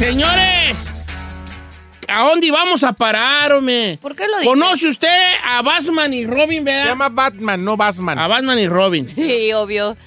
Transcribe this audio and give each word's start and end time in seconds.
Señores, 0.00 1.04
¿a 2.08 2.26
dónde 2.26 2.50
vamos 2.50 2.82
a 2.84 2.94
parar, 2.94 3.52
hombre? 3.52 3.98
¿Por 4.00 4.16
qué 4.16 4.24
lo? 4.26 4.42
¿Conoce 4.42 4.88
usted 4.88 5.34
a 5.44 5.60
Batman 5.60 6.14
y 6.14 6.24
Robin, 6.24 6.64
verdad? 6.64 6.84
Se 6.84 6.88
llama 6.88 7.10
Batman, 7.10 7.62
no 7.62 7.76
Batman. 7.76 8.18
A 8.18 8.26
Batman 8.26 8.58
y 8.58 8.66
Robin. 8.66 9.06
Sí, 9.06 9.52
obvio. 9.52 9.98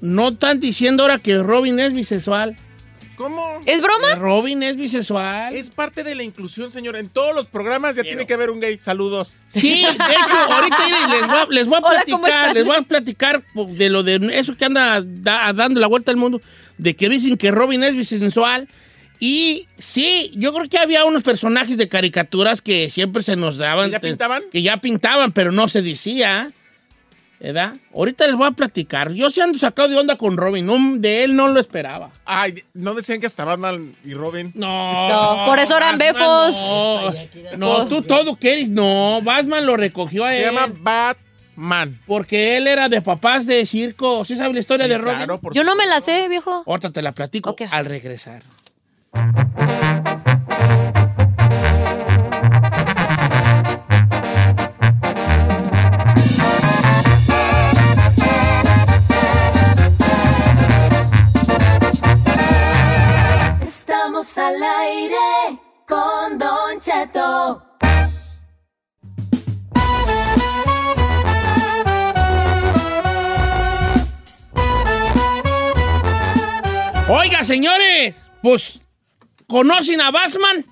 No 0.00 0.30
están 0.30 0.58
diciendo 0.58 1.04
ahora 1.04 1.20
que 1.20 1.38
Robin 1.38 1.78
es 1.78 1.92
bisexual. 1.92 2.56
¿Cómo? 3.20 3.60
¿Es 3.66 3.82
broma? 3.82 4.14
Robin 4.14 4.62
es 4.62 4.76
bisexual. 4.76 5.54
Es 5.54 5.68
parte 5.68 6.02
de 6.02 6.14
la 6.14 6.22
inclusión, 6.22 6.70
señor. 6.70 6.96
En 6.96 7.10
todos 7.10 7.34
los 7.34 7.44
programas 7.44 7.94
ya 7.96 8.02
tiene 8.02 8.26
que 8.26 8.32
haber 8.32 8.48
un 8.48 8.60
gay. 8.60 8.78
Saludos. 8.78 9.36
Sí, 9.52 9.82
de 9.82 9.90
hecho, 9.90 10.36
ahorita 10.50 10.78
les 11.10 11.26
voy 11.26 11.36
a, 11.36 11.46
les 11.50 11.66
voy 11.66 11.74
a 11.76 11.78
Hola, 11.80 12.02
¿cómo 12.06 12.22
platicar, 12.22 12.54
les 12.54 12.64
voy 12.64 12.76
a 12.76 12.82
platicar 12.82 13.44
de 13.54 13.90
lo 13.90 14.02
de 14.02 14.30
eso 14.38 14.56
que 14.56 14.64
anda 14.64 15.02
da- 15.04 15.52
dando 15.52 15.80
la 15.80 15.86
vuelta 15.86 16.10
al 16.10 16.16
mundo, 16.16 16.40
de 16.78 16.96
que 16.96 17.10
dicen 17.10 17.36
que 17.36 17.50
Robin 17.50 17.84
es 17.84 17.94
bisexual. 17.94 18.66
Y 19.18 19.68
sí, 19.76 20.32
yo 20.34 20.54
creo 20.54 20.66
que 20.66 20.78
había 20.78 21.04
unos 21.04 21.22
personajes 21.22 21.76
de 21.76 21.90
caricaturas 21.90 22.62
que 22.62 22.88
siempre 22.88 23.22
se 23.22 23.36
nos 23.36 23.58
daban. 23.58 23.88
¿Que 23.90 23.92
ya 23.92 24.00
pintaban? 24.00 24.42
Que 24.50 24.62
ya 24.62 24.76
pintaban, 24.78 25.32
pero 25.32 25.52
no 25.52 25.68
se 25.68 25.82
decía. 25.82 26.50
¿Verdad? 27.40 27.72
Ahorita 27.94 28.26
les 28.26 28.36
voy 28.36 28.46
a 28.46 28.50
platicar. 28.50 29.12
Yo 29.12 29.30
sí 29.30 29.40
ando 29.40 29.58
sacado 29.58 29.88
de 29.88 29.96
onda 29.96 30.16
con 30.16 30.36
Robin. 30.36 30.66
no, 30.66 30.76
de 30.98 31.24
él 31.24 31.34
no 31.34 31.48
lo 31.48 31.58
esperaba. 31.58 32.10
Ay, 32.26 32.62
no 32.74 32.92
decían 32.94 33.18
que 33.18 33.24
hasta 33.26 33.46
Batman 33.46 33.92
y 34.04 34.12
Robin. 34.12 34.52
No. 34.54 35.08
No, 35.08 35.46
por 35.46 35.58
eso 35.58 35.74
eran 35.76 35.96
Batman 35.98 36.14
befos. 36.14 36.56
No, 37.56 37.78
no 37.78 37.88
tú 37.88 38.02
todo 38.02 38.36
quieres. 38.36 38.68
No, 38.68 39.20
Batman 39.22 39.64
lo 39.64 39.76
recogió 39.78 40.26
a 40.26 40.30
Se 40.32 40.44
él. 40.48 40.54
llama 40.54 40.70
Batman. 40.80 41.98
Porque 42.06 42.58
él 42.58 42.66
era 42.66 42.90
de 42.90 43.00
papás 43.00 43.46
de 43.46 43.64
circo. 43.64 44.22
¿Sí 44.26 44.36
sabe 44.36 44.52
la 44.52 44.60
historia 44.60 44.84
Sí, 44.84 44.90
de 44.90 44.98
Robin? 44.98 45.16
claro, 45.16 45.38
por 45.38 45.54
Yo 45.54 45.64
no 45.64 45.74
me 45.76 45.86
la 45.86 46.00
sé, 46.02 46.28
viejo. 46.28 46.62
Ahorita 46.66 46.90
te 46.90 47.00
la 47.00 47.12
platico 47.12 47.56
al 47.70 47.84
regresar. 47.86 48.42
Estamos 64.30 64.54
al 64.54 64.62
aire 64.62 65.60
con 65.88 66.38
Don 66.38 66.78
Cheto. 66.78 67.64
Oiga, 77.08 77.42
señores, 77.44 78.22
pues, 78.40 78.80
¿conocen 79.48 80.00
a 80.00 80.12
Batman? 80.12 80.64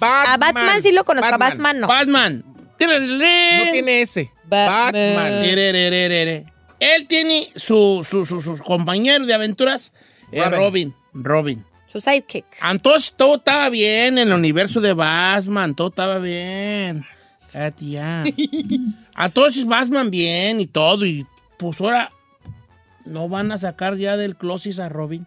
Batman. 0.00 0.26
A 0.26 0.36
Batman 0.38 0.82
sí 0.82 0.92
lo 0.92 1.04
conozco, 1.04 1.34
a 1.34 1.36
Batman 1.36 1.80
no. 1.80 1.88
Batman. 1.88 2.42
No 2.46 2.76
tiene 2.76 4.00
ese. 4.00 4.32
Batman. 4.44 5.14
Batman. 5.14 6.46
Él 6.80 7.06
tiene 7.06 7.52
su, 7.54 8.06
su, 8.08 8.24
su, 8.24 8.40
su 8.40 8.56
compañero 8.64 9.26
de 9.26 9.34
aventuras, 9.34 9.92
eh, 10.32 10.48
Robin. 10.48 10.94
Robin. 11.12 11.67
Su 11.90 12.00
sidekick. 12.00 12.44
Entonces 12.62 13.14
todo 13.16 13.36
estaba 13.36 13.70
bien 13.70 14.18
en 14.18 14.28
el 14.28 14.34
universo 14.34 14.80
de 14.80 14.92
Batman, 14.92 15.74
todo 15.74 15.88
estaba 15.88 16.18
bien. 16.18 17.04
Cállate 17.52 17.86
ya. 17.86 18.24
Entonces 19.18 19.64
Batman 19.64 20.10
bien 20.10 20.60
y 20.60 20.66
todo, 20.66 21.06
y 21.06 21.26
pues 21.58 21.80
ahora 21.80 22.12
no 23.06 23.28
van 23.28 23.52
a 23.52 23.58
sacar 23.58 23.96
ya 23.96 24.16
del 24.16 24.36
closet 24.36 24.78
a 24.78 24.88
Robin. 24.88 25.26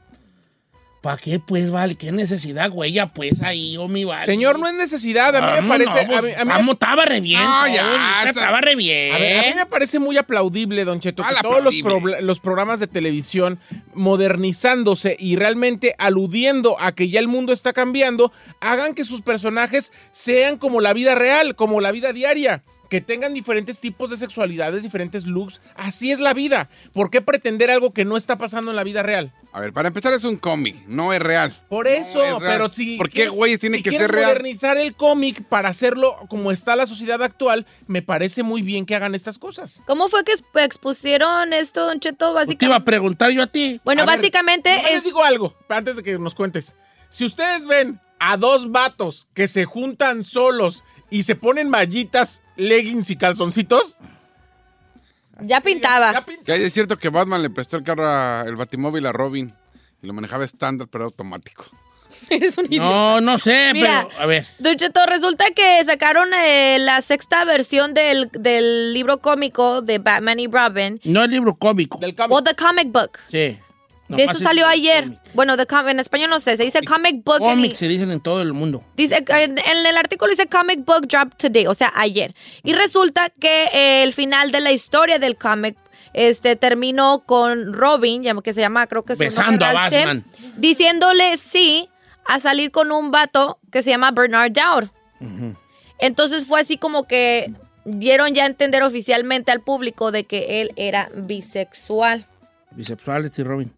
¿Para 1.02 1.18
qué, 1.18 1.40
pues, 1.40 1.72
vale? 1.72 1.96
¿Qué 1.96 2.12
necesidad, 2.12 2.70
güey? 2.70 2.92
Ya, 2.92 3.12
pues, 3.12 3.42
ahí, 3.42 3.76
oh, 3.76 3.88
mi 3.88 4.04
vale. 4.04 4.24
Señor, 4.28 4.60
no 4.60 4.68
es 4.68 4.76
necesidad. 4.76 5.36
A 5.36 5.56
mí 5.56 5.62
me 5.64 5.68
parece. 5.68 6.06
no, 6.06 6.18
a 6.18 6.22
mí- 6.22 6.30
a 6.32 6.46
mí- 6.46 6.50
vamos, 6.52 6.74
estaba 6.74 7.06
re 7.06 7.20
bien. 7.22 7.42
No, 7.44 7.66
todo, 7.66 7.74
ya, 7.76 8.24
estaba 8.30 8.62
re 8.62 8.76
bien. 8.76 9.16
A, 9.16 9.18
ver, 9.18 9.38
a 9.40 9.42
mí 9.50 9.54
me 9.56 9.66
parece 9.66 9.98
muy 9.98 10.16
aplaudible, 10.18 10.86
Don 10.86 11.00
Cheto, 11.00 11.24
que 11.24 11.30
¿Cuál 11.30 11.42
todos 11.42 11.64
los, 11.64 11.76
aplaudible? 11.76 12.18
pro- 12.18 12.22
los 12.22 12.40
programas 12.40 12.80
de 12.80 12.86
televisión 12.86 13.60
modernizándose 13.96 15.16
y 15.20 15.36
realmente 15.38 15.96
aludiendo 15.98 16.80
a 16.80 16.92
que 16.94 17.10
ya 17.10 17.20
el 17.20 17.28
mundo 17.28 17.52
está 17.52 17.74
cambiando, 17.74 18.32
hagan 18.60 18.94
que 18.94 19.04
sus 19.04 19.22
personajes 19.24 19.92
sean 20.12 20.58
como 20.58 20.82
la 20.82 20.94
vida 20.94 21.16
real, 21.16 21.56
como 21.56 21.82
la 21.82 21.92
vida 21.92 22.14
diaria. 22.14 22.64
Que 22.92 23.00
tengan 23.00 23.34
diferentes 23.34 23.80
tipos 23.80 24.10
de 24.10 24.18
sexualidades, 24.18 24.84
diferentes 24.84 25.26
looks. 25.26 25.62
Así 25.76 26.12
es 26.12 26.20
la 26.20 26.34
vida. 26.34 26.70
¿Por 26.92 27.10
qué 27.10 27.22
pretender 27.22 27.72
algo 27.72 27.94
que 27.94 28.04
no 28.04 28.18
está 28.18 28.38
pasando 28.38 28.70
en 28.70 28.76
la 28.76 28.84
vida 28.84 29.02
real? 29.02 29.32
A 29.54 29.62
ver, 29.62 29.72
para 29.72 29.88
empezar 29.88 30.12
es 30.14 30.26
un 30.26 30.36
cómic, 30.36 30.76
no 30.88 31.14
es 31.14 31.20
real. 31.20 31.56
Por 31.70 31.88
eso, 31.88 32.22
es 32.22 32.38
real. 32.40 32.52
pero 32.54 32.72
si. 32.72 32.98
¿Por 32.98 33.10
qué, 33.10 33.30
güeyes, 33.30 33.60
tiene 33.60 33.78
si 33.78 33.84
que 33.84 33.92
ser 33.94 34.12
real? 34.12 34.28
modernizar 34.28 34.78
el 34.78 34.94
cómic 34.94 35.42
para 35.48 35.70
hacerlo 35.70 36.18
como 36.30 36.52
está 36.52 36.76
la 36.76 36.86
sociedad 36.86 37.24
actual, 37.24 37.66
me 37.88 38.02
parece 38.02 38.44
muy 38.44 38.62
bien 38.62 38.86
que 38.86 38.94
hagan 38.94 39.16
estas 39.16 39.40
cosas. 39.40 39.82
¿Cómo 39.88 40.10
fue 40.10 40.26
que 40.26 40.34
exp- 40.34 40.62
expusieron 40.66 41.54
esto, 41.54 41.86
Don 41.86 42.00
Cheto? 42.02 42.34
Pues 42.34 42.48
te 42.50 42.54
iba 42.66 42.76
a 42.76 42.80
Básicamente. 42.80 42.86
preguntar 42.86 43.32
yo 43.32 43.44
a 43.44 43.48
ti. 43.48 43.80
Bueno, 43.86 44.04
A 44.04 44.06
ver, 44.06 44.18
básicamente 44.18 44.70
nomás 44.70 44.84
les 44.90 44.98
es. 44.98 45.04
digo 45.06 45.24
algo, 45.24 45.56
antes 45.70 45.96
de 45.96 46.04
que 46.04 46.20
nos 46.20 46.36
cuentes. 46.36 46.76
Si 47.08 47.24
ustedes 47.24 47.66
ven 47.66 48.02
a 48.20 48.36
dos 48.36 48.70
vatos 48.70 49.30
que 49.34 49.48
se 49.48 49.64
juntan 49.64 50.24
solos 50.24 50.84
y 51.10 51.24
se 51.24 51.36
ponen 51.36 51.70
mallitas, 51.70 52.44
leggings 52.62 53.10
y 53.10 53.16
calzoncitos, 53.16 53.98
Ya 55.42 55.62
pintaba. 55.62 56.14
ya 56.14 56.26
Que 56.46 56.66
es 56.66 56.74
cierto 56.74 56.98
que 56.98 57.10
Batman 57.10 57.42
le 57.42 57.50
prestó 57.50 57.78
el 57.78 57.84
carro, 57.84 58.08
a- 58.08 58.44
el 58.46 58.56
batimóvil 58.56 59.06
a 59.08 59.12
Robin 59.12 59.54
y 60.02 60.08
lo 60.08 60.14
manejaba 60.14 60.46
estándar, 60.46 60.88
pero 60.92 61.06
automático. 61.06 61.66
Eres 62.30 62.58
un 62.58 62.66
idiota. 62.66 62.86
No, 62.86 63.22
no 63.22 63.40
sé, 63.40 63.72
Mira. 63.74 64.06
pero 64.10 64.22
a 64.22 64.26
ver. 64.28 64.46
Don 64.60 64.76
Cheto, 64.78 65.06
resulta 65.08 65.46
que 65.56 65.84
sacaron 65.86 66.30
eh, 66.34 66.78
la 66.80 67.02
sexta 67.02 67.44
versión 67.46 67.94
del, 67.94 68.30
del 68.34 68.94
libro 68.94 69.20
cómico 69.20 69.82
de 69.82 69.98
Batman 70.00 70.40
y 70.40 70.48
Robin. 70.48 71.00
No 71.04 71.24
el 71.24 71.32
libro 71.32 71.56
cómico. 71.56 71.98
del 72.00 72.14
cómic. 72.14 72.32
O 72.38 72.44
The 72.44 72.56
Comic 72.56 72.92
Book. 72.92 73.18
Sí. 73.30 73.58
De 74.18 74.24
eso 74.24 74.40
salió 74.40 74.66
ayer. 74.68 75.20
Bueno, 75.34 75.56
en 75.56 76.00
español 76.00 76.30
no 76.30 76.40
sé, 76.40 76.58
se 76.58 76.64
dice 76.64 76.82
Comic 76.84 77.24
Book. 77.24 77.40
Cómics 77.40 77.78
se 77.78 77.88
dicen 77.88 78.12
en 78.12 78.20
todo 78.20 78.42
el 78.42 78.54
mundo. 78.54 78.84
Dice, 78.96 79.24
en, 79.28 79.58
en 79.58 79.86
el 79.86 79.98
artículo 79.98 80.30
dice 80.30 80.48
Comic 80.48 80.86
Book 80.86 81.08
Drop 81.08 81.36
Today, 81.36 81.68
o 81.68 81.74
sea, 81.74 81.92
ayer. 81.96 82.36
Y 82.64 82.74
resulta 82.74 83.30
que 83.30 83.66
eh, 83.74 84.04
el 84.04 84.14
final 84.14 84.52
de 84.52 84.62
la 84.62 84.72
historia 84.72 85.20
del 85.20 85.38
cómic 85.38 85.78
este, 86.14 86.56
terminó 86.56 87.24
con 87.26 87.74
Robin, 87.74 88.24
que 88.44 88.54
se 88.54 88.62
llama, 88.62 88.88
creo 88.88 89.04
que 89.04 89.14
es 89.14 89.20
Besando 89.20 89.66
a 89.66 89.74
Batman. 89.74 90.26
Diciéndole 90.58 91.38
sí 91.38 91.90
a 92.26 92.40
salir 92.40 92.72
con 92.72 92.92
un 92.92 93.12
vato 93.12 93.60
que 93.72 93.82
se 93.82 93.92
llama 93.92 94.12
Bernard 94.12 94.52
Dower. 94.52 94.92
Entonces 96.00 96.46
fue 96.46 96.62
así 96.62 96.78
como 96.78 97.08
que 97.08 97.54
dieron 97.86 98.34
ya 98.34 98.44
a 98.44 98.48
entender 98.48 98.84
oficialmente 98.84 99.52
al 99.52 99.62
público 99.62 100.12
de 100.12 100.24
que 100.24 100.62
él 100.62 100.72
era 100.76 101.10
bisexual. 101.16 102.28
Bisexual 102.72 103.26
este 103.26 103.44
Robin. 103.44 103.72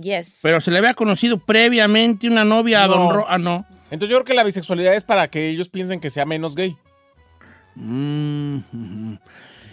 Yes. 0.00 0.38
Pero 0.42 0.60
se 0.60 0.70
le 0.70 0.78
había 0.78 0.94
conocido 0.94 1.38
previamente 1.38 2.28
una 2.28 2.44
novia 2.44 2.84
a. 2.84 2.88
Don 2.88 3.10
Ro 3.12 3.24
Ah, 3.28 3.38
no. 3.38 3.66
Entonces 3.90 4.10
yo 4.10 4.16
creo 4.18 4.24
que 4.26 4.34
la 4.34 4.44
bisexualidad 4.44 4.94
es 4.94 5.02
para 5.04 5.28
que 5.28 5.48
ellos 5.48 5.68
piensen 5.68 5.98
que 6.00 6.10
sea 6.10 6.24
menos 6.26 6.54
gay. 6.54 6.76
Mm. 7.74 8.58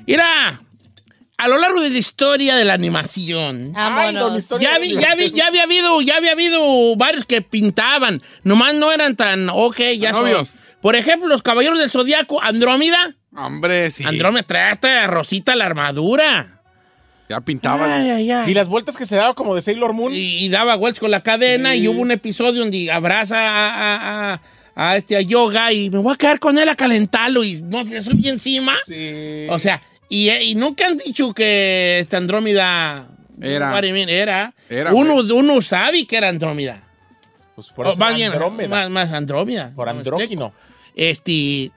Mira, 0.07 0.59
a 1.37 1.47
lo 1.47 1.57
largo 1.57 1.81
de 1.81 1.89
la 1.89 1.97
historia 1.97 2.55
de 2.55 2.65
la 2.65 2.73
animación, 2.73 3.73
Ay, 3.75 4.13
don. 4.15 4.35
Historia 4.35 4.69
ya, 4.69 4.73
de 4.75 4.79
vi- 4.87 4.93
ya, 4.95 5.15
vi- 5.15 5.31
ya 5.31 5.47
había 5.47 5.63
habido, 5.63 6.01
ya 6.01 6.17
había 6.17 6.31
habido 6.31 6.95
varios 6.95 7.25
que 7.25 7.41
pintaban. 7.41 8.21
Nomás 8.43 8.75
no 8.75 8.91
eran 8.91 9.15
tan, 9.15 9.49
ok, 9.49 9.79
ya 9.99 10.17
obvios. 10.17 10.59
Por 10.81 10.95
ejemplo, 10.95 11.27
los 11.27 11.41
Caballeros 11.41 11.79
del 11.79 11.89
Zodiaco, 11.89 12.41
Andrómida. 12.41 13.15
Hombre, 13.35 13.89
sí. 13.91 14.05
Andrómeda 14.05 14.43
trae 14.43 14.71
hasta 14.71 15.07
rosita 15.07 15.55
la 15.55 15.65
armadura. 15.65 16.54
Ya 17.29 17.41
pintaban. 17.41 17.89
Ay, 17.91 18.09
ay, 18.09 18.31
ay. 18.31 18.51
Y 18.51 18.53
las 18.53 18.67
vueltas 18.67 18.95
que 18.97 19.05
se 19.05 19.15
daba 19.15 19.33
como 19.33 19.55
de 19.55 19.61
Sailor 19.61 19.93
Moon. 19.93 20.13
y, 20.13 20.45
y 20.45 20.49
daba 20.49 20.75
vueltas 20.75 20.99
con 20.99 21.09
la 21.11 21.21
cadena 21.23 21.75
y 21.75 21.87
hubo 21.87 22.01
un 22.01 22.11
episodio 22.11 22.59
donde 22.61 22.91
abraza 22.91 23.37
a, 23.39 23.69
a- 23.69 24.33
a- 24.33 24.41
a 24.75 24.95
este 24.97 25.15
a 25.15 25.21
Yoga 25.21 25.71
y 25.71 25.89
me 25.89 25.99
voy 25.99 26.13
a 26.13 26.17
quedar 26.17 26.37
con 26.39 26.57
él 26.57 26.67
a 26.69 26.75
calentarlo 26.75 27.43
y 27.43 27.61
no 27.61 27.85
se 27.85 27.93
le 27.95 28.03
subí 28.03 28.27
encima. 28.29 28.75
Sí. 28.85 29.47
O 29.49 29.57
sea, 29.57 29.81
y, 30.09 30.29
y 30.29 30.53
nunca 30.55 30.85
han 30.85 30.97
dicho 30.97 31.33
que 31.33 31.99
esta 31.99 32.17
Andrómida 32.17 33.07
Era. 33.41 33.79
Era. 33.79 34.53
Era, 34.69 34.93
uno, 34.93 35.15
uno 35.33 35.61
sabe 35.61 36.05
que 36.05 36.17
era 36.17 36.27
Andrómida. 36.29 36.83
pues 37.55 37.69
por 37.69 37.87
eso 37.87 37.95
más 37.97 38.13
bien, 38.15 38.33
Andrómeda. 38.33 38.67
Más, 38.69 38.89
más 38.91 39.13
Andrómida. 39.13 39.71
por 39.75 39.87
andrógino. 39.89 40.53
Este. 40.95 41.71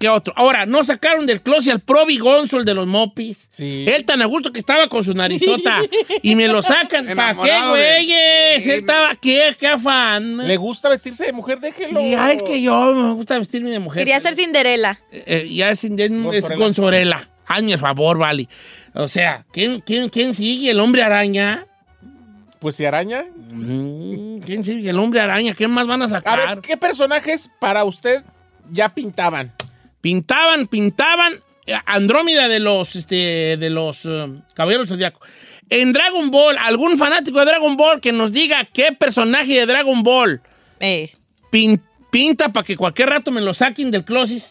¿Qué 0.00 0.08
otro? 0.08 0.32
Ahora, 0.34 0.64
no 0.64 0.82
sacaron 0.82 1.26
del 1.26 1.42
closet 1.42 1.74
al 1.74 1.80
Probi 1.80 2.16
Gonzo, 2.16 2.56
el 2.56 2.64
de 2.64 2.72
los 2.72 2.86
Mopis. 2.86 3.48
Sí. 3.50 3.84
Él 3.86 4.06
tan 4.06 4.22
a 4.22 4.24
gusto 4.24 4.50
que 4.50 4.58
estaba 4.58 4.88
con 4.88 5.04
su 5.04 5.12
narizota. 5.12 5.82
y 6.22 6.34
me 6.36 6.48
lo 6.48 6.62
sacan. 6.62 7.04
¿Para 7.14 7.34
qué, 7.34 7.68
güeyes? 7.68 8.64
Él 8.64 8.80
estaba, 8.80 9.14
¿qué? 9.16 9.54
¿Qué 9.60 9.66
afán? 9.66 10.38
Le 10.38 10.56
gusta 10.56 10.88
vestirse 10.88 11.26
de 11.26 11.34
mujer, 11.34 11.60
déjelo. 11.60 12.00
Sí, 12.00 12.14
ay, 12.14 12.38
es 12.38 12.42
que 12.42 12.62
yo 12.62 12.94
me 12.94 13.12
gusta 13.12 13.38
vestirme 13.38 13.68
de 13.68 13.78
mujer. 13.78 14.00
Quería 14.00 14.18
ser 14.20 14.34
Cinderela. 14.34 14.98
Eh, 15.12 15.22
eh, 15.26 15.48
ya 15.54 15.70
es, 15.70 15.84
es, 15.84 15.90
Gonzorela. 15.90 16.56
Gonzorela. 16.56 17.28
Hazme 17.44 17.72
el 17.74 17.78
favor, 17.78 18.16
vale. 18.16 18.48
O 18.94 19.06
sea, 19.06 19.44
¿quién, 19.52 19.82
quién, 19.82 20.08
quién 20.08 20.34
sigue? 20.34 20.70
¿El 20.70 20.80
hombre 20.80 21.02
araña? 21.02 21.66
Pues 22.58 22.74
si 22.76 22.86
araña. 22.86 23.26
Mm, 23.50 24.38
¿Quién 24.38 24.64
sigue? 24.64 24.88
¿El 24.88 24.98
hombre 24.98 25.20
araña? 25.20 25.52
¿Qué 25.52 25.68
más 25.68 25.86
van 25.86 26.00
a 26.00 26.06
A 26.06 26.08
sacar? 26.08 26.38
ver, 26.38 26.60
¿qué 26.62 26.78
personajes 26.78 27.50
para 27.60 27.84
usted 27.84 28.22
ya 28.72 28.94
pintaban? 28.94 29.52
Pintaban, 30.00 30.66
pintaban 30.66 31.34
eh, 31.66 31.74
Andrómeda 31.86 32.48
de 32.48 32.60
los, 32.60 32.96
este, 32.96 33.56
de 33.58 33.70
los 33.70 34.00
eh, 34.04 34.28
Caballeros 34.54 34.88
del 34.88 34.96
Zodiaco. 34.96 35.20
En 35.68 35.92
Dragon 35.92 36.30
Ball, 36.30 36.56
algún 36.58 36.98
fanático 36.98 37.38
de 37.38 37.44
Dragon 37.46 37.76
Ball 37.76 38.00
que 38.00 38.12
nos 38.12 38.32
diga 38.32 38.64
qué 38.72 38.92
personaje 38.92 39.54
de 39.54 39.66
Dragon 39.66 40.02
Ball 40.02 40.40
Eh. 40.80 41.12
pin- 41.52 41.80
pinta 42.10 42.52
para 42.52 42.66
que 42.66 42.76
cualquier 42.76 43.10
rato 43.10 43.30
me 43.30 43.40
lo 43.40 43.54
saquen 43.54 43.90
del 43.90 44.04
closet. 44.04 44.42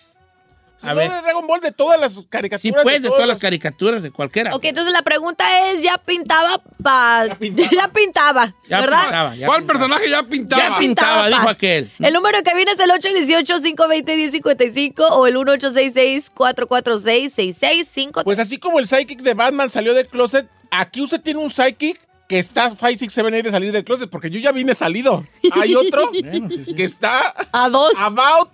A 0.81 0.93
ver. 0.93 1.11
de 1.11 1.21
Dragon 1.21 1.45
Ball, 1.47 1.59
de 1.61 1.71
todas 1.71 1.99
las 1.99 2.15
caricaturas. 2.29 2.61
Sí, 2.61 2.71
pues, 2.71 3.01
de 3.01 3.09
todas 3.09 3.27
las 3.27 3.39
caricaturas, 3.39 4.01
de 4.01 4.11
cualquiera. 4.11 4.55
Ok, 4.55 4.63
entonces 4.65 4.93
la 4.93 5.01
pregunta 5.01 5.69
es, 5.71 5.81
¿ya 5.83 5.97
pintaba 5.97 6.61
pa... 6.81 7.25
Ya 7.27 7.35
pintaba. 7.35 7.69
ya 7.71 7.87
pintaba, 7.89 8.53
Ya 8.69 8.79
¿verdad? 8.81 9.01
pintaba, 9.01 9.35
ya 9.35 9.47
¿Cuál 9.47 9.59
pintaba. 9.61 9.79
personaje 9.79 10.09
ya 10.09 10.23
pintaba? 10.23 10.61
Ya 10.61 10.77
pintaba, 10.77 11.21
pa. 11.23 11.27
dijo 11.27 11.49
aquel. 11.49 11.91
El 11.99 12.13
número 12.13 12.41
que 12.43 12.55
viene 12.55 12.71
es 12.71 12.79
el 12.79 12.89
818-520-1055 12.91 15.07
o 15.11 15.27
el 15.27 15.35
1866-446-6653. 15.37 18.23
Pues 18.23 18.39
así 18.39 18.57
como 18.57 18.79
el 18.79 18.87
psychic 18.87 19.21
de 19.21 19.33
Batman 19.33 19.69
salió 19.69 19.93
del 19.93 20.07
closet, 20.07 20.47
aquí 20.71 21.01
usted 21.01 21.21
tiene 21.21 21.39
un 21.39 21.49
psychic 21.51 21.99
que 22.27 22.39
está 22.39 22.69
5, 22.69 22.79
6, 22.87 22.99
7, 23.11 23.21
8 23.37 23.43
de 23.43 23.51
salir 23.51 23.71
del 23.71 23.83
closet, 23.83 24.09
porque 24.09 24.29
yo 24.29 24.39
ya 24.39 24.51
vine 24.51 24.73
salido. 24.75 25.25
Hay 25.59 25.73
otro 25.73 26.11
que 26.11 26.83
está 26.83 27.33
a 27.51 27.69
dos. 27.69 27.99
about 27.99 28.49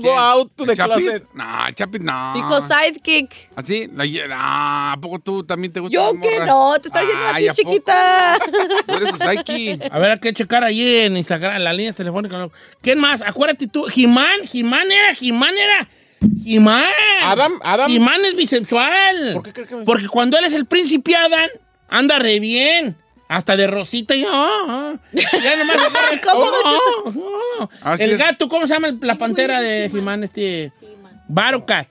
go 0.08 0.18
out 0.18 0.50
to 0.56 0.64
the 0.64 0.72
¿El 0.72 0.76
Chapis? 0.76 1.04
closet. 1.04 1.26
No, 1.34 1.66
el 1.66 1.74
Chapis 1.74 2.00
no. 2.00 2.32
Dijo 2.34 2.60
sidekick. 2.60 3.50
¿Así? 3.56 3.88
La- 3.94 4.04
no, 4.04 4.34
¿A 4.92 4.96
poco 5.00 5.18
tú 5.18 5.44
también 5.44 5.72
te 5.72 5.80
gustan 5.80 6.00
Yo 6.14 6.20
que 6.20 6.38
no, 6.46 6.74
te 6.80 6.88
estoy 6.88 7.02
diciendo 7.02 7.26
a 7.26 7.34
Ay, 7.34 7.42
ti, 7.44 7.48
¿a 7.48 7.52
poco? 7.54 7.70
chiquita. 7.70 8.38
Tú 8.86 8.94
eres 8.94 9.08
su 9.10 9.16
psyche. 9.18 9.78
A 9.90 9.98
ver, 9.98 10.10
hay 10.12 10.18
que 10.18 10.32
checar 10.32 10.64
ahí 10.64 10.98
en 11.04 11.16
Instagram, 11.16 11.56
en 11.56 11.64
la 11.64 11.72
línea 11.72 11.92
telefónica. 11.92 12.48
¿Quién 12.80 12.98
más? 12.98 13.22
Acuérdate 13.22 13.66
tú. 13.68 13.84
Jimán, 13.84 14.40
Jimán 14.46 14.90
era, 14.90 15.14
Jimán 15.14 15.54
era. 15.56 15.88
Jimán. 16.44 16.84
Adam, 17.24 17.60
Adam. 17.64 17.90
Jimán 17.90 18.24
es 18.24 18.36
bisexual. 18.36 19.32
¿Por 19.34 19.42
qué 19.42 19.52
cree 19.52 19.66
que- 19.66 19.76
Porque 19.84 20.08
cuando 20.08 20.38
eres 20.38 20.52
el 20.54 20.66
príncipe 20.66 21.14
Adam, 21.16 21.48
anda 21.88 22.18
re 22.18 22.38
bien. 22.40 22.96
Hasta 23.28 23.56
de 23.56 23.66
rosita 23.66 24.14
y... 24.14 24.24
ah, 24.28 24.58
ah. 24.68 24.94
Ya 25.12 25.56
nomás 25.56 25.76
¿Cómo, 26.22 26.44
don 26.44 26.54
ah, 26.64 26.78
ah. 27.60 27.68
Ah, 27.82 27.96
sí 27.96 28.04
El 28.04 28.18
gato, 28.18 28.48
¿cómo 28.48 28.66
se 28.66 28.74
llama 28.74 28.88
el- 28.88 28.98
la 29.00 29.16
pantera 29.16 29.60
de 29.60 29.88
Jimán? 29.90 30.22
Este... 30.24 30.72
Barocat. 31.28 31.88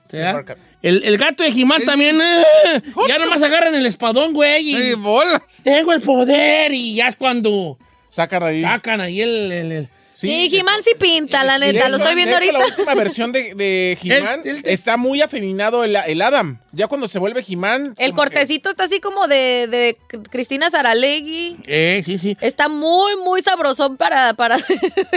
El, 0.82 1.02
el 1.04 1.18
gato 1.18 1.42
de 1.42 1.50
Jimán 1.52 1.82
también... 1.84 2.20
eh, 2.20 2.82
ya 3.08 3.18
nomás 3.18 3.42
agarran 3.42 3.74
el 3.74 3.86
espadón, 3.86 4.32
güey. 4.32 4.70
y- 4.70 4.74
¡Ay, 4.76 4.94
bolas! 4.94 5.42
tengo 5.64 5.92
el 5.92 6.00
poder 6.00 6.72
y 6.72 6.94
ya 6.94 7.08
es 7.08 7.16
cuando 7.16 7.76
Sacan 8.08 8.42
ahí. 8.42 8.62
sacan 8.62 9.00
ahí 9.00 9.20
el... 9.20 9.52
el- 9.52 9.72
el- 9.72 9.88
Sí, 10.22 10.48
Jimán 10.50 10.82
sí 10.82 10.92
pinta, 10.98 11.42
la 11.44 11.56
Y 11.56 11.72
neta, 11.72 11.88
lo 11.88 11.96
estoy 11.96 12.14
viendo 12.14 12.34
ahorita. 12.36 12.52
La 12.58 12.64
última 12.64 12.94
versión 12.94 13.32
de, 13.32 13.54
de 13.54 13.98
He-Man 14.02 14.40
está 14.64 14.96
muy 14.96 15.20
afeminado 15.20 15.84
el, 15.84 15.96
el 15.96 16.22
Adam. 16.22 16.58
Ya 16.72 16.86
cuando 16.86 17.08
se 17.08 17.18
vuelve 17.18 17.44
He-Man. 17.46 17.94
El 17.98 18.10
que- 18.12 18.16
cortecito 18.16 18.70
está 18.70 18.84
así 18.84 19.00
como 19.00 19.26
de, 19.26 19.66
de 19.68 19.98
Cristina 20.30 20.70
Saralegui. 20.70 21.56
Eh, 21.64 22.02
sí, 22.04 22.18
sí. 22.18 22.36
Está 22.40 22.68
muy, 22.68 23.16
muy 23.16 23.42
sabrosón 23.42 23.96
para... 23.96 24.34
para 24.34 24.56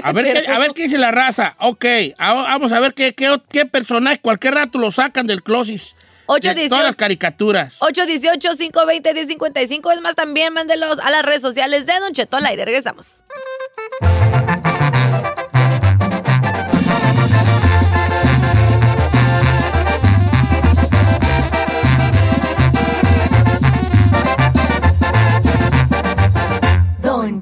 A 0.04 0.12
ver, 0.12 0.34
qué, 0.46 0.52
a 0.52 0.60
ver 0.60 0.72
qué 0.74 0.84
dice 0.84 0.98
la 0.98 1.12
raza. 1.12 1.56
Ok, 1.60 1.86
a- 2.18 2.34
vamos 2.34 2.72
a 2.72 2.80
ver 2.80 2.94
qué, 2.94 3.14
qué, 3.14 3.38
qué 3.50 3.66
personaje 3.66 4.20
cualquier 4.20 4.56
rato 4.56 4.78
lo 4.80 4.92
sacan 4.92 5.28
del 5.28 5.44
closet. 5.44 5.82
Ocho 6.28 6.50
De 6.50 6.56
dieciocho. 6.56 6.70
todas 6.70 6.86
las 6.86 6.96
caricaturas. 6.96 7.78
818-520-1055. 7.82 9.94
Es 9.94 10.02
más, 10.02 10.16
también 10.16 10.54
mándelos 10.54 11.00
a 11.00 11.12
las 11.12 11.24
redes 11.24 11.44
sociales 11.44 11.86
de 11.86 12.00
Don 12.00 12.14
Cheto 12.14 12.38
al 12.38 12.48
aire. 12.48 12.66
Regresamos. 12.66 13.24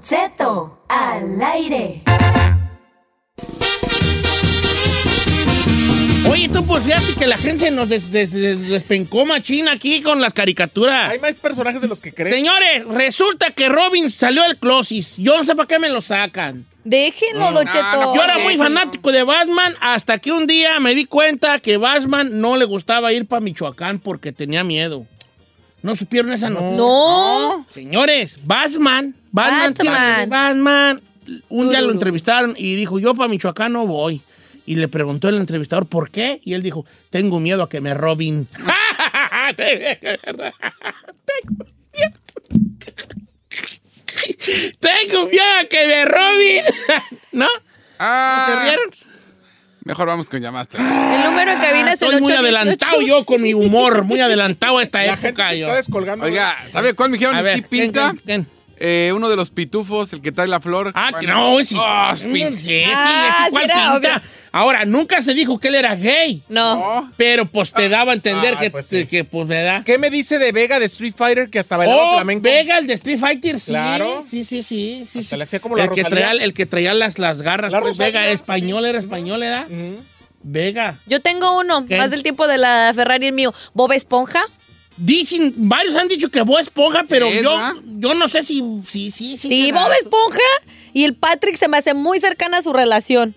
Cheto 0.03 0.83
al 0.89 1.41
aire. 1.41 2.01
Oye, 6.29 6.49
tú 6.49 6.65
pues 6.65 6.83
fíjate 6.83 7.13
que 7.17 7.27
la 7.27 7.37
gente 7.37 7.69
nos 7.71 7.87
des- 7.89 8.11
des- 8.11 8.31
des- 8.31 8.67
despencó 8.67 9.25
machina 9.25 9.71
aquí 9.73 10.01
con 10.01 10.19
las 10.19 10.33
caricaturas. 10.33 11.11
Hay 11.11 11.19
más 11.19 11.35
personajes 11.35 11.81
de 11.81 11.87
los 11.87 12.01
que 12.01 12.13
creen. 12.13 12.33
Señores, 12.33 12.85
resulta 12.85 13.51
que 13.51 13.69
Robin 13.69 14.09
salió 14.11 14.43
del 14.43 14.57
closet. 14.57 15.05
Yo 15.17 15.37
no 15.37 15.45
sé 15.45 15.55
para 15.55 15.67
qué 15.67 15.79
me 15.79 15.89
lo 15.89 16.01
sacan. 16.01 16.65
Déjenlo, 16.85 17.51
Don 17.53 17.63
no, 17.65 17.71
Cheto. 17.71 18.01
no, 18.01 18.15
Yo 18.15 18.23
era 18.23 18.39
muy 18.39 18.57
fanático 18.57 19.09
de 19.13 19.23
Batman 19.23 19.73
hasta 19.79 20.17
que 20.17 20.33
un 20.33 20.47
día 20.47 20.81
me 20.81 20.95
di 20.95 21.05
cuenta 21.05 21.59
que 21.59 21.77
Batman 21.77 22.41
no 22.41 22.57
le 22.57 22.65
gustaba 22.65 23.13
ir 23.13 23.25
para 23.25 23.39
Michoacán 23.39 23.99
porque 23.99 24.33
tenía 24.33 24.65
miedo. 24.65 25.05
¿No 25.83 25.95
supieron 25.97 26.31
esa 26.31 26.49
noticia? 26.49 26.77
No. 26.77 27.65
Señores, 27.69 28.39
Batman, 28.43 29.13
Batman, 29.31 30.29
Batman. 30.29 31.01
un 31.49 31.69
día 31.69 31.81
lo 31.81 31.91
entrevistaron 31.91 32.55
y 32.57 32.75
dijo, 32.75 32.99
yo 32.99 33.13
para 33.13 33.27
Michoacán 33.27 33.73
no 33.73 33.85
voy. 33.85 34.21
Y 34.65 34.77
le 34.77 34.87
preguntó 34.87 35.27
el 35.27 35.35
entrevistador, 35.35 35.87
¿por 35.87 36.09
qué? 36.09 36.39
Y 36.45 36.53
él 36.53 36.63
dijo, 36.63 36.85
tengo 37.09 37.41
miedo 37.41 37.63
a 37.63 37.69
que 37.69 37.81
me 37.81 37.93
robin. 37.93 38.47
tengo 39.57 39.57
miedo. 41.93 42.13
Tengo 44.79 45.25
miedo 45.27 45.43
a 45.59 45.65
que 45.65 45.85
me 45.85 46.05
robin. 46.05 46.63
¿No? 47.33 47.47
Ah, 47.99 48.47
¿Se 48.47 48.69
rieron? 48.69 48.89
Mejor 49.85 50.07
vamos 50.07 50.29
con 50.29 50.39
llamadas. 50.41 50.69
El 50.73 51.23
número 51.23 51.51
en 51.51 51.59
cabina 51.59 51.93
es 51.93 52.01
el 52.01 52.07
Estoy 52.09 52.21
muy 52.21 52.31
818. 52.31 52.39
adelantado 52.39 53.01
yo 53.01 53.25
con 53.25 53.41
mi 53.41 53.53
humor, 53.53 54.03
muy 54.03 54.19
adelantado 54.21 54.77
a 54.77 54.83
esta 54.83 54.99
La 55.03 55.17
gente 55.17 55.27
época. 55.29 55.49
se 55.49 55.59
yo. 55.59 55.65
está 55.67 55.75
descolgando. 55.77 56.25
Oiga, 56.25 56.55
¿sabe 56.71 56.93
cuál 56.93 57.09
me 57.09 57.17
dijeron? 57.17 57.35
A 57.35 57.39
que 57.39 57.43
ver, 57.43 57.55
sí 57.57 57.61
pinta? 57.69 58.13
Eh, 58.77 59.11
uno 59.15 59.29
de 59.29 59.35
los 59.35 59.49
pitufos, 59.51 60.11
el 60.13 60.21
que 60.21 60.31
trae 60.31 60.47
la 60.47 60.59
flor. 60.59 60.91
Ah, 60.95 61.11
que 61.19 61.25
Bueno. 61.27 61.57
no, 61.57 61.63
sí, 61.63 61.75
Oh, 61.79 62.15
sí, 62.15 62.25
pin- 62.27 62.57
sí, 62.57 62.63
sí, 62.65 62.83
Ah, 62.93 63.43
ese 63.43 63.51
cuál 63.51 63.63
pinta. 63.65 63.95
obvio. 63.95 64.09
Ahora, 64.51 64.85
nunca 64.85 65.21
se 65.21 65.33
dijo 65.33 65.59
que 65.59 65.69
él 65.69 65.75
era 65.75 65.95
gay, 65.95 66.43
No. 66.49 66.75
No. 66.75 67.11
pero 67.17 67.45
pues 67.45 67.71
te 67.71 67.87
daba 67.89 68.11
a 68.11 68.15
entender 68.15 68.55
Ah, 68.57 68.59
que, 68.59 68.71
pues 68.71 68.85
sí. 68.85 69.05
que, 69.07 69.23
pues, 69.23 69.47
¿verdad? 69.47 69.83
¿Qué 69.85 69.97
me 69.97 70.09
dice 70.09 70.37
de 70.39 70.51
Vega 70.51 70.79
de 70.79 70.85
Street 70.85 71.13
Fighter 71.15 71.49
que 71.49 71.59
hasta 71.59 71.77
bailaba 71.77 72.01
Oh, 72.03 72.13
flamenco? 72.15 72.43
Vega, 72.43 72.77
el 72.77 72.87
de 72.87 72.93
Street 72.93 73.17
Fighter, 73.19 73.59
sí. 73.59 73.71
Claro. 73.71 74.25
Sí, 74.29 74.43
sí, 74.43 74.61
sí. 74.63 75.05
sí, 75.09 75.19
Hasta 75.19 75.29
sí. 75.31 75.37
le 75.37 75.43
hacía 75.43 75.59
como 75.59 75.75
la 75.75 75.83
el 75.83 75.89
que 75.91 76.03
Rosalía. 76.03 76.25
traía, 76.29 76.43
El 76.43 76.53
que 76.53 76.65
traía 76.65 76.93
las, 76.93 77.19
las 77.19 77.41
garras, 77.41 77.71
La 77.71 77.79
pues, 77.81 77.97
Vega, 77.97 78.27
español, 78.27 78.83
sí. 78.83 78.89
era 78.89 78.99
español, 78.99 79.43
¿era? 79.43 79.67
Ujú. 79.69 80.03
Vega. 80.43 80.99
Yo 81.07 81.21
tengo 81.21 81.57
uno, 81.57 81.85
¿Qué? 81.87 81.97
más 81.97 82.11
del 82.11 82.21
tiempo 82.21 82.47
de 82.47 82.57
la 82.57 82.91
Ferrari 82.93 83.27
el 83.27 83.33
mío. 83.33 83.53
Bob 83.73 83.91
Esponja. 83.93 84.43
Dicen, 84.97 85.53
varios 85.57 85.95
han 85.95 86.07
dicho 86.07 86.29
que 86.29 86.41
Bob 86.41 86.59
Esponja, 86.59 87.05
pero 87.07 87.27
¿Es, 87.27 87.41
yo, 87.41 87.57
yo 87.97 88.13
no 88.13 88.27
sé 88.27 88.43
si, 88.43 88.63
sí, 88.85 89.11
sí, 89.11 89.37
sí. 89.37 89.71
Bob 89.71 89.91
Esponja 89.99 90.39
y 90.93 91.03
el 91.03 91.15
Patrick 91.15 91.55
se 91.55 91.67
me 91.67 91.77
hace 91.77 91.93
muy 91.93 92.19
cercana 92.19 92.57
a 92.57 92.61
su 92.61 92.73
relación. 92.73 93.33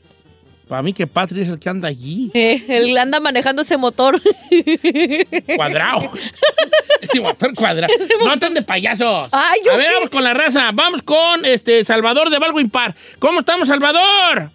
Para 0.68 0.82
mí 0.82 0.92
que 0.92 1.06
Patrick 1.06 1.42
es 1.42 1.48
el 1.48 1.58
que 1.58 1.68
anda 1.68 1.88
allí. 1.88 2.30
Eh, 2.34 2.64
él 2.68 2.98
anda 2.98 3.20
manejando 3.20 3.62
ese 3.62 3.76
motor. 3.76 4.20
Cuadrado. 5.56 6.10
Ese 7.00 7.20
motor 7.20 7.54
cuadrado. 7.54 7.92
No 8.24 8.32
están 8.34 8.54
de 8.54 8.62
payasos. 8.62 9.28
Ay, 9.30 9.60
¿yo 9.64 9.72
A 9.72 9.76
ver, 9.76 9.86
qué? 9.88 9.94
vamos 9.94 10.10
con 10.10 10.24
la 10.24 10.32
raza. 10.32 10.70
Vamos 10.72 11.02
con 11.02 11.44
este 11.44 11.84
Salvador 11.84 12.30
de 12.30 12.38
Valgo 12.38 12.58
Impar. 12.58 12.96
¿Cómo 13.18 13.40
estamos, 13.40 13.68
Salvador? 13.68 14.50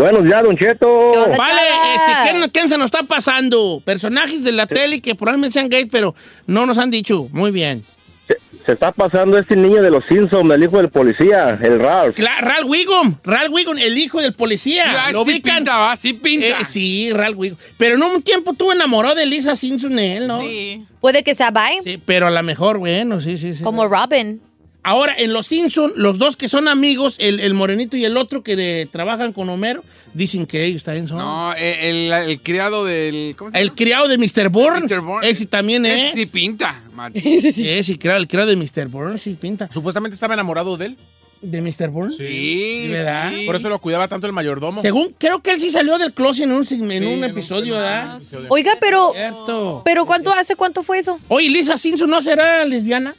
Buenos 0.00 0.24
días, 0.24 0.42
Don 0.42 0.56
Cheto. 0.56 1.10
Vale, 1.36 1.60
este, 1.94 2.40
¿qué, 2.40 2.50
qué 2.50 2.68
se 2.70 2.78
nos 2.78 2.86
está 2.86 3.02
pasando? 3.02 3.82
Personajes 3.84 4.42
de 4.42 4.50
la 4.52 4.64
tele 4.66 5.02
que 5.02 5.14
probablemente 5.14 5.52
sean 5.52 5.68
gays, 5.68 5.88
pero 5.92 6.14
no 6.46 6.64
nos 6.64 6.78
han 6.78 6.90
dicho. 6.90 7.28
Muy 7.32 7.50
bien. 7.50 7.84
Se, 8.26 8.36
se 8.64 8.72
está 8.72 8.92
pasando 8.92 9.36
este 9.36 9.56
niño 9.56 9.82
de 9.82 9.90
los 9.90 10.02
Simpsons, 10.08 10.50
el 10.54 10.62
hijo 10.62 10.78
del 10.78 10.88
policía, 10.88 11.58
el 11.62 11.78
Ralph. 11.80 12.16
Cla- 12.16 12.40
Ralph 12.40 12.66
Wiggum. 12.66 13.16
Ralph 13.24 13.52
Wiggum, 13.52 13.76
el 13.76 13.98
hijo 13.98 14.22
del 14.22 14.32
policía. 14.32 15.10
¿Lo 15.12 15.22
sí 15.24 15.32
ubican? 15.32 15.56
pinta, 15.56 15.78
va, 15.78 15.94
sí 15.96 16.14
pinta. 16.14 16.46
Eh, 16.46 16.64
sí, 16.66 17.10
Ralph 17.12 17.36
Wiggum. 17.36 17.58
Pero 17.76 17.96
en 17.96 18.02
un 18.02 18.22
tiempo 18.22 18.52
estuvo 18.52 18.72
enamorado 18.72 19.14
de 19.16 19.26
Lisa 19.26 19.54
Simpson 19.54 19.98
él, 19.98 20.26
¿no? 20.26 20.40
Sí. 20.40 20.82
Puede 21.02 21.22
que 21.22 21.34
sea 21.34 21.50
bye, 21.50 21.80
Sí, 21.84 22.00
pero 22.02 22.26
a 22.26 22.30
lo 22.30 22.42
mejor, 22.42 22.78
bueno, 22.78 23.20
sí, 23.20 23.36
sí, 23.36 23.54
sí. 23.54 23.62
como 23.62 23.86
Robin. 23.86 24.40
Ahora, 24.82 25.14
en 25.18 25.32
Los 25.34 25.46
Simpson, 25.48 25.92
los 25.96 26.18
dos 26.18 26.36
que 26.36 26.48
son 26.48 26.66
amigos, 26.66 27.16
el, 27.18 27.40
el 27.40 27.52
morenito 27.54 27.96
y 27.98 28.04
el 28.06 28.16
otro 28.16 28.42
que 28.42 28.88
trabajan 28.90 29.32
con 29.34 29.48
Homero, 29.50 29.84
dicen 30.14 30.46
que 30.46 30.64
ellos 30.64 30.84
también 30.84 31.06
son. 31.06 31.18
No, 31.18 31.52
el, 31.54 32.10
el 32.12 32.40
criado 32.40 32.84
del. 32.86 33.34
¿Cómo 33.36 33.50
se 33.50 33.58
El 33.58 33.66
llama? 33.66 33.76
criado 33.76 34.08
de 34.08 34.16
Mr. 34.18 34.48
Bourne. 34.48 34.80
Mr. 34.86 35.00
Bourne. 35.00 35.28
Ese 35.28 35.44
también 35.46 35.84
es. 35.84 36.14
Sí 36.14 36.26
pinta, 36.26 36.82
macho. 36.94 37.20
Sí, 37.20 37.84
sí, 37.84 37.98
claro, 37.98 38.18
el 38.20 38.26
criado 38.28 38.48
de 38.48 38.56
Mr. 38.56 38.88
Bourne, 38.88 39.18
sí, 39.18 39.36
pinta. 39.38 39.68
Supuestamente 39.70 40.14
estaba 40.14 40.32
enamorado 40.34 40.76
de 40.78 40.86
él. 40.86 40.96
¿De 41.42 41.62
Mr. 41.62 41.88
Bourne? 41.88 42.14
Sí, 42.16 42.88
¿verdad? 42.90 43.32
sí. 43.34 43.46
Por 43.46 43.56
eso 43.56 43.68
lo 43.70 43.78
cuidaba 43.80 44.08
tanto 44.08 44.26
el 44.26 44.32
mayordomo. 44.34 44.82
Según, 44.82 45.14
creo 45.18 45.42
que 45.42 45.52
él 45.52 45.60
sí 45.60 45.70
salió 45.70 45.96
del 45.96 46.12
closet 46.12 46.44
en 46.44 46.52
un, 46.52 46.60
en 46.62 46.66
Sí, 46.66 46.74
un 46.80 46.92
en 47.02 47.24
episodio, 47.24 47.76
¿verdad? 47.76 48.16
episodio. 48.16 48.46
Oiga, 48.50 48.72
pero, 48.78 49.12
Cierto. 49.14 49.80
pero 49.84 50.04
¿cuánto 50.04 50.32
hace 50.34 50.54
cuánto 50.56 50.82
fue 50.82 50.98
eso? 50.98 51.18
Oye, 51.28 51.48
Lisa 51.48 51.78
Simpson 51.78 52.10
no 52.10 52.20
será 52.20 52.62
lesbiana. 52.66 53.14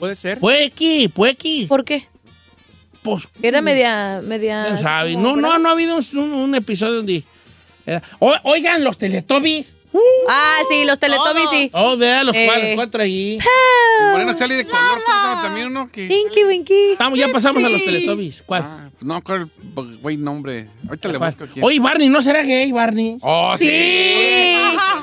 Puede 0.00 0.16
ser. 0.16 0.40
Puede 0.40 0.70
que. 0.70 1.10
¿Por 1.68 1.84
qué? 1.84 2.08
Pues, 3.02 3.28
Era 3.40 3.62
media, 3.62 4.20
media. 4.22 4.76
sabe. 4.76 5.14
como, 5.14 5.36
No, 5.36 5.36
no, 5.36 5.58
no 5.58 5.68
ha 5.68 5.72
habido 5.72 5.98
un, 6.14 6.54
episodio 6.54 6.94
donde. 6.96 7.22
era- 7.86 8.02
O- 8.18 8.34
oigan, 8.44 8.82
los 8.82 8.98
Teletubbies. 8.98 9.76
Ah, 10.28 10.58
sí, 10.68 10.84
los 10.84 10.98
Teletubbies 10.98 11.50
sí. 11.50 11.70
Oh, 11.72 11.96
vea 11.96 12.22
los 12.24 12.36
Eh. 12.36 12.44
cuatro, 12.46 12.68
cuatro 12.76 13.02
allí. 13.02 13.38
Moreno 14.12 14.32
que 14.32 14.38
sale 14.38 14.54
de 14.54 14.64
color. 14.64 14.80
¿Cómo 15.04 15.18
se 15.18 15.28
llama 15.28 15.42
también 15.42 15.66
uno 15.68 15.90
que. 15.90 16.06
Winky, 16.08 16.44
Winky. 16.44 16.90
Estamos, 16.92 17.18
ya 17.18 17.28
pasamos 17.28 17.62
a 17.64 17.68
los 17.68 17.84
Teletubbies. 17.84 18.42
¿Cuál? 18.46 18.62
Ah, 18.64 18.90
no, 19.00 19.22
¿cuál? 19.22 19.50
Güey, 20.00 20.16
nombre. 20.16 20.68
Ahorita 20.88 21.08
le 21.08 21.18
busco 21.18 21.44
aquí. 21.44 21.60
Oye, 21.62 21.80
Barney, 21.80 22.08
¿no 22.08 22.22
será 22.22 22.42
gay, 22.42 22.70
Barney? 22.72 23.16
Oh, 23.22 23.54
sí. 23.58 23.66
Sí. 23.66 24.54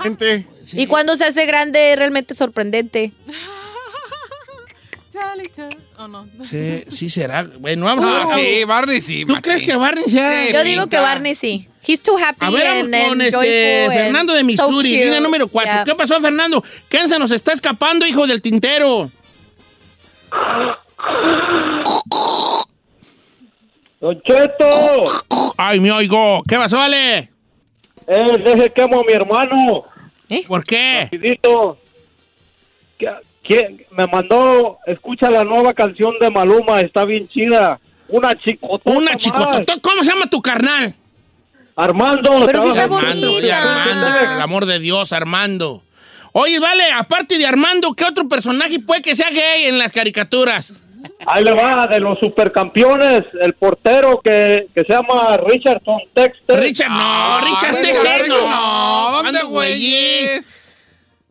Gente. 0.03 0.47
Y 0.73 0.85
cuando 0.87 1.15
se 1.15 1.25
hace 1.25 1.45
grande, 1.45 1.95
realmente 1.95 2.33
sorprendente. 2.35 3.11
Oh, 5.99 6.07
no. 6.07 6.27
Sí, 6.49 6.83
sí 6.89 7.09
será. 7.09 7.43
Bueno, 7.59 7.85
vamos 7.85 8.05
a 8.05 8.21
Ah, 8.21 8.35
ver. 8.35 8.45
sí, 8.45 8.63
Barney 8.65 9.01
sí, 9.01 9.21
¿Tú 9.25 9.33
machín. 9.33 9.41
crees 9.41 9.63
que 9.63 9.75
Barney 9.75 10.03
sea? 10.05 10.31
Sí, 10.31 10.53
Yo 10.53 10.63
digo 10.63 10.87
que. 10.87 10.97
Barney 10.99 11.35
sí. 11.35 11.67
He's 11.87 12.01
too 12.01 12.17
happy 12.17 12.45
A 12.45 12.49
ver, 12.49 12.63
vamos 12.67 12.83
and, 12.83 12.91
con 12.91 13.11
and 13.13 13.21
este 13.21 13.37
joyful 13.37 13.91
and 13.91 13.93
Fernando 13.93 14.33
de 14.33 14.39
so 14.41 14.45
Missouri, 14.45 14.89
línea 14.97 15.19
número 15.21 15.47
4. 15.47 15.71
Yeah. 15.71 15.83
¿Qué 15.85 15.95
pasó, 15.95 16.19
Fernando? 16.19 16.63
¿Quién 16.89 17.07
se 17.09 17.17
nos 17.17 17.31
está 17.31 17.53
escapando, 17.53 18.05
hijo 18.05 18.27
del 18.27 18.41
tintero? 18.41 19.09
Don 23.99 24.21
Cheto, 24.21 25.23
Ay, 25.57 25.79
me 25.79 25.91
oigo. 25.91 26.43
¿Qué 26.47 26.55
pasó, 26.57 26.77
vale? 26.77 27.29
eh, 28.07 28.37
deje 28.43 28.69
quemo 28.71 28.99
a 29.01 29.03
mi 29.03 29.13
hermano, 29.13 29.83
¿Por 30.47 30.63
qué? 30.63 31.01
rapidito. 31.11 31.77
Que- 32.97 33.09
que 33.47 33.87
me 33.91 34.07
mandó, 34.07 34.77
escucha 34.85 35.29
la 35.29 35.43
nueva 35.43 35.73
canción 35.73 36.13
de 36.19 36.29
Maluma, 36.29 36.81
está 36.81 37.05
bien 37.05 37.27
chida. 37.29 37.79
Una 38.09 38.35
chicotota 38.35 38.89
Una 38.89 39.11
más. 39.11 39.17
chicotota. 39.17 39.77
¿Cómo 39.81 40.03
se 40.03 40.11
llama 40.13 40.29
tu 40.29 40.41
carnal? 40.41 40.93
Armando. 41.75 42.43
Pero 42.45 42.59
está 42.69 42.71
en- 42.85 42.93
Armando, 42.93 43.33
oye. 43.33 43.51
Armando, 43.51 44.07
por 44.19 44.31
el 44.35 44.41
amor 44.41 44.65
de 44.65 44.79
Dios, 44.79 45.13
Armando. 45.13 45.83
Oye, 46.31 46.59
vale, 46.59 46.91
aparte 46.91 47.37
de 47.37 47.45
Armando, 47.45 47.93
¿qué 47.93 48.05
otro 48.05 48.27
personaje 48.27 48.79
puede 48.79 49.01
que 49.01 49.15
sea 49.15 49.29
gay 49.29 49.65
en 49.65 49.77
las 49.77 49.91
caricaturas? 49.91 50.83
Ahí 51.25 51.43
le 51.43 51.53
va, 51.53 51.87
de 51.87 51.99
los 51.99 52.17
supercampeones, 52.19 53.23
el 53.41 53.53
portero 53.53 54.19
que, 54.23 54.67
que 54.73 54.81
se 54.81 54.93
llama 54.93 55.37
Richardson 55.47 55.99
Texter. 56.13 56.59
Richard, 56.59 56.89
no, 56.91 57.39
Richard 57.41 57.73
¿dónde 57.73 57.87
Tester, 57.87 58.21
Richard? 58.23 58.27
no. 58.29 58.49
No, 59.11 59.23
¿dónde, 59.23 59.43
güeyes? 59.43 60.56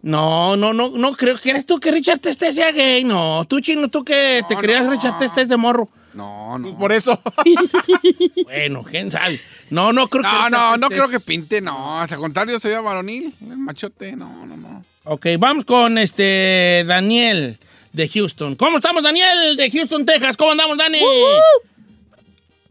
No, 0.06 0.54
no, 0.56 0.72
no, 0.72 0.90
no 0.90 1.12
creo. 1.16 1.36
¿Quieres 1.36 1.66
tú 1.66 1.80
que 1.80 1.90
Richard 1.90 2.20
Tester 2.20 2.54
sea 2.54 2.70
gay? 2.70 3.02
No, 3.02 3.44
tú, 3.48 3.58
chino, 3.58 3.88
tú 3.88 4.04
que 4.04 4.42
te 4.48 4.54
No, 4.54 4.60
creías 4.60 4.84
no. 4.84 4.92
Richard 4.92 5.18
Tester 5.18 5.48
de 5.48 5.56
morro. 5.56 5.88
No, 6.14 6.56
no. 6.60 6.78
Por 6.78 6.92
eso. 6.92 7.20
Bueno, 8.44 8.84
quién 8.84 9.10
sabe. 9.10 9.40
No, 9.68 9.92
no 9.92 10.08
creo 10.08 10.22
que. 10.22 10.28
No, 10.28 10.44
Richard 10.44 10.50
no, 10.52 10.76
no 10.76 10.88
Tester- 10.88 10.94
creo 10.96 11.08
que 11.08 11.18
pinte, 11.20 11.60
no. 11.60 12.00
Hasta 12.00 12.16
contrario, 12.18 12.60
se 12.60 12.68
vea 12.68 12.80
varonil. 12.80 13.34
El 13.40 13.56
machote, 13.58 14.14
no, 14.14 14.46
no, 14.46 14.56
no. 14.56 14.84
Ok, 15.02 15.26
vamos 15.40 15.64
con 15.64 15.98
este 15.98 16.84
Daniel 16.86 17.58
de 17.92 18.08
Houston. 18.08 18.54
¿Cómo 18.54 18.76
estamos, 18.76 19.02
Daniel 19.02 19.56
de 19.56 19.70
Houston, 19.72 20.06
Texas? 20.06 20.36
¿Cómo 20.36 20.52
andamos, 20.52 20.78
Dani? 20.78 21.00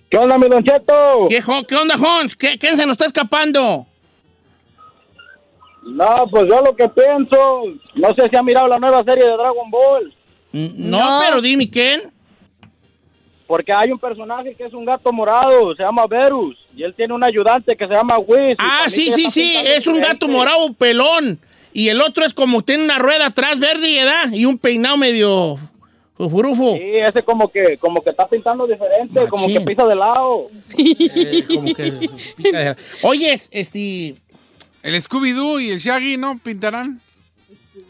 ¿Qué 0.10 0.18
onda, 0.18 0.38
mi 0.38 0.48
Don 0.48 0.64
Cheto? 0.64 1.28
¿Qué, 1.30 1.76
onda, 1.76 1.96
Hons? 1.96 2.36
¿Qué, 2.38 2.58
¿Quién 2.58 2.78
se 2.78 2.86
nos 2.86 2.94
está 2.94 3.06
escapando? 3.08 3.88
No, 5.86 6.26
pues 6.32 6.46
yo 6.50 6.62
lo 6.62 6.76
que 6.76 6.90
pienso, 6.90 7.64
no 7.96 8.10
sé 8.18 8.28
si 8.30 8.36
ha 8.36 8.42
mirado 8.44 8.68
la 8.68 8.80
nueva 8.80 9.04
serie 9.04 9.24
de 9.24 9.32
Dragon 9.32 9.70
Ball, 9.72 10.14
No, 10.52 11.00
No. 11.00 11.20
pero 11.24 11.42
dime 11.42 11.70
quién. 11.70 12.12
porque 13.48 13.72
hay 13.72 13.92
un 13.92 14.00
personaje 14.00 14.56
que 14.56 14.66
es 14.66 14.74
un 14.74 14.86
gato 14.86 15.14
morado, 15.14 15.76
se 15.76 15.84
llama 15.84 16.08
Verus, 16.08 16.58
y 16.76 16.82
él 16.82 16.96
tiene 16.96 17.14
un 17.14 17.24
ayudante 17.24 17.76
que 17.78 17.88
se 17.88 17.94
llama 17.94 18.18
Whis. 18.18 18.56
Ah, 18.58 18.86
sí, 18.88 19.12
sí, 19.12 19.30
sí. 19.30 19.56
Es 19.64 19.86
un 19.86 20.00
gato 20.02 20.28
morado 20.28 20.74
pelón. 20.74 21.40
Y 21.72 21.90
el 21.90 22.02
otro 22.02 22.26
es 22.26 22.34
como 22.34 22.64
tiene 22.64 22.86
una 22.86 22.98
rueda 22.98 23.28
atrás 23.28 23.60
verde, 23.60 23.94
¿verdad? 24.04 24.32
Y 24.34 24.46
un 24.46 24.58
peinado 24.58 24.98
medio 24.98 25.58
fufurufo. 26.18 26.74
Sí, 26.76 26.82
ese 27.04 27.22
como 27.22 27.50
que, 27.52 27.78
como 27.78 28.02
que 28.02 28.10
está 28.12 28.28
pintando 28.28 28.66
diferente, 28.66 29.28
como 29.28 29.46
que 29.48 29.62
pisa 29.62 29.86
de 29.86 29.96
lado. 29.96 30.48
Eh, 30.78 31.44
como 31.54 31.74
que 31.76 32.10
pica 32.38 32.60
de- 32.60 32.76
Oye, 33.04 33.34
este. 33.52 34.16
El 34.86 34.94
Scooby-Doo 35.02 35.60
y 35.60 35.72
el 35.72 35.80
Shaggy, 35.80 36.16
¿no? 36.18 36.38
Pintarán. 36.38 37.02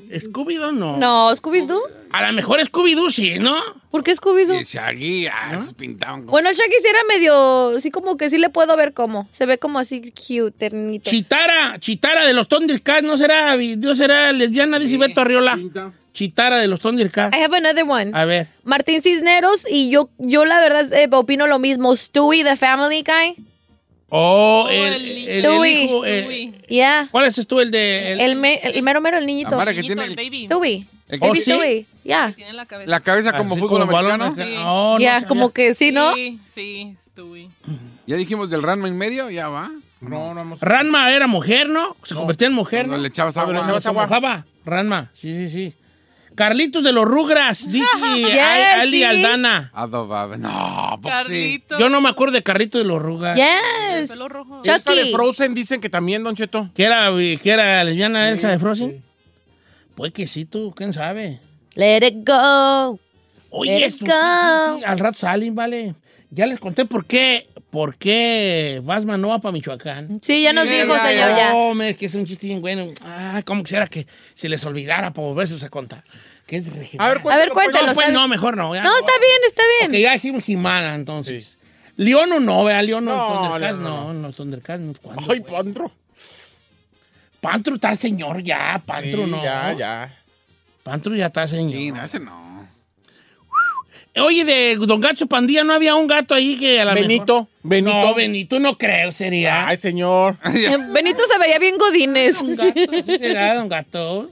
¿Scooby-Doo 0.10 0.72
no? 0.72 0.96
No, 0.96 1.36
Scooby-Doo. 1.36 1.82
A 2.14 2.26
lo 2.26 2.32
mejor 2.32 2.62
Scooby-Doo 2.62 3.12
sí, 3.12 3.38
¿no? 3.38 3.58
¿Por 3.92 4.02
qué 4.02 4.12
Y 4.12 4.16
Scooby-Doo? 4.16 4.60
el 4.60 4.64
Shaggy, 4.64 5.28
ah, 5.28 5.58
se 5.62 5.74
pintaban 5.74 6.22
como... 6.22 6.32
Bueno, 6.32 6.50
el 6.50 6.56
Shaggy 6.56 6.76
sí 6.82 6.88
era 6.88 7.00
medio. 7.04 7.78
Sí, 7.82 7.92
como 7.92 8.16
que 8.16 8.30
sí 8.30 8.38
le 8.38 8.50
puedo 8.50 8.78
ver 8.78 8.94
cómo. 8.94 9.28
Se 9.34 9.46
ve 9.46 9.58
como 9.58 9.80
así 9.80 10.02
cute, 10.14 10.52
ternito. 10.52 11.10
Chitara, 11.10 11.78
Chitara 11.80 12.26
de 12.26 12.34
los 12.34 12.48
Thundercats, 12.48 13.04
¿no 13.04 13.18
será, 13.18 13.58
no 13.58 13.96
será 13.96 14.32
lesbiana? 14.32 14.80
Dice 14.80 14.98
Beto 14.98 15.20
Arriola. 15.20 15.60
Chitara 16.14 16.60
de 16.60 16.70
los 16.70 16.80
Thundercats. 16.80 17.36
I 17.38 17.42
have 17.44 17.58
another 17.58 17.84
one. 17.86 18.12
A 18.14 18.24
ver. 18.24 18.48
Martín 18.64 19.02
Cisneros 19.02 19.66
y 19.70 19.90
yo, 19.90 20.10
yo 20.18 20.46
la 20.46 20.62
verdad 20.62 20.94
eh, 20.94 21.10
opino 21.12 21.46
lo 21.46 21.60
mismo. 21.60 21.94
Stewie, 21.94 22.46
the 22.46 22.56
Family 22.56 23.04
Guy. 23.04 23.46
Oh, 24.10 24.66
Oh, 24.68 24.70
el, 24.70 24.94
el 24.94 25.28
el- 25.30 25.46
el 25.46 25.66
hijo, 25.68 26.04
Stewie. 26.06 26.52
Yeah. 26.68 27.08
¿Cuál 27.12 27.26
es 27.26 27.48
tú? 27.48 27.60
El 27.60 27.72
de... 27.72 28.14
el- 28.14 28.20
El, 28.22 28.36
me- 28.36 28.60
el 28.64 28.82
mero 28.84 29.02
mero, 29.02 29.18
el 29.18 29.26
niñito. 29.26 29.52
La 29.52 29.58
Mara 29.58 29.74
que 29.74 29.82
Niñito, 29.82 29.96
tiene 30.02 30.12
el 30.12 30.16
baby. 30.16 30.46
Stewie. 30.46 30.88
el 31.08 31.20
que 31.20 31.26
Oh, 31.26 31.30
Baby 31.30 31.40
sí? 31.42 31.52
Stewie. 31.52 31.86
Yeah. 32.04 32.34
Tiene 32.36 32.54
la 32.54 32.66
cabeza. 32.68 32.90
la 32.90 33.00
cabeza 33.00 33.34
como 33.36 33.54
así 33.56 33.62
fútbol 33.62 33.86
balón 33.88 34.22
americano. 34.22 34.48
Sí. 34.52 34.64
Oh, 34.64 34.94
no 34.94 35.00
Ya, 35.00 35.14
sabía. 35.16 35.28
como 35.28 35.50
que 35.52 35.74
sí, 35.74 35.92
¿no? 35.92 36.14
Sí, 36.14 36.40
sí, 36.46 36.96
Stewie. 37.08 37.50
Ya 38.06 38.16
dijimos 38.16 38.50
del 38.52 38.62
Ranma 38.62 38.88
en 38.88 38.98
medio, 38.98 39.30
ya 39.32 39.48
va. 39.50 39.72
No, 40.02 40.34
no 40.36 40.42
hemos. 40.42 40.60
Ranma 40.60 41.12
era 41.12 41.26
mujer, 41.26 41.68
¿no? 41.70 41.98
Se 42.04 42.14
convertía 42.14 42.48
en 42.48 42.54
mujer, 42.54 42.82
Cuando 42.82 42.98
¿no? 42.98 43.02
le 43.02 43.08
echabas 43.10 43.34
Cuando 43.34 43.54
le 43.54 43.58
agua. 43.60 43.68
echabas 43.70 43.84
Se 43.84 43.90
agua. 43.90 44.46
Ranma, 44.66 45.10
sí, 45.16 45.34
sí, 45.34 45.50
sí. 45.50 45.74
Carlitos 46.36 46.84
de 46.84 46.92
los 46.92 47.06
Rugras, 47.06 47.70
dice 47.72 47.86
Yes, 48.18 48.40
Ali 48.80 48.98
sí. 48.98 49.04
Aldana. 49.04 49.72
Adobaba. 49.74 50.38
No, 50.38 51.00
pues 51.02 51.14
sí. 51.28 51.64
Yo 51.80 51.90
no 51.90 52.02
me 52.02 52.10
acuerdo 52.10 52.34
de 52.34 52.44
Carlitos 52.44 52.82
de 52.82 52.88
los 52.88 53.02
Rugras. 53.02 53.38
El 53.38 54.02
Yes. 54.02 54.10
pelo 54.12 54.28
rojo. 54.30 54.62
Esa 54.64 54.94
de 54.94 55.12
Frozen 55.12 55.54
dicen 55.54 55.82
que 55.82 55.90
también, 55.90 56.24
Don 56.24 56.36
Cheto. 56.36 56.70
¿Que 56.76 56.84
era, 56.84 57.10
que 57.42 57.50
era 57.50 57.84
lesbiana 57.84 58.30
esa 58.30 58.50
de 58.50 58.60
Frozen? 58.60 59.04
Pues 59.96 60.12
que 60.12 60.28
sí, 60.28 60.46
tú, 60.46 60.74
quién 60.76 60.92
sabe. 60.94 61.40
Let 61.76 62.06
it 62.08 62.28
go. 62.28 63.00
Oye, 63.50 63.80
Let 63.80 63.86
esto, 63.88 64.06
it 64.06 64.12
sí, 64.12 64.18
sí, 64.18 64.70
go. 64.72 64.78
sí, 64.80 64.84
al 64.86 65.00
rato 65.00 65.20
salen, 65.20 65.56
vale. 65.56 65.96
Ya 66.32 66.46
les 66.48 66.60
conté 66.60 66.86
por 66.86 67.06
qué, 67.06 67.48
por 67.70 67.96
qué 67.98 68.82
Vasma 68.84 69.18
no 69.18 69.30
va 69.30 69.40
para 69.40 69.52
Michoacán. 69.54 70.20
Sí, 70.22 70.42
ya 70.44 70.54
nos 70.54 70.68
Sí, 70.68 70.74
dijo, 70.76 70.94
señor, 70.96 71.30
ya. 71.38 71.52
No, 71.54 71.74
me, 71.74 71.90
es 71.90 71.98
que 71.98 72.08
es 72.08 72.16
un 72.16 72.26
chiste 72.26 72.48
bien 72.48 72.62
bueno. 72.62 72.88
Ah, 73.02 73.42
¿cómo 73.46 73.64
quisiera 73.64 73.88
que 73.88 74.06
se 74.34 74.50
les 74.50 74.66
olvidara 74.66 75.14
por 75.14 75.26
volverse 75.26 75.64
a 75.66 75.70
contar? 75.70 76.04
Que 76.46 76.58
es 76.58 76.76
regional. 76.76 77.10
A 77.10 77.14
ver, 77.14 77.32
A 77.32 77.38
ver, 77.38 77.50
cuéntalo, 77.50 77.86
pues. 77.86 77.96
cuéntalo. 77.96 78.14
No, 78.20 78.28
pues 78.28 78.30
mejor 78.30 78.58
no. 78.58 78.76
ya 78.76 78.84
No, 78.84 78.98
está 78.98 79.12
bien, 79.20 79.40
está 79.48 79.64
bien. 79.80 79.92
Ok, 79.92 79.98
ya 79.98 80.14
dijimos 80.14 80.44
Jimana, 80.44 80.96
entonces. 80.96 81.58
León 81.98 82.32
o 82.34 82.40
no, 82.40 82.64
vea, 82.66 82.82
León 82.82 83.06
no, 83.06 83.16
No, 83.16 83.42
Thundercats, 83.52 83.80
no, 83.80 84.14
no, 84.14 84.14
no, 84.14 84.32
Thundercats, 84.34 84.82
no, 84.82 84.94
¿cuándo, 85.02 85.32
Ay? 85.32 85.40
Pantro. 85.40 85.92
Pantro 87.40 87.76
está 87.76 87.96
señor 87.96 88.42
ya, 88.44 88.82
Pantro 88.86 89.26
Sí, 89.26 89.32
no. 89.32 89.44
Ya, 89.44 89.74
ya. 89.74 90.18
Pantro 90.84 91.16
ya 91.16 91.28
está 91.28 91.48
señor. 91.48 91.72
Sí, 91.72 91.92
no, 91.92 92.04
ese 92.04 92.20
no. 92.20 92.45
Oye, 94.22 94.46
de 94.46 94.76
Don 94.78 95.02
Gacho 95.02 95.28
Pandilla, 95.28 95.64
¿no 95.64 95.74
había 95.74 95.96
un 95.96 96.08
gato 96.08 96.34
ahí 96.34 96.56
que 96.58 96.80
a 96.82 96.86
la 96.86 96.94
Benito, 96.94 97.50
Benito. 97.64 97.98
No, 98.08 98.14
Benito 98.16 98.60
no 98.60 98.78
creo, 98.78 99.12
sería. 99.12 99.68
Ay, 99.68 99.78
señor. 99.78 100.38
Eh, 100.46 100.78
Benito 100.92 101.24
se 101.26 101.38
veía 101.38 101.60
bien 101.60 101.78
godines. 101.78 102.40
Un 102.42 102.56
gato, 102.56 102.80
sí 103.06 103.18
será, 103.18 103.56
Don 103.56 103.68
Gato. 103.68 104.30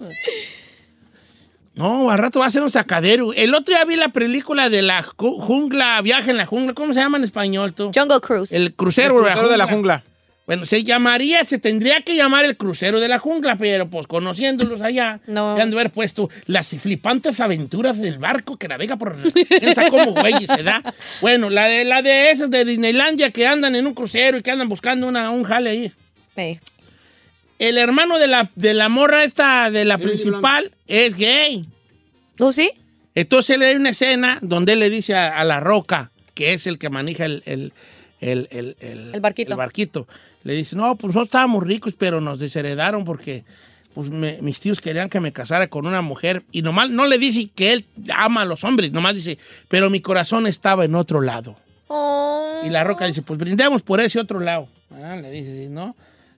No, 1.76 2.12
al 2.12 2.20
rato 2.20 2.40
va 2.40 2.46
a 2.46 2.50
ser 2.52 2.62
un 2.62 2.70
sacadero. 2.70 3.34
El 3.34 3.56
otro 3.56 3.74
día 3.76 3.84
vi 3.84 3.96
la 3.96 4.10
película 4.10 4.70
de 4.70 4.84
la 4.84 5.04
ju- 5.04 5.40
jungla, 5.42 6.00
viaje 6.02 6.30
en 6.32 6.38
la 6.38 6.46
jungla. 6.46 6.74
¿Cómo 6.74 6.94
se 6.94 7.00
llama 7.00 7.18
en 7.18 7.24
español 7.24 7.74
tú? 7.74 7.92
Jungle 7.94 8.22
Cruise. 8.22 8.52
El 8.52 8.74
crucero, 8.76 9.18
El 9.18 9.24
crucero 9.24 9.50
de 9.50 9.58
la 9.58 9.66
jungla. 9.66 10.04
Bueno, 10.46 10.66
se 10.66 10.84
llamaría, 10.84 11.46
se 11.46 11.58
tendría 11.58 12.02
que 12.02 12.16
llamar 12.18 12.44
el 12.44 12.58
crucero 12.58 13.00
de 13.00 13.08
la 13.08 13.18
jungla, 13.18 13.56
pero 13.56 13.90
pues 13.90 14.08
conociéndolos 14.08 14.82
allá, 14.82 15.22
No. 15.26 15.56
han 15.56 15.70
de 15.70 15.78
haber 15.78 15.90
puesto 15.92 16.30
las 16.48 16.68
flipantes 16.80 17.40
aventuras 17.40 17.98
del 18.02 18.18
barco 18.20 18.58
que 18.58 18.68
navega 18.68 18.98
por... 18.98 19.16
Piensa 19.48 19.90
cómo 19.90 20.12
güey 20.12 20.46
se 20.46 20.62
da. 20.64 20.84
Bueno, 21.22 21.50
la 21.50 21.68
de, 21.68 21.86
la 21.86 22.02
de 22.02 22.32
esas 22.32 22.50
de 22.52 22.66
Disneylandia 22.66 23.32
que 23.32 23.48
andan 23.48 23.74
en 23.78 23.88
un 23.88 23.94
crucero 23.94 24.38
y 24.38 24.42
que 24.42 24.52
andan 24.52 24.68
buscando 24.68 25.08
una, 25.08 25.30
un 25.32 25.44
jale 25.46 25.70
ahí. 25.70 25.92
Sí. 26.36 26.60
El 27.60 27.78
hermano 27.78 28.20
de 28.20 28.28
la, 28.28 28.52
de 28.56 28.74
la 28.74 28.90
morra 28.90 29.24
esta, 29.24 29.72
de 29.72 29.86
la 29.86 29.98
principal, 29.98 30.72
es 30.88 31.16
gay. 31.16 31.66
¿Tú 32.36 32.52
sí? 32.52 32.70
Entonces 33.16 33.58
le 33.58 33.68
hay 33.68 33.76
una 33.76 33.92
escena 33.92 34.40
donde 34.42 34.74
él 34.74 34.80
le 34.80 34.90
dice 34.90 35.16
a, 35.16 35.38
a 35.40 35.44
la 35.46 35.62
roca, 35.62 36.12
que 36.34 36.52
es 36.52 36.68
el 36.68 36.80
que 36.80 36.90
maneja 36.90 37.24
el, 37.26 37.44
el, 37.46 37.72
el, 38.20 38.48
el- 38.52 38.76
el- 38.82 39.12
El 39.14 39.22
barquito. 39.22 39.52
el 39.52 39.58
barquito, 39.58 40.08
le 40.44 40.54
dice, 40.54 40.76
no, 40.76 40.96
pues 40.96 41.10
nosotros 41.10 41.28
estábamos 41.28 41.64
ricos, 41.64 41.94
pero 41.98 42.20
nos 42.22 42.40
desheredaron 42.40 43.04
porque 43.06 43.44
pues, 43.94 44.10
me- 44.10 44.42
mis 44.42 44.60
tíos 44.60 44.82
querían 44.82 45.10
que 45.10 45.20
me 45.20 45.32
casara 45.32 45.68
con 45.68 45.86
una 45.86 46.02
mujer. 46.02 46.44
Y 46.52 46.62
nomás 46.62 46.90
no 46.90 47.06
le 47.06 47.18
dice 47.18 47.50
que 47.54 47.74
él 47.74 47.86
ama 48.16 48.42
a 48.42 48.46
los 48.46 48.64
hombres, 48.64 48.92
nomás 48.92 49.16
dice, 49.16 49.38
pero 49.68 49.90
mi 49.90 50.02
corazón 50.02 50.48
estaba 50.48 50.84
en 50.86 50.96
otro 50.96 51.22
lado. 51.22 51.56
Oh. 51.88 52.62
Y 52.66 52.70
la 52.70 52.84
roca 52.84 53.06
dice, 53.06 53.22
pues 53.22 53.40
brindemos 53.40 53.82
por 53.82 54.00
ese 54.02 54.20
otro 54.20 54.40
lado. 54.40 54.68
Ah, 54.92 55.16
le 55.16 55.32
dice, 55.32 55.56
sí, 55.66 55.70
¿no? 55.70 55.96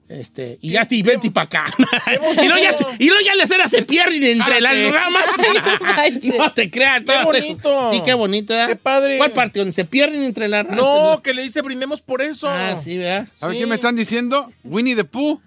Este, 0.08 0.56
y 0.60 0.70
ya 0.70 0.82
estoy, 0.82 1.02
vente 1.02 1.30
para 1.32 1.46
acá. 1.46 1.64
y, 2.42 2.46
luego 2.46 2.62
ya, 2.62 2.76
y 2.98 3.06
luego 3.06 3.24
ya 3.24 3.34
la 3.34 3.46
cera 3.46 3.66
se 3.66 3.82
pierde 3.82 4.30
entre 4.30 4.60
las 4.60 4.92
ramas. 4.92 5.24
no 6.38 6.52
te 6.52 6.70
creas. 6.70 7.00
Qué 7.00 7.06
te- 7.06 7.24
bonito. 7.24 7.92
Sí, 7.92 8.02
qué 8.04 8.14
bonito. 8.14 8.52
¿verdad? 8.54 8.68
Qué 8.68 8.76
padre. 8.76 9.18
¿Cuál 9.18 9.32
parte? 9.32 9.58
Donde 9.58 9.72
se 9.72 9.84
pierden 9.84 10.22
entre 10.22 10.46
las 10.46 10.64
ramas. 10.64 10.80
No, 10.80 11.20
que 11.22 11.34
le 11.34 11.42
dice 11.42 11.60
brindemos 11.60 12.02
por 12.02 12.22
eso. 12.22 12.48
Ah, 12.48 12.76
sí, 12.78 12.98
¿verdad? 12.98 13.28
¿A 13.40 13.48
ver 13.48 13.58
qué 13.58 13.66
me 13.66 13.74
están 13.74 13.96
diciendo? 13.96 14.52
Winnie 14.62 14.94
the 14.94 15.04
Pooh. 15.04 15.40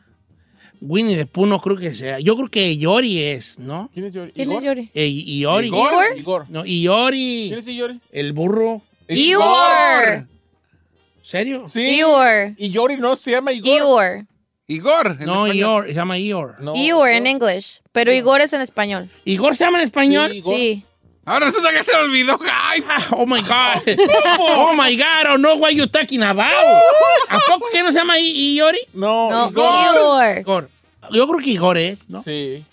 Winnie 0.81 1.15
the 1.15 1.25
Pooh 1.25 1.45
no 1.45 1.59
creo 1.59 1.77
que 1.77 1.91
sea. 1.91 2.19
Yo 2.19 2.35
creo 2.35 2.49
que 2.49 2.77
Yori 2.77 3.19
es, 3.21 3.59
¿no? 3.59 3.89
¿Quién 3.93 4.05
es 4.07 4.13
Yori? 4.13 4.31
¿Quién 4.33 4.51
es. 4.51 4.63
Yori? 4.63 4.89
Eh, 4.93 5.07
Iori. 5.07 5.67
¿Igor? 5.67 6.17
Igor. 6.17 6.45
No, 6.49 6.65
Iori. 6.65 7.45
¿Quién 7.47 7.59
es 7.59 7.65
Yori? 7.65 7.99
El 8.11 8.33
burro. 8.33 8.81
Igor. 9.07 10.27
¿Serio? 11.21 11.67
Sí. 11.67 11.81
Igor. 11.81 12.53
Y 12.57 12.71
Yori 12.71 12.97
no 12.97 13.15
se 13.15 13.31
llama 13.31 13.51
Igor. 13.53 13.77
Igor. 13.77 14.25
Igor. 14.69 15.17
en 15.19 15.25
No, 15.25 15.45
español. 15.47 15.55
Ior. 15.57 15.87
Se 15.87 15.93
llama. 15.93 16.15
No, 16.59 16.75
Igor 16.75 17.09
en 17.09 17.27
English. 17.27 17.81
Pero 17.91 18.13
Igor 18.13 18.39
es 18.41 18.53
en 18.53 18.61
español. 18.61 19.09
¿Igor 19.25 19.57
se 19.57 19.65
llama 19.65 19.79
en 19.79 19.83
español? 19.85 20.31
Sí, 20.31 20.37
Igor. 20.37 20.55
Sí. 20.55 20.85
Ahora 21.25 21.47
resulta 21.47 21.71
que 21.71 21.83
se 21.83 21.95
olvidó. 21.97 22.39
¡Ay! 22.49 22.83
Ah, 22.87 23.05
oh 23.11 23.25
my 23.25 23.41
God. 23.41 23.99
oh 24.39 24.73
my 24.73 24.95
God. 24.95 25.33
Oh 25.33 25.37
no, 25.37 25.55
what 25.55 25.71
you 25.71 25.85
talking 25.87 26.23
about? 26.23 26.53
¿A 27.29 27.39
poco 27.47 27.67
que 27.71 27.83
no 27.83 27.91
se 27.91 27.99
llama 27.99 28.17
I- 28.19 28.55
Iori? 28.57 28.79
No, 28.93 29.29
No, 29.29 29.49
Igor. 29.49 29.95
Igor. 29.95 30.37
Igor. 30.39 30.69
Yo 31.11 31.27
creo 31.27 31.39
que 31.43 31.49
Igor 31.49 31.77
es, 31.77 32.09
¿no? 32.09 32.23
Sí. 32.23 32.63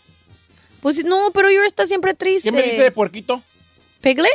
Pues 0.81 1.05
no, 1.05 1.31
pero 1.33 1.51
Igor 1.51 1.65
está 1.67 1.87
siempre 1.87 2.15
triste. 2.15 2.43
¿Quién 2.43 2.55
me 2.55 2.63
dice 2.63 2.83
de 2.83 2.91
puerquito? 2.93 3.43
¿Piglet? 4.01 4.31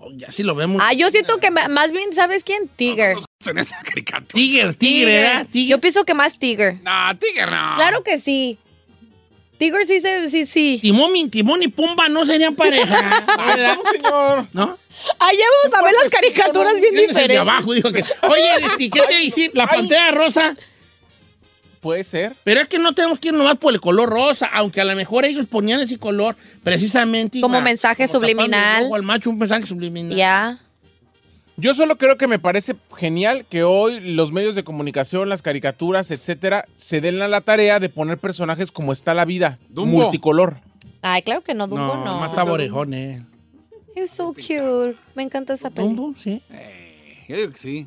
No, 0.00 0.10
ya 0.16 0.30
sí 0.30 0.42
lo 0.42 0.54
vemos. 0.54 0.80
Ah, 0.84 0.92
yo 0.92 1.10
siento 1.10 1.38
que 1.38 1.50
más 1.50 1.92
bien, 1.92 2.12
¿sabes 2.12 2.44
quién? 2.44 2.68
Tiger. 2.68 3.16
En 3.46 3.58
esa 3.58 3.78
caricatura. 3.82 4.28
Tiger, 4.32 4.74
tigre, 4.74 5.20
¿verdad? 5.20 5.46
Tiger. 5.50 5.70
Yo 5.70 5.78
pienso 5.80 6.04
que 6.04 6.14
más 6.14 6.38
Tiger. 6.38 6.76
No, 6.82 7.18
Tiger 7.18 7.50
no. 7.50 7.74
Claro 7.76 8.02
que 8.02 8.18
sí. 8.18 8.58
Tiger 9.58 9.84
sí 9.86 10.00
se, 10.00 10.30
sí, 10.30 10.46
sí. 10.46 10.78
Timón 10.80 11.14
y, 11.16 11.28
Timón 11.28 11.62
y 11.62 11.68
Pumba 11.68 12.08
no 12.08 12.24
serían 12.24 12.54
pareja. 12.54 13.24
Ay, 13.38 13.56
¿verdad? 13.58 13.76
¿cómo, 13.76 13.90
señor? 13.90 14.46
¿No? 14.52 14.78
Ya 15.20 15.44
vamos 15.62 15.78
a 15.78 15.82
ver 15.82 15.94
las 16.00 16.10
caricaturas 16.10 16.80
bien 16.80 16.94
¿Quién 16.94 17.04
es 17.04 17.08
el 17.10 17.14
de 17.14 17.20
diferentes. 17.22 17.40
abajo? 17.40 17.72
Dijo 17.72 17.90
que, 17.90 18.04
Oye, 18.22 18.54
este, 18.62 18.90
¿qué 18.90 19.00
te 19.02 19.14
dice? 19.18 19.50
La 19.54 19.66
pantera 19.66 20.10
rosa. 20.12 20.56
Puede 21.80 22.02
ser. 22.04 22.34
Pero 22.44 22.60
es 22.60 22.68
que 22.68 22.78
no 22.78 22.92
tenemos 22.92 23.18
que 23.20 23.28
ir 23.28 23.34
nomás 23.34 23.56
por 23.56 23.72
el 23.72 23.80
color 23.80 24.08
rosa, 24.08 24.46
aunque 24.52 24.80
a 24.80 24.84
lo 24.84 24.94
mejor 24.96 25.24
ellos 25.24 25.46
ponían 25.46 25.80
ese 25.80 25.98
color 25.98 26.36
precisamente. 26.62 27.40
Como 27.40 27.60
mensaje 27.60 28.06
como 28.06 28.18
subliminal. 28.20 28.84
ojo 28.86 28.94
al 28.96 29.02
macho, 29.02 29.30
un 29.30 29.38
mensaje 29.38 29.66
subliminal. 29.66 30.16
Ya. 30.16 30.58
Yo 31.56 31.74
solo 31.74 31.98
creo 31.98 32.16
que 32.16 32.28
me 32.28 32.38
parece 32.38 32.76
genial 32.96 33.44
que 33.48 33.64
hoy 33.64 33.98
los 34.00 34.30
medios 34.30 34.54
de 34.54 34.62
comunicación, 34.62 35.28
las 35.28 35.42
caricaturas, 35.42 36.10
etcétera, 36.12 36.64
se 36.76 37.00
den 37.00 37.20
a 37.20 37.26
la 37.26 37.40
tarea 37.40 37.80
de 37.80 37.88
poner 37.88 38.18
personajes 38.18 38.70
como 38.70 38.92
está 38.92 39.12
la 39.12 39.24
vida, 39.24 39.58
Dumbo. 39.68 39.98
multicolor. 40.02 40.58
Ay, 41.02 41.22
claro 41.22 41.42
que 41.42 41.54
no, 41.54 41.66
Dumbo 41.66 41.84
No, 41.96 42.04
no. 42.04 42.20
más 42.20 42.30
está 42.30 42.44
orejón, 42.44 42.94
eh. 42.94 43.24
It's 43.96 44.12
so 44.12 44.32
cute. 44.32 44.96
Me 45.16 45.24
encanta 45.24 45.54
esa 45.54 45.70
peli. 45.70 45.88
Dumbo, 45.88 46.14
sí. 46.16 46.40
Yo 47.28 47.36
digo 47.36 47.50
que 47.50 47.58
sí. 47.58 47.86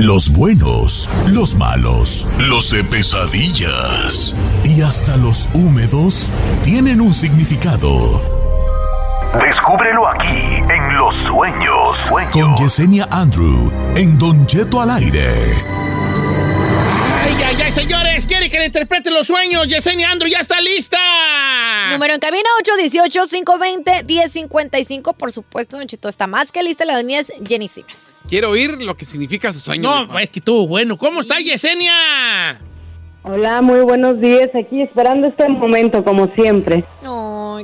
Los 0.00 0.30
buenos, 0.30 1.10
los 1.26 1.56
malos, 1.56 2.28
los 2.38 2.70
de 2.70 2.84
pesadillas 2.84 4.36
y 4.64 4.80
hasta 4.80 5.16
los 5.16 5.48
húmedos 5.54 6.32
tienen 6.62 7.00
un 7.00 7.12
significado. 7.12 8.22
Descúbrelo 9.34 10.06
aquí 10.06 10.62
en 10.72 10.96
Los 10.96 11.16
Sueños. 11.26 11.98
Con 12.30 12.54
Yesenia 12.54 13.08
Andrew 13.10 13.72
en 13.96 14.16
Don 14.16 14.46
Cheto 14.46 14.80
al 14.80 14.90
aire. 14.90 15.26
Ay, 17.24 17.42
ay, 17.44 17.62
ay, 17.64 17.72
señores, 17.72 18.24
quiere 18.24 18.48
que 18.48 18.60
le 18.60 18.66
interprete 18.66 19.10
los 19.10 19.26
sueños. 19.26 19.66
Yesenia 19.66 20.12
Andrew 20.12 20.30
ya 20.30 20.38
está 20.38 20.60
lista. 20.60 20.96
Número 21.92 22.14
en 22.14 22.20
cabina 22.20 22.48
818-520-1055. 22.62 25.14
Por 25.14 25.32
supuesto, 25.32 25.78
Don 25.78 25.86
está 26.08 26.26
más 26.26 26.52
que 26.52 26.62
lista. 26.62 26.84
La 26.84 26.96
doña 26.96 27.20
es 27.20 27.32
Jenny 27.46 27.68
Simes. 27.68 28.18
Quiero 28.28 28.50
oír 28.50 28.82
lo 28.82 28.96
que 28.96 29.04
significa 29.04 29.52
su 29.52 29.60
sueño. 29.60 30.06
No, 30.06 30.18
es 30.18 30.30
que 30.30 30.40
estuvo 30.40 30.66
bueno. 30.66 30.98
¿Cómo 30.98 31.20
está 31.20 31.38
Yesenia? 31.38 32.60
Hola, 33.22 33.62
muy 33.62 33.80
buenos 33.80 34.20
días. 34.20 34.48
Aquí 34.54 34.82
esperando 34.82 35.28
este 35.28 35.48
momento, 35.48 36.04
como 36.04 36.32
siempre. 36.34 36.84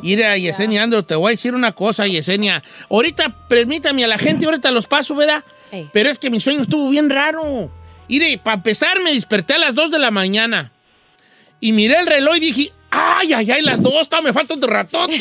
Mira, 0.02 0.36
Yesenia, 0.36 0.82
Andro, 0.82 1.04
te 1.04 1.14
voy 1.14 1.28
a 1.28 1.30
decir 1.30 1.54
una 1.54 1.72
cosa, 1.72 2.06
Yesenia. 2.06 2.62
Ahorita, 2.90 3.46
permítame 3.48 4.04
a 4.04 4.08
la 4.08 4.18
gente, 4.18 4.44
ahorita 4.44 4.70
los 4.70 4.86
paso, 4.86 5.14
¿verdad? 5.14 5.42
Ey. 5.70 5.88
Pero 5.92 6.10
es 6.10 6.18
que 6.18 6.30
mi 6.30 6.40
sueño 6.40 6.62
estuvo 6.62 6.90
bien 6.90 7.08
raro. 7.08 7.70
Mire, 8.08 8.38
para 8.38 8.56
empezar, 8.56 9.00
me 9.00 9.14
desperté 9.14 9.54
a 9.54 9.58
las 9.58 9.74
2 9.74 9.92
de 9.92 9.98
la 9.98 10.10
mañana. 10.10 10.72
Y 11.60 11.72
miré 11.72 12.00
el 12.00 12.06
reloj 12.06 12.36
y 12.36 12.40
dije, 12.40 12.72
ay, 12.94 13.32
ay, 13.32 13.50
ay, 13.50 13.62
las 13.62 13.82
2, 13.82 14.08
todavía 14.08 14.28
me 14.30 14.32
falta 14.32 14.54
otro 14.54 14.70
ratote. 14.70 15.18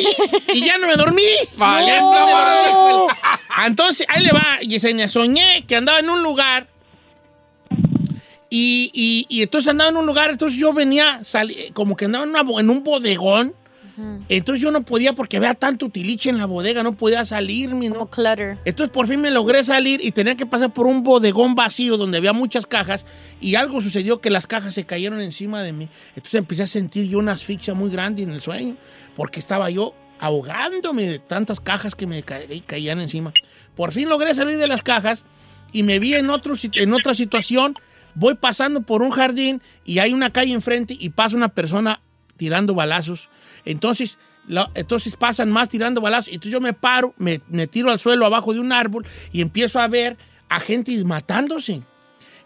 y 0.54 0.66
ya 0.66 0.78
no 0.78 0.88
me 0.88 0.96
dormí. 0.96 1.24
Valiendo 1.58 2.12
No, 2.12 2.20
dormí. 2.28 3.14
Entonces, 3.66 4.06
ahí 4.10 4.24
le 4.24 4.32
va, 4.32 4.60
Yesenia. 4.62 5.08
Soñé 5.10 5.64
que 5.68 5.76
andaba 5.76 6.00
en 6.00 6.10
un 6.10 6.22
lugar. 6.24 6.68
Y, 8.50 8.92
y- 8.94 9.26
y 9.30 9.42
entonces 9.42 9.70
andaba 9.70 9.90
en 9.90 9.98
un 9.98 10.06
lugar, 10.06 10.30
entonces 10.30 10.60
yo 10.60 10.74
venía, 10.74 11.22
como 11.74 11.96
que 11.96 12.06
andaba 12.06 12.24
en, 12.24 12.30
una 12.30 12.44
bo- 12.44 12.60
en 12.60 12.70
un 12.70 12.84
bodegón. 12.84 13.54
Entonces 14.30 14.62
yo 14.62 14.72
no 14.72 14.82
podía, 14.82 15.14
porque 15.14 15.38
había 15.38 15.54
tanto 15.54 15.88
tiliche 15.90 16.30
en 16.30 16.38
la 16.40 16.46
bodega, 16.48 16.82
no 16.82 16.94
podía 16.94 17.24
salirme, 17.26 17.90
¿no? 17.90 18.08
clutter. 18.10 18.58
Entonces 18.66 18.92
por 18.92 19.08
fin 19.08 19.22
me 19.22 19.30
logré 19.30 19.64
salir 19.64 20.00
y 20.04 20.12
tenía 20.12 20.36
que 20.36 20.46
pasar 20.46 20.74
por 20.74 20.88
un 20.88 21.04
bodegón 21.04 21.54
vacío 21.56 21.98
donde 21.98 22.18
había 22.18 22.34
muchas 22.34 22.66
cajas 22.66 23.06
y 23.40 23.56
algo 23.56 23.82
sucedió 23.82 24.20
que 24.20 24.30
las 24.32 24.48
cajas 24.48 24.74
se 24.74 24.86
cayeron 24.86 25.22
encima 25.22 25.62
de 25.62 25.74
mí. 25.74 25.90
Entonces 26.16 26.36
empecé 26.36 26.64
a 26.64 26.68
sentir 26.68 27.08
yo 27.08 27.20
una 27.20 27.34
asfixia 27.34 27.74
muy 27.76 27.90
grande 27.92 28.24
en 28.24 28.32
el 28.32 28.42
sueño 28.42 28.78
porque 29.16 29.40
estaba 29.40 29.70
yo 29.70 29.94
ahogándome 30.20 31.04
de 31.08 31.20
tantas 31.20 31.60
cajas 31.60 31.94
que 31.96 32.08
me 32.08 32.24
ca- 32.24 32.40
caían 32.66 33.00
encima. 33.00 33.34
Por 33.76 33.92
fin 33.92 34.10
logré 34.10 34.34
salir 34.34 34.58
de 34.58 34.68
las 34.68 34.82
cajas 34.84 35.26
y 35.72 35.84
me 35.84 36.00
vi 36.00 36.16
en, 36.16 36.30
otro, 36.30 36.56
en 36.74 36.94
otra 36.94 37.14
situación. 37.14 37.76
Voy 38.16 38.36
pasando 38.36 38.82
por 38.82 39.02
un 39.02 39.12
jardín 39.12 39.62
y 39.86 40.00
hay 40.00 40.14
una 40.14 40.32
calle 40.32 40.54
enfrente 40.54 40.96
y 41.00 41.10
pasa 41.10 41.36
una 41.36 41.50
persona 41.50 42.00
tirando 42.38 42.74
balazos. 42.74 43.30
Entonces, 43.66 44.18
entonces 44.76 45.16
pasan 45.16 45.52
más 45.52 45.70
tirando 45.70 46.02
balazos. 46.02 46.30
Entonces 46.30 46.52
yo 46.52 46.62
me 46.62 46.74
paro, 46.74 47.14
me, 47.18 47.40
tiro 47.68 47.90
al 47.90 48.00
suelo 48.00 48.26
abajo 48.26 48.54
de 48.54 48.60
un 48.60 48.72
árbol 48.72 49.06
y 49.32 49.42
empiezo 49.42 49.80
a 49.80 49.88
ver 49.88 50.18
a 50.50 50.60
gente 50.60 51.04
matándose. 51.04 51.82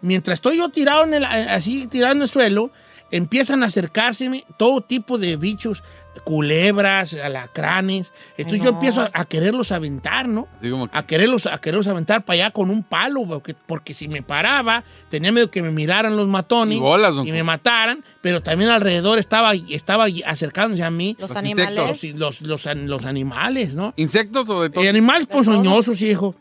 Mientras 0.02 0.38
estoy 0.38 0.58
yo 0.58 0.70
tirado 0.70 1.04
en 1.04 1.16
el, 1.16 1.26
así 1.26 1.88
tirado 1.88 2.14
en 2.14 2.22
el 2.22 2.28
suelo, 2.28 2.72
empiezan 3.12 3.64
a 3.64 3.68
acercárseme 3.68 4.46
todo 4.58 4.82
tipo 4.82 5.18
de 5.18 5.38
bichos, 5.38 5.84
culebras, 6.24 7.14
alacranes. 7.14 8.12
Entonces 8.38 8.64
yo 8.64 8.72
no. 8.72 8.78
empiezo 8.78 9.02
a, 9.02 9.12
a 9.14 9.26
quererlos 9.26 9.72
aventar, 9.72 10.28
¿no? 10.28 10.48
Así 10.58 10.70
como 10.70 10.88
que- 10.90 10.98
A 10.98 11.06
quererlos, 11.06 11.46
a 11.46 11.60
quererlos 11.60 11.88
aventar 11.88 12.26
para 12.26 12.36
allá 12.36 12.52
con 12.52 12.70
un 12.70 12.84
palo, 12.84 13.24
porque, 13.28 13.54
porque 13.66 13.94
si 13.94 14.08
me 14.08 14.22
paraba, 14.24 14.84
tenía 15.10 15.32
miedo 15.32 15.50
que 15.52 15.62
me 15.62 15.72
miraran 15.72 16.16
los 16.18 16.28
matones 16.28 16.78
Y 16.78 16.82
bolas, 16.82 17.14
y 17.24 17.32
me 17.32 17.44
mataran, 17.44 18.04
pero 18.22 18.42
también 18.42 18.70
alrededor 18.72 19.20
estaba, 19.20 19.54
estaba 19.54 20.06
acercándose 20.26 20.84
a 20.84 20.90
mí 20.92 21.16
Los 21.20 21.30
Los 21.30 21.38
animales. 21.38 21.70
insectos. 22.04 22.20
los, 22.20 22.42
los, 22.42 22.42
los, 22.42 22.68
an- 22.68 22.88
los 22.90 23.06
animales, 23.06 23.76
¿no? 23.76 23.94
¿Insectos 23.96 24.50
o 24.50 24.64
de 24.64 24.70
todo? 24.70 24.84
Eh, 24.84 24.90
animales 24.90 25.28
ponzoñosos, 25.28 26.02
hijo. 26.02 26.36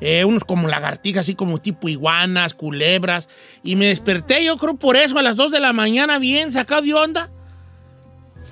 Eh, 0.00 0.24
unos 0.24 0.44
como 0.44 0.68
lagartijas, 0.68 1.26
así 1.26 1.34
como 1.34 1.58
tipo 1.58 1.88
iguanas, 1.88 2.54
culebras. 2.54 3.28
Y 3.62 3.76
me 3.76 3.86
desperté, 3.86 4.44
yo 4.44 4.56
creo 4.56 4.76
por 4.76 4.96
eso, 4.96 5.18
a 5.18 5.22
las 5.22 5.36
2 5.36 5.52
de 5.52 5.60
la 5.60 5.72
mañana, 5.72 6.18
bien 6.18 6.52
sacado 6.52 6.82
de 6.82 6.94
onda. 6.94 7.30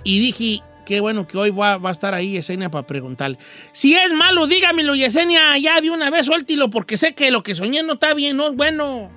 Y 0.05 0.21
dije, 0.21 0.63
qué 0.85 1.01
bueno 1.01 1.27
que 1.27 1.37
hoy 1.37 1.51
va, 1.51 1.75
a 1.75 1.91
estar 1.91 2.15
ahí 2.15 2.33
Yesenia 2.33 2.71
para 2.71 2.87
preguntarle. 2.87 3.39
Si 3.73 3.95
es 3.95 4.11
malo, 4.13 4.47
dígamelo, 4.47 4.95
Yesenia, 4.95 5.57
ya 5.59 5.81
de 5.81 5.91
una 5.91 6.11
vez 6.11 6.27
suéltilo, 6.27 6.71
porque 6.71 6.97
sé 6.97 7.15
que 7.15 7.31
lo 7.31 7.43
que 7.43 7.55
soñé 7.55 7.83
no 7.83 7.95
está 7.95 8.15
bien, 8.15 8.37
no 8.37 8.49
es 8.49 8.57
bueno. 8.57 9.11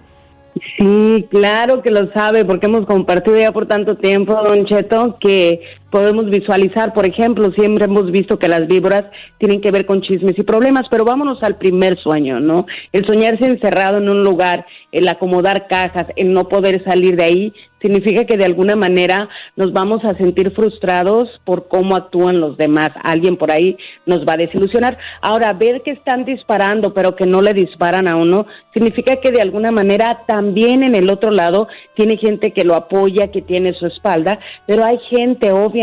Sí, 0.78 1.26
claro 1.32 1.82
que 1.82 1.91
lo 1.91 2.12
sabe, 2.12 2.44
porque 2.44 2.65
hemos 2.65 2.86
compartido 2.86 3.38
ya 3.38 3.54
por 3.54 3.67
tanto 3.67 3.96
tiempo, 3.96 4.34
Don 4.44 4.65
Cheto, 4.65 5.17
que 5.22 5.62
podemos 5.92 6.30
visualizar, 6.30 6.94
por 6.94 7.06
ejemplo, 7.06 7.52
siempre 7.52 7.86
hemos 7.86 8.10
visto 8.12 8.40
que 8.40 8.48
las 8.48 8.66
víboras 8.68 9.04
tienen 9.38 9.62
que 9.62 9.72
ver 9.72 9.86
con 9.86 10.02
chismes 10.02 10.40
y 10.40 10.44
problemas, 10.44 10.84
pero 10.90 11.06
vámonos 11.06 11.44
al 11.44 11.58
primer 11.58 12.00
sueño, 12.00 12.40
¿no? 12.40 12.66
El 12.94 13.06
soñarse 13.06 13.46
encerrado 13.46 13.98
en 13.98 14.10
un 14.10 14.24
lugar, 14.24 14.66
el 14.92 15.08
acomodar 15.08 15.68
cajas, 15.68 16.08
el 16.16 16.34
no 16.34 16.48
poder 16.48 16.84
salir 16.86 17.18
de 17.18 17.24
ahí, 17.24 17.54
significa 17.82 18.26
que 18.26 18.38
de 18.38 18.46
alguna 18.46 18.76
manera 18.76 19.28
nos 19.56 19.74
vamos 19.74 20.06
a 20.06 20.16
sentir 20.16 20.52
frustrados 20.52 21.28
por 21.46 21.68
cómo 21.68 21.96
actúan 21.96 22.40
los 22.40 22.56
demás. 22.56 22.92
Alguien 23.04 23.38
por 23.38 23.52
ahí 23.52 23.76
nos 24.06 24.20
va 24.20 24.34
a 24.34 24.38
desilusionar. 24.38 25.00
Ahora, 25.22 25.54
ver 25.54 25.82
que 25.82 25.92
están 25.92 26.24
disparando, 26.24 26.94
pero 26.94 27.16
que 27.16 27.26
no 27.26 27.42
le 27.42 27.56
disparan 27.56 28.08
a 28.08 28.18
uno, 28.18 28.46
significa 28.74 29.16
que 29.16 29.32
de 29.32 29.42
alguna 29.42 29.72
manera 29.72 30.26
también 30.28 30.84
en 30.84 30.94
el 30.94 31.10
otro 31.10 31.32
lado 31.32 31.68
tiene 31.96 32.18
gente 32.18 32.52
que 32.52 32.64
lo 32.64 32.76
apoya, 32.76 33.32
que 33.32 33.42
tiene 33.42 33.74
su 33.74 33.88
espalda, 33.88 34.40
pero 34.68 34.86
hay 34.86 35.00
gente 35.10 35.52
obviamente 35.52 35.81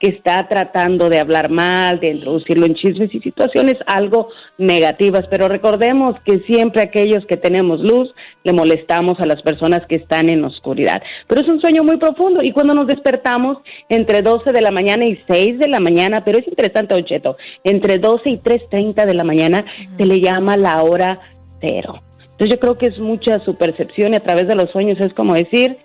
que 0.00 0.08
está 0.08 0.46
tratando 0.48 1.08
de 1.08 1.18
hablar 1.18 1.50
mal, 1.50 2.00
de 2.00 2.12
introducirlo 2.12 2.66
en 2.66 2.74
chismes 2.74 3.14
y 3.14 3.20
situaciones 3.20 3.76
algo 3.86 4.28
negativas, 4.58 5.24
pero 5.30 5.48
recordemos 5.48 6.16
que 6.24 6.40
siempre 6.40 6.82
aquellos 6.82 7.24
que 7.26 7.36
tenemos 7.36 7.80
luz 7.80 8.12
le 8.44 8.52
molestamos 8.52 9.18
a 9.20 9.26
las 9.26 9.42
personas 9.42 9.82
que 9.88 9.96
están 9.96 10.28
en 10.28 10.44
oscuridad. 10.44 11.02
Pero 11.26 11.40
es 11.40 11.48
un 11.48 11.60
sueño 11.60 11.82
muy 11.84 11.96
profundo 11.96 12.42
y 12.42 12.52
cuando 12.52 12.74
nos 12.74 12.86
despertamos 12.86 13.58
entre 13.88 14.22
12 14.22 14.52
de 14.52 14.60
la 14.60 14.70
mañana 14.70 15.04
y 15.04 15.18
6 15.28 15.58
de 15.58 15.68
la 15.68 15.80
mañana, 15.80 16.24
pero 16.24 16.38
es 16.38 16.46
interesante, 16.46 16.94
Don 16.94 17.04
Cheto, 17.04 17.36
entre 17.64 17.98
12 17.98 18.30
y 18.30 18.38
3.30 18.38 19.06
de 19.06 19.14
la 19.14 19.24
mañana 19.24 19.64
se 19.96 20.06
le 20.06 20.20
llama 20.20 20.56
la 20.56 20.82
hora 20.82 21.20
cero. 21.60 22.02
Entonces 22.32 22.54
yo 22.54 22.60
creo 22.60 22.78
que 22.78 22.86
es 22.86 22.98
mucha 22.98 23.42
su 23.44 23.54
percepción 23.56 24.12
y 24.12 24.16
a 24.16 24.22
través 24.22 24.46
de 24.46 24.54
los 24.54 24.70
sueños 24.70 25.00
es 25.00 25.14
como 25.14 25.34
decir, 25.34 25.78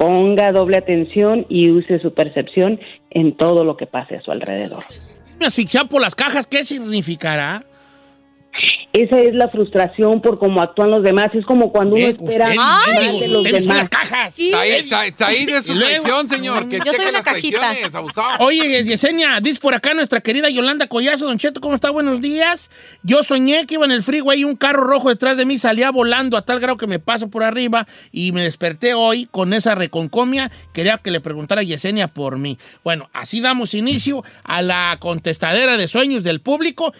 ponga 0.00 0.50
doble 0.50 0.78
atención 0.78 1.44
y 1.50 1.70
use 1.70 2.00
su 2.00 2.14
percepción 2.14 2.80
en 3.10 3.36
todo 3.36 3.64
lo 3.64 3.76
que 3.76 3.84
pase 3.84 4.16
a 4.16 4.22
su 4.22 4.30
alrededor. 4.30 4.82
Me 5.38 5.44
asfixiar 5.44 5.90
por 5.90 6.00
las 6.00 6.14
cajas, 6.14 6.46
¿qué 6.46 6.64
significará? 6.64 7.66
Esa 8.92 9.20
es 9.20 9.34
la 9.34 9.48
frustración 9.48 10.20
por 10.20 10.40
cómo 10.40 10.60
actúan 10.60 10.90
los 10.90 11.04
demás. 11.04 11.28
Es 11.32 11.44
como 11.46 11.70
cuando 11.70 11.94
uno 11.94 12.06
espera 12.08 12.46
usted, 12.46 12.56
más 12.56 12.86
de 13.20 13.28
los 13.28 13.44
demás. 13.44 13.76
las 13.76 13.88
cajas. 13.88 14.34
Said, 14.34 14.86
Said, 14.86 15.14
Said 15.14 15.48
es 15.48 15.64
su 15.66 15.78
traición, 15.78 16.28
señor. 16.28 16.68
Que 16.68 16.78
Yo 16.78 16.84
soy 16.86 16.90
cheque 16.94 17.02
una 17.02 17.12
las 17.12 17.22
cajita. 17.22 17.58
traiciones, 17.60 17.94
abusado. 17.94 18.44
Oye, 18.44 18.82
Yesenia, 18.82 19.38
dice 19.40 19.60
por 19.60 19.74
acá 19.74 19.94
nuestra 19.94 20.20
querida 20.20 20.50
Yolanda 20.50 20.88
Collazo, 20.88 21.26
Don 21.26 21.38
Cheto, 21.38 21.60
¿cómo 21.60 21.76
está? 21.76 21.90
Buenos 21.90 22.20
días. 22.20 22.68
Yo 23.04 23.22
soñé 23.22 23.64
que 23.66 23.74
iba 23.74 23.84
en 23.84 23.92
el 23.92 24.02
freeway 24.02 24.40
y 24.40 24.44
un 24.44 24.56
carro 24.56 24.82
rojo 24.82 25.08
detrás 25.08 25.36
de 25.36 25.46
mí 25.46 25.56
salía 25.60 25.92
volando 25.92 26.36
a 26.36 26.42
tal 26.44 26.58
grado 26.58 26.76
que 26.76 26.88
me 26.88 26.98
pasa 26.98 27.28
por 27.28 27.44
arriba 27.44 27.86
y 28.10 28.32
me 28.32 28.42
desperté 28.42 28.94
hoy 28.94 29.26
con 29.30 29.52
esa 29.52 29.76
reconcomia. 29.76 30.50
Quería 30.72 30.98
que 30.98 31.12
le 31.12 31.20
preguntara 31.20 31.60
a 31.60 31.64
Yesenia 31.64 32.08
por 32.08 32.38
mí. 32.38 32.58
Bueno, 32.82 33.08
así 33.12 33.40
damos 33.40 33.72
inicio 33.74 34.24
a 34.42 34.62
la 34.62 34.96
contestadera 34.98 35.76
de 35.76 35.86
sueños 35.86 36.24
del 36.24 36.40
público. 36.40 36.92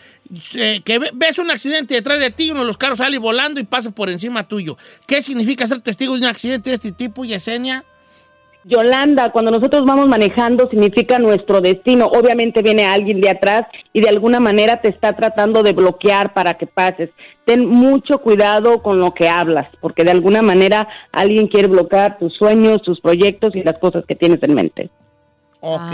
Eh, 0.54 0.80
que 0.84 1.00
ve- 1.00 1.10
ves 1.12 1.38
un 1.38 1.50
accidente 1.50 1.79
detrás 1.86 2.20
de 2.20 2.30
ti, 2.30 2.50
uno 2.50 2.60
de 2.60 2.66
los 2.66 2.78
carros 2.78 2.98
sale 2.98 3.18
volando 3.18 3.60
y 3.60 3.64
pasa 3.64 3.90
por 3.90 4.10
encima 4.10 4.46
tuyo. 4.46 4.76
¿Qué 5.06 5.22
significa 5.22 5.66
ser 5.66 5.80
testigo 5.80 6.14
de 6.14 6.20
un 6.20 6.26
accidente 6.26 6.70
de 6.70 6.74
este 6.74 6.92
tipo, 6.92 7.24
Yesenia? 7.24 7.84
Yolanda, 8.64 9.32
cuando 9.32 9.50
nosotros 9.50 9.86
vamos 9.86 10.06
manejando 10.06 10.68
significa 10.68 11.18
nuestro 11.18 11.60
destino. 11.60 12.06
Obviamente 12.06 12.60
viene 12.62 12.84
alguien 12.84 13.20
de 13.20 13.30
atrás 13.30 13.62
y 13.92 14.02
de 14.02 14.08
alguna 14.10 14.38
manera 14.38 14.80
te 14.82 14.88
está 14.88 15.14
tratando 15.14 15.62
de 15.62 15.72
bloquear 15.72 16.34
para 16.34 16.54
que 16.54 16.66
pases. 16.66 17.10
Ten 17.46 17.66
mucho 17.66 18.18
cuidado 18.18 18.82
con 18.82 18.98
lo 18.98 19.14
que 19.14 19.28
hablas, 19.28 19.68
porque 19.80 20.04
de 20.04 20.10
alguna 20.10 20.42
manera 20.42 20.88
alguien 21.10 21.48
quiere 21.48 21.68
bloquear 21.68 22.18
tus 22.18 22.34
sueños, 22.34 22.82
tus 22.82 23.00
proyectos 23.00 23.56
y 23.56 23.62
las 23.62 23.78
cosas 23.78 24.04
que 24.06 24.14
tienes 24.14 24.42
en 24.42 24.54
mente. 24.54 24.90
Ok. 25.60 25.92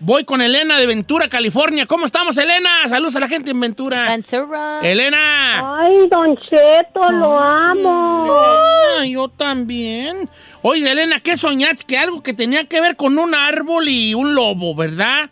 Voy 0.00 0.22
con 0.24 0.40
Elena 0.40 0.78
de 0.78 0.86
Ventura, 0.86 1.28
California. 1.28 1.84
¿Cómo 1.84 2.06
estamos, 2.06 2.38
Elena? 2.38 2.86
Saludos 2.86 3.16
a 3.16 3.20
la 3.20 3.26
gente 3.26 3.50
en 3.50 3.58
Ventura. 3.58 4.04
Ventura. 4.08 4.78
Elena. 4.80 5.80
Ay, 5.80 6.06
Don 6.08 6.36
Cheto, 6.36 7.10
lo 7.10 7.36
amo. 7.40 8.26
Ah, 8.30 9.04
yo 9.04 9.28
también. 9.28 10.28
Oye, 10.62 10.88
Elena, 10.88 11.18
¿qué 11.18 11.36
soñaste? 11.36 11.84
Que 11.84 11.98
algo 11.98 12.22
que 12.22 12.32
tenía 12.32 12.64
que 12.66 12.80
ver 12.80 12.94
con 12.94 13.18
un 13.18 13.34
árbol 13.34 13.88
y 13.88 14.14
un 14.14 14.36
lobo, 14.36 14.76
¿verdad? 14.76 15.30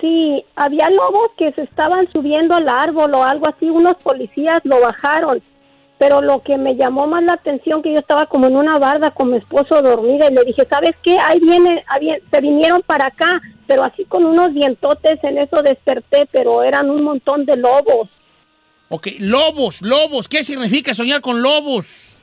Sí, 0.00 0.44
había 0.56 0.90
lobos 0.90 1.30
que 1.38 1.52
se 1.52 1.62
estaban 1.62 2.10
subiendo 2.12 2.56
al 2.56 2.68
árbol 2.68 3.14
o 3.14 3.22
algo 3.22 3.48
así, 3.48 3.70
unos 3.70 3.94
policías 4.02 4.58
lo 4.64 4.80
bajaron. 4.80 5.40
Pero 5.98 6.20
lo 6.20 6.42
que 6.42 6.58
me 6.58 6.76
llamó 6.76 7.06
más 7.06 7.22
la 7.24 7.34
atención 7.34 7.82
que 7.82 7.92
yo 7.92 7.98
estaba 7.98 8.26
como 8.26 8.46
en 8.46 8.56
una 8.56 8.78
barda 8.78 9.10
con 9.10 9.30
mi 9.30 9.38
esposo 9.38 9.80
dormida 9.80 10.28
y 10.30 10.34
le 10.34 10.44
dije, 10.44 10.66
¿sabes 10.68 10.94
qué? 11.02 11.18
Ahí 11.18 11.40
viene, 11.40 11.84
ahí 11.88 12.08
se 12.30 12.40
vinieron 12.40 12.82
para 12.82 13.08
acá, 13.08 13.40
pero 13.66 13.82
así 13.82 14.04
con 14.04 14.24
unos 14.26 14.52
dientotes, 14.52 15.18
en 15.22 15.38
eso 15.38 15.62
desperté, 15.62 16.28
pero 16.30 16.62
eran 16.62 16.90
un 16.90 17.02
montón 17.02 17.46
de 17.46 17.56
lobos. 17.56 18.10
Ok, 18.88 19.08
lobos, 19.18 19.82
lobos. 19.82 20.28
¿Qué 20.28 20.44
significa 20.44 20.94
soñar 20.94 21.20
con 21.20 21.42
lobos? 21.42 22.14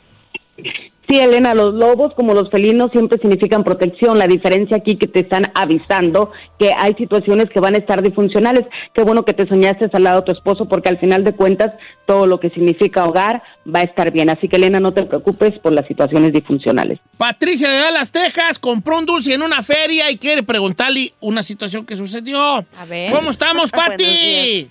Sí, 1.10 1.20
Elena, 1.20 1.54
los 1.54 1.74
lobos 1.74 2.14
como 2.16 2.34
los 2.34 2.50
felinos 2.50 2.92
siempre 2.92 3.18
significan 3.20 3.64
protección. 3.64 4.18
La 4.18 4.28
diferencia 4.28 4.78
aquí 4.78 4.96
que 4.96 5.08
te 5.08 5.20
están 5.20 5.52
avisando 5.54 6.32
que 6.58 6.72
hay 6.78 6.94
situaciones 6.96 7.50
que 7.54 7.60
van 7.60 7.76
a 7.76 7.80
estar 7.80 8.02
disfuncionales. 8.02 8.66
Qué 8.94 9.04
bueno 9.04 9.26
que 9.26 9.34
te 9.34 9.48
soñaste 9.48 9.90
al 9.92 10.04
lado 10.04 10.22
de 10.22 10.26
tu 10.28 10.32
esposo 10.32 10.68
porque 10.68 10.90
al 10.90 11.00
final 11.00 11.24
de 11.24 11.34
cuentas 11.34 11.74
todo 12.06 12.26
lo 12.26 12.40
que 12.40 12.50
significa 12.52 13.06
hogar 13.06 13.44
va 13.74 13.80
a 13.80 13.84
estar 13.84 14.12
bien. 14.12 14.30
Así 14.30 14.48
que 14.48 14.56
Elena, 14.56 14.80
no 14.80 14.94
te 14.94 15.04
preocupes 15.04 15.60
por 15.60 15.74
las 15.74 15.86
situaciones 15.88 16.32
disfuncionales. 16.32 17.00
Patricia 17.18 17.70
de 17.70 17.80
Dallas, 17.80 18.12
Texas, 18.12 18.58
compró 18.58 18.98
un 18.98 19.06
dulce 19.06 19.34
en 19.34 19.42
una 19.42 19.62
feria 19.62 20.10
y 20.10 20.18
quiere 20.18 20.44
preguntarle 20.44 21.14
una 21.20 21.44
situación 21.44 21.86
que 21.86 21.96
sucedió. 21.96 22.40
A 22.40 22.86
ver. 22.88 23.12
¿Cómo 23.12 23.30
estamos, 23.30 23.72
Buenos 23.72 23.90
Pati? 23.90 24.70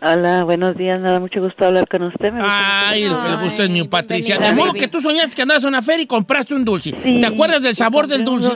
Hola, 0.00 0.44
buenos 0.44 0.76
días, 0.76 1.00
me 1.00 1.10
da 1.10 1.18
mucho 1.18 1.40
gusto 1.40 1.66
hablar 1.66 1.88
con 1.88 2.02
usted. 2.04 2.32
Me 2.32 2.38
gusta 2.38 2.88
Ay, 2.90 3.02
mucho. 3.02 3.14
lo 3.16 3.22
que 3.24 3.28
le 3.30 3.36
gusta 3.36 3.62
es 3.64 3.70
mi 3.70 3.82
Patricia. 3.84 4.38
De 4.38 4.52
modo 4.52 4.72
que 4.72 4.86
tú 4.86 5.00
soñaste 5.00 5.34
que 5.34 5.42
andabas 5.42 5.64
en 5.64 5.68
una 5.70 5.82
feria 5.82 6.02
y 6.04 6.06
compraste 6.06 6.54
un 6.54 6.64
dulce. 6.64 6.92
¿Te 6.92 7.26
acuerdas 7.26 7.62
del 7.62 7.74
sabor 7.74 8.06
del 8.06 8.24
dulce? 8.24 8.52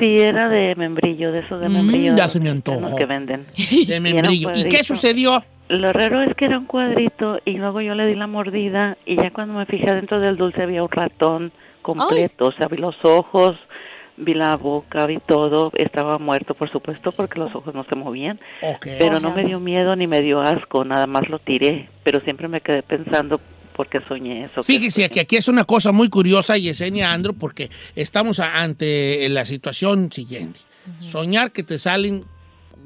Sí, 0.00 0.16
era 0.18 0.48
de 0.48 0.74
membrillo, 0.74 1.30
de 1.30 1.40
esos 1.40 1.60
de 1.60 1.68
Mm, 1.68 1.72
membrillo. 1.72 2.16
ya 2.16 2.28
se 2.28 2.40
me 2.40 2.50
antojó. 2.50 2.96
Que 2.96 3.06
venden. 3.06 3.46
De 3.86 4.00
membrillo. 4.00 4.50
¿Y 4.54 4.64
qué 4.64 4.82
sucedió? 4.82 5.44
Lo 5.68 5.92
raro 5.92 6.22
es 6.22 6.34
que 6.34 6.46
era 6.46 6.58
un 6.58 6.66
cuadrito 6.66 7.38
y 7.44 7.52
luego 7.52 7.80
yo 7.80 7.94
le 7.94 8.06
di 8.06 8.14
la 8.16 8.26
mordida 8.26 8.96
y 9.06 9.16
ya 9.16 9.30
cuando 9.30 9.54
me 9.54 9.64
fijé 9.66 9.94
dentro 9.94 10.18
del 10.20 10.36
dulce 10.36 10.62
había 10.62 10.82
un 10.82 10.90
ratón 10.90 11.52
completo, 11.82 12.46
o 12.48 12.52
sea, 12.52 12.68
vi 12.68 12.76
los 12.78 12.94
ojos, 13.04 13.56
vi 14.16 14.34
la 14.34 14.56
boca, 14.56 15.06
vi 15.06 15.18
todo, 15.26 15.72
estaba 15.74 16.18
muerto 16.18 16.54
por 16.54 16.70
supuesto 16.70 17.12
porque 17.12 17.38
los 17.38 17.54
ojos 17.54 17.74
no 17.74 17.84
se 17.84 17.96
movían, 17.96 18.38
pero 18.82 19.20
no 19.20 19.34
me 19.34 19.44
dio 19.44 19.60
miedo 19.60 19.96
ni 19.96 20.06
me 20.06 20.20
dio 20.20 20.40
asco, 20.40 20.84
nada 20.84 21.06
más 21.06 21.28
lo 21.28 21.38
tiré, 21.38 21.88
pero 22.04 22.20
siempre 22.20 22.48
me 22.48 22.60
quedé 22.60 22.82
pensando 22.82 23.40
porque 23.74 24.00
soñé 24.06 24.44
eso. 24.44 24.62
Fíjese 24.62 25.08
que 25.08 25.20
aquí 25.20 25.36
es 25.36 25.48
una 25.48 25.64
cosa 25.64 25.92
muy 25.92 26.08
curiosa, 26.08 26.56
Yesenia 26.56 27.12
Andro, 27.12 27.32
porque 27.32 27.70
estamos 27.96 28.38
ante 28.38 29.26
la 29.30 29.44
situación 29.44 30.12
siguiente. 30.12 30.60
Soñar 31.00 31.52
que 31.52 31.62
te 31.62 31.78
salen 31.78 32.24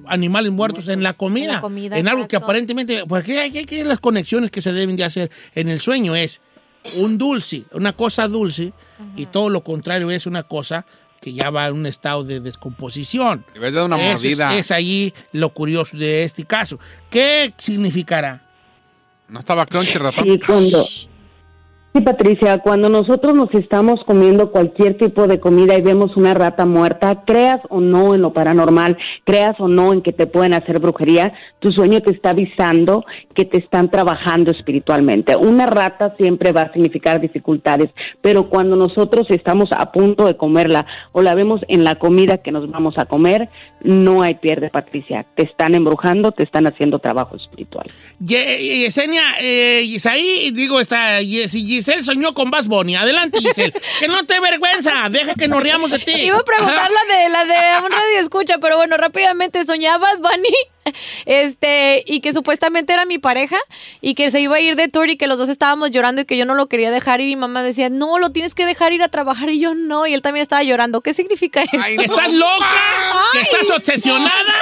animales 0.06 0.52
muertos 0.52 0.88
en 0.88 1.02
la 1.02 1.14
comida. 1.14 1.46
En 1.46 1.52
la 1.52 1.60
comida, 1.60 1.98
en 1.98 2.08
algo 2.08 2.28
que 2.28 2.36
aparentemente, 2.36 3.04
porque 3.08 3.40
hay, 3.40 3.56
hay 3.56 3.64
que 3.64 3.84
las 3.84 3.98
conexiones 3.98 4.50
que 4.50 4.60
se 4.60 4.72
deben 4.72 4.96
de 4.96 5.04
hacer 5.04 5.30
en 5.54 5.68
el 5.68 5.80
sueño 5.80 6.14
es 6.14 6.40
un 6.96 7.18
dulce, 7.18 7.64
una 7.72 7.94
cosa 7.94 8.28
dulce, 8.28 8.72
y 9.16 9.26
todo 9.26 9.50
lo 9.50 9.64
contrario 9.64 10.10
es 10.10 10.26
una 10.26 10.44
cosa 10.44 10.86
que 11.20 11.32
ya 11.32 11.50
va 11.50 11.66
en 11.68 11.74
un 11.74 11.86
estado 11.86 12.22
de 12.24 12.40
descomposición. 12.40 13.44
Le 13.54 13.60
dado 13.72 13.86
una 13.86 13.96
Eso 13.96 14.04
es- 14.06 14.12
mordida. 14.14 14.56
Es, 14.56 14.70
ahí 14.70 15.12
lo 15.32 15.50
curioso 15.50 15.96
de 15.96 16.24
este 16.24 16.44
caso. 16.44 16.78
¿Qué 17.10 17.52
significará? 17.56 18.42
¿No 19.28 19.38
estaba 19.40 19.66
crunchy 19.66 19.98
ratón? 19.98 20.24
Sí, 20.24 20.38
cuando. 20.46 20.84
Sí, 21.96 22.02
Patricia, 22.02 22.58
cuando 22.58 22.90
nosotros 22.90 23.34
nos 23.34 23.48
estamos 23.54 24.00
comiendo 24.04 24.50
cualquier 24.52 24.98
tipo 24.98 25.26
de 25.26 25.40
comida 25.40 25.78
y 25.78 25.80
vemos 25.80 26.14
una 26.14 26.34
rata 26.34 26.66
muerta, 26.66 27.22
creas 27.26 27.58
o 27.70 27.80
no 27.80 28.14
en 28.14 28.20
lo 28.20 28.34
paranormal, 28.34 28.98
creas 29.24 29.58
o 29.60 29.66
no 29.66 29.94
en 29.94 30.02
que 30.02 30.12
te 30.12 30.26
pueden 30.26 30.52
hacer 30.52 30.78
brujería, 30.78 31.32
tu 31.58 31.72
sueño 31.72 32.02
te 32.02 32.10
está 32.10 32.30
avisando 32.30 33.06
que 33.34 33.46
te 33.46 33.56
están 33.56 33.90
trabajando 33.90 34.50
espiritualmente. 34.50 35.36
Una 35.36 35.64
rata 35.64 36.14
siempre 36.18 36.52
va 36.52 36.62
a 36.62 36.72
significar 36.74 37.18
dificultades, 37.18 37.88
pero 38.20 38.50
cuando 38.50 38.76
nosotros 38.76 39.26
estamos 39.30 39.70
a 39.74 39.90
punto 39.90 40.26
de 40.26 40.36
comerla 40.36 40.84
o 41.12 41.22
la 41.22 41.34
vemos 41.34 41.62
en 41.68 41.82
la 41.82 41.94
comida 41.94 42.36
que 42.42 42.52
nos 42.52 42.70
vamos 42.70 42.92
a 42.98 43.06
comer, 43.06 43.48
no 43.82 44.20
hay 44.20 44.34
pierde, 44.34 44.68
Patricia. 44.68 45.24
Te 45.34 45.44
están 45.44 45.74
embrujando, 45.74 46.32
te 46.32 46.42
están 46.42 46.66
haciendo 46.66 46.98
trabajo 46.98 47.36
espiritual. 47.36 47.86
Ye- 48.18 48.82
Yesenia, 48.82 49.22
eh, 49.40 49.82
Isaí, 49.84 50.50
digo, 50.52 50.78
está, 50.80 51.20
Giselle 51.86 52.02
soñó 52.02 52.34
con 52.34 52.50
Bass 52.50 52.66
Bunny. 52.66 52.96
Adelante, 52.96 53.40
Giselle. 53.40 53.72
que 54.00 54.08
no 54.08 54.26
te 54.26 54.40
vergüenza. 54.40 55.08
Deja 55.08 55.34
que 55.34 55.46
nos 55.46 55.62
riamos 55.62 55.90
de 55.90 56.00
ti. 56.00 56.12
Iba 56.12 56.38
a 56.38 56.44
preguntar 56.44 56.90
la 56.90 57.16
de 57.16 57.28
la 57.28 57.44
de 57.44 57.84
un 57.84 57.92
radio 57.92 58.18
escucha, 58.18 58.58
pero 58.58 58.76
bueno, 58.76 58.96
rápidamente 58.96 59.64
soñaba 59.64 60.08
Bunny, 60.16 60.92
este, 61.26 62.02
y 62.04 62.20
que 62.20 62.32
supuestamente 62.32 62.92
era 62.92 63.04
mi 63.04 63.18
pareja 63.18 63.58
y 64.00 64.14
que 64.14 64.32
se 64.32 64.40
iba 64.40 64.56
a 64.56 64.60
ir 64.60 64.74
de 64.74 64.88
tour 64.88 65.08
y 65.08 65.16
que 65.16 65.28
los 65.28 65.38
dos 65.38 65.48
estábamos 65.48 65.92
llorando 65.92 66.22
y 66.22 66.24
que 66.24 66.36
yo 66.36 66.44
no 66.44 66.56
lo 66.56 66.66
quería 66.66 66.90
dejar 66.90 67.20
ir 67.20 67.28
y 67.28 67.36
mi 67.36 67.40
mamá 67.42 67.62
decía, 67.62 67.88
no, 67.88 68.18
lo 68.18 68.30
tienes 68.30 68.56
que 68.56 68.66
dejar 68.66 68.92
ir 68.92 69.02
a 69.04 69.08
trabajar 69.08 69.50
y 69.50 69.60
yo 69.60 69.74
no, 69.74 70.08
y 70.08 70.14
él 70.14 70.22
también 70.22 70.42
estaba 70.42 70.64
llorando. 70.64 71.02
¿Qué 71.02 71.14
significa 71.14 71.62
eso? 71.62 71.76
¿Estás 71.76 72.32
loca? 72.32 72.82
¿Que 73.32 73.38
Ay, 73.38 73.44
estás 73.44 73.70
obsesionada? 73.70 74.54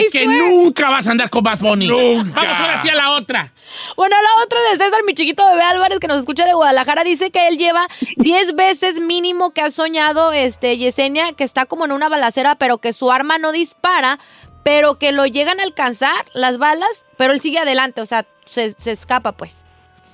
Y 0.00 0.10
que 0.10 0.24
swear. 0.24 0.38
nunca 0.38 0.90
vas 0.90 1.06
a 1.06 1.10
andar 1.10 1.30
con 1.30 1.42
Bass 1.42 1.60
Bunny. 1.60 1.88
Nunca. 1.88 2.40
Vamos 2.40 2.58
ahora 2.58 2.82
sí 2.82 2.88
a 2.88 2.94
la 2.94 3.10
otra. 3.12 3.52
Bueno, 3.96 4.16
la 4.20 4.44
otra 4.44 4.58
de 4.70 4.78
César, 4.78 5.02
mi 5.04 5.14
chiquito 5.14 5.46
bebé 5.46 5.62
Álvarez, 5.62 5.98
que 5.98 6.06
nos 6.06 6.20
escucha 6.20 6.44
de 6.44 6.54
Guadalajara, 6.54 7.04
dice 7.04 7.30
que 7.30 7.48
él 7.48 7.58
lleva 7.58 7.86
10 8.16 8.54
veces 8.54 9.00
mínimo 9.00 9.52
que 9.52 9.60
ha 9.60 9.70
soñado, 9.70 10.32
este, 10.32 10.76
Yesenia, 10.76 11.32
que 11.32 11.44
está 11.44 11.66
como 11.66 11.84
en 11.84 11.92
una 11.92 12.08
balacera, 12.08 12.56
pero 12.56 12.78
que 12.78 12.92
su 12.92 13.10
arma 13.10 13.38
no 13.38 13.52
dispara, 13.52 14.18
pero 14.62 14.98
que 14.98 15.12
lo 15.12 15.26
llegan 15.26 15.60
a 15.60 15.64
alcanzar 15.64 16.26
las 16.34 16.58
balas, 16.58 17.04
pero 17.16 17.32
él 17.32 17.40
sigue 17.40 17.58
adelante, 17.58 18.00
o 18.00 18.06
sea, 18.06 18.26
se, 18.48 18.74
se 18.78 18.92
escapa, 18.92 19.32
pues. 19.32 19.63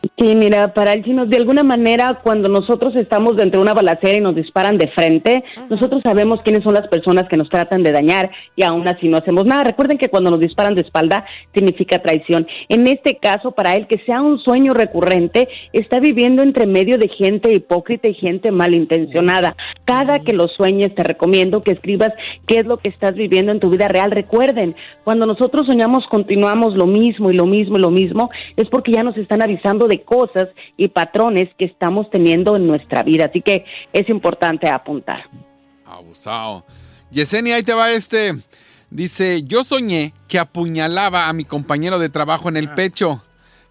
Sí, 0.03 0.35
mira, 0.35 0.73
para 0.73 0.95
el 0.95 1.05
chino, 1.05 1.27
de 1.27 1.37
alguna 1.37 1.63
manera, 1.63 2.21
cuando 2.23 2.49
nosotros 2.49 2.97
estamos 2.97 3.37
dentro 3.37 3.59
de 3.59 3.65
una 3.65 3.75
balacera 3.75 4.17
y 4.17 4.21
nos 4.21 4.35
disparan 4.35 4.79
de 4.79 4.89
frente, 4.89 5.45
nosotros 5.69 6.01
sabemos 6.03 6.41
quiénes 6.43 6.63
son 6.63 6.73
las 6.73 6.89
personas 6.89 7.29
que 7.29 7.37
nos 7.37 7.51
tratan 7.51 7.83
de 7.83 7.93
dañar 7.93 8.31
y 8.57 8.63
aún 8.63 8.89
así 8.89 9.09
no 9.09 9.19
hacemos 9.19 9.45
nada. 9.45 9.65
Recuerden 9.65 9.99
que 9.99 10.09
cuando 10.09 10.31
nos 10.31 10.41
disparan 10.41 10.75
de 10.75 10.83
espalda 10.83 11.27
significa 11.55 12.01
traición. 12.01 12.47
En 12.71 12.87
este 12.87 13.17
caso, 13.17 13.53
para 13.53 13.77
él, 13.77 13.87
que 13.89 13.99
sea 14.07 14.23
un 14.23 14.39
sueño 14.39 14.73
recurrente, 14.73 15.49
está 15.75 16.01
viviendo 16.01 16.43
entre 16.43 16.67
medio 16.67 16.97
de 16.97 17.09
gente 17.09 17.53
hipócrita 17.53 18.09
y 18.09 18.15
gente 18.15 18.51
malintencionada. 18.51 19.55
Cada 19.85 20.21
que 20.21 20.33
lo 20.33 20.49
sueñes, 20.49 20.95
te 20.95 21.03
recomiendo 21.03 21.63
que 21.63 21.73
escribas 21.73 22.13
qué 22.47 22.57
es 22.61 22.67
lo 22.67 22.79
que 22.79 22.89
estás 22.89 23.15
viviendo 23.15 23.53
en 23.53 23.61
tu 23.61 23.69
vida 23.69 23.89
real. 23.89 24.11
Recuerden, 24.11 24.77
cuando 25.05 25.27
nosotros 25.27 25.67
soñamos, 25.67 26.07
continuamos 26.07 26.75
lo 26.75 26.87
mismo 26.87 27.31
y 27.31 27.35
lo 27.35 27.45
mismo 27.47 27.77
y 27.77 27.81
lo 27.81 27.91
mismo, 27.91 28.31
es 28.57 28.69
porque 28.69 28.93
ya 28.93 29.03
nos 29.03 29.17
están 29.19 29.43
avisando 29.43 29.90
de 29.91 30.03
cosas 30.03 30.49
y 30.79 30.89
patrones 30.89 31.51
que 31.59 31.67
estamos 31.67 32.09
teniendo 32.11 32.57
en 32.57 32.67
nuestra 32.67 33.03
vida. 33.03 33.27
Así 33.27 33.43
que 33.43 33.67
es 33.93 34.09
importante 34.09 34.71
apuntar. 34.71 35.25
Abusado. 35.85 36.65
Yesenia, 37.11 37.57
ahí 37.57 37.63
te 37.63 37.75
va 37.75 37.91
este. 37.91 38.33
Dice, 38.91 39.43
yo 39.43 39.63
soñé 39.65 40.15
que 40.29 40.39
apuñalaba 40.39 41.29
a 41.29 41.33
mi 41.33 41.45
compañero 41.45 41.99
de 41.99 42.09
trabajo 42.09 42.49
en 42.49 42.57
el 42.57 42.71
pecho, 42.71 43.23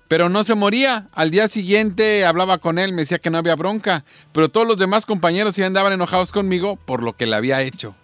pero 0.07 0.29
no 0.29 0.43
se 0.43 0.55
moría. 0.55 1.07
Al 1.13 1.31
día 1.31 1.47
siguiente 1.47 2.25
hablaba 2.25 2.57
con 2.57 2.79
él, 2.79 2.93
me 2.93 3.01
decía 3.01 3.19
que 3.19 3.29
no 3.29 3.37
había 3.37 3.55
bronca, 3.55 4.05
pero 4.31 4.49
todos 4.49 4.67
los 4.67 4.77
demás 4.77 5.05
compañeros 5.05 5.55
sí 5.55 5.63
andaban 5.63 5.93
enojados 5.93 6.31
conmigo 6.31 6.77
por 6.77 7.03
lo 7.03 7.13
que 7.13 7.25
le 7.25 7.35
había 7.35 7.61
hecho. 7.61 7.95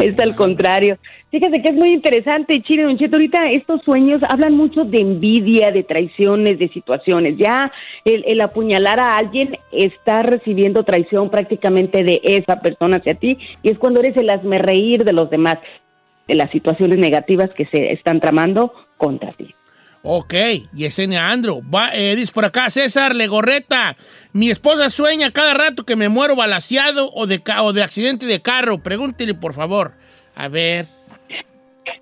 Es 0.00 0.18
al 0.20 0.34
contrario. 0.36 0.98
Fíjate 1.30 1.60
que 1.60 1.68
es 1.70 1.74
muy 1.74 1.90
interesante, 1.92 2.62
Chile 2.62 2.84
Don 2.84 2.96
Cheto. 2.96 3.16
Ahorita 3.16 3.50
estos 3.50 3.82
sueños 3.82 4.22
hablan 4.28 4.54
mucho 4.54 4.84
de 4.84 4.98
envidia, 4.98 5.70
de 5.70 5.82
traiciones, 5.82 6.58
de 6.58 6.68
situaciones. 6.68 7.36
Ya 7.36 7.70
el, 8.04 8.24
el 8.26 8.40
apuñalar 8.40 9.00
a 9.00 9.16
alguien 9.16 9.58
está 9.72 10.22
recibiendo 10.22 10.84
traición 10.84 11.30
prácticamente 11.30 12.04
de 12.04 12.20
esa 12.22 12.60
persona 12.60 12.98
hacia 12.98 13.14
ti 13.16 13.36
y 13.62 13.70
es 13.70 13.78
cuando 13.78 14.00
eres 14.00 14.16
el 14.16 14.30
hazme 14.30 14.58
reír 14.58 15.04
de 15.04 15.12
los 15.12 15.28
demás, 15.28 15.58
de 16.26 16.36
las 16.36 16.50
situaciones 16.50 16.98
negativas 16.98 17.50
que 17.50 17.66
se 17.66 17.92
están 17.92 18.20
tramando 18.20 18.72
contra 18.96 19.30
ti. 19.32 19.54
Ok, 20.06 20.34
Yesenia 20.74 21.30
Andro. 21.30 21.62
Va, 21.62 21.88
eh, 21.94 22.14
dice 22.14 22.30
por 22.30 22.44
acá, 22.44 22.68
César 22.68 23.14
Legorreta. 23.14 23.96
Mi 24.34 24.50
esposa 24.50 24.90
sueña 24.90 25.30
cada 25.30 25.54
rato 25.54 25.86
que 25.86 25.96
me 25.96 26.10
muero 26.10 26.36
balaseado 26.36 27.10
o 27.14 27.26
de, 27.26 27.42
o 27.62 27.72
de 27.72 27.82
accidente 27.82 28.26
de 28.26 28.42
carro. 28.42 28.82
Pregúntele, 28.82 29.32
por 29.32 29.54
favor. 29.54 29.94
A 30.34 30.48
ver. 30.48 30.86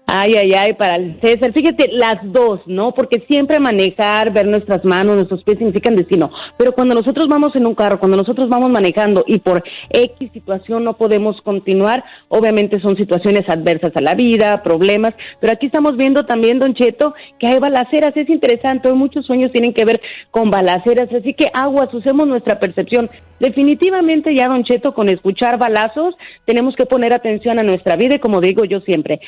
Ay, 0.07 0.35
ay, 0.35 0.53
ay, 0.53 0.73
para 0.75 0.97
el 0.97 1.19
César. 1.23 1.53
Fíjate, 1.53 1.89
las 1.91 2.17
dos, 2.23 2.61
¿no? 2.67 2.93
Porque 2.93 3.25
siempre 3.29 3.59
manejar, 3.61 4.33
ver 4.33 4.47
nuestras 4.47 4.85
manos, 4.85 5.17
nuestros 5.17 5.43
pies 5.43 5.59
significan 5.59 5.97
destino. 5.97 6.31
Pero 6.59 6.73
cuando 6.73 6.95
nosotros 6.95 7.29
vamos 7.29 7.57
en 7.57 7.67
un 7.67 7.75
carro, 7.75 7.99
cuando 7.99 8.19
nosotros 8.19 8.49
vamos 8.49 8.71
manejando 8.71 9.25
y 9.27 9.39
por 9.39 9.65
X 9.91 10.31
situación 10.33 10.85
no 10.85 10.99
podemos 10.99 11.41
continuar, 11.41 12.05
obviamente 12.29 12.81
son 12.81 12.97
situaciones 12.97 13.49
adversas 13.49 13.93
a 13.95 14.03
la 14.03 14.15
vida, 14.15 14.63
problemas. 14.63 15.15
Pero 15.41 15.55
aquí 15.55 15.67
estamos 15.67 15.97
viendo 15.97 16.27
también, 16.27 16.59
Don 16.59 16.75
Cheto, 16.75 17.15
que 17.39 17.47
hay 17.47 17.59
balaceras. 17.59 18.13
Es 18.15 18.29
interesante, 18.29 18.89
hoy 18.89 18.95
muchos 18.95 19.25
sueños 19.25 19.51
tienen 19.53 19.73
que 19.73 19.85
ver 19.85 20.01
con 20.31 20.51
balaceras. 20.51 21.09
Así 21.13 21.33
que 21.33 21.51
aguas, 21.55 21.93
usemos 21.95 22.27
nuestra 22.27 22.61
percepción. 22.61 23.09
Definitivamente 23.41 24.35
ya, 24.37 24.47
Don 24.47 24.63
Cheto, 24.63 24.95
con 24.95 25.09
escuchar 25.09 25.59
balazos, 25.59 26.15
tenemos 26.45 26.77
que 26.77 26.87
poner 26.87 27.13
atención 27.13 27.59
a 27.59 27.65
nuestra 27.65 27.97
vida 27.97 28.15
y 28.15 28.19
como 28.21 28.41
digo 28.41 28.65
yo 28.65 28.81
siempre, 28.83 29.21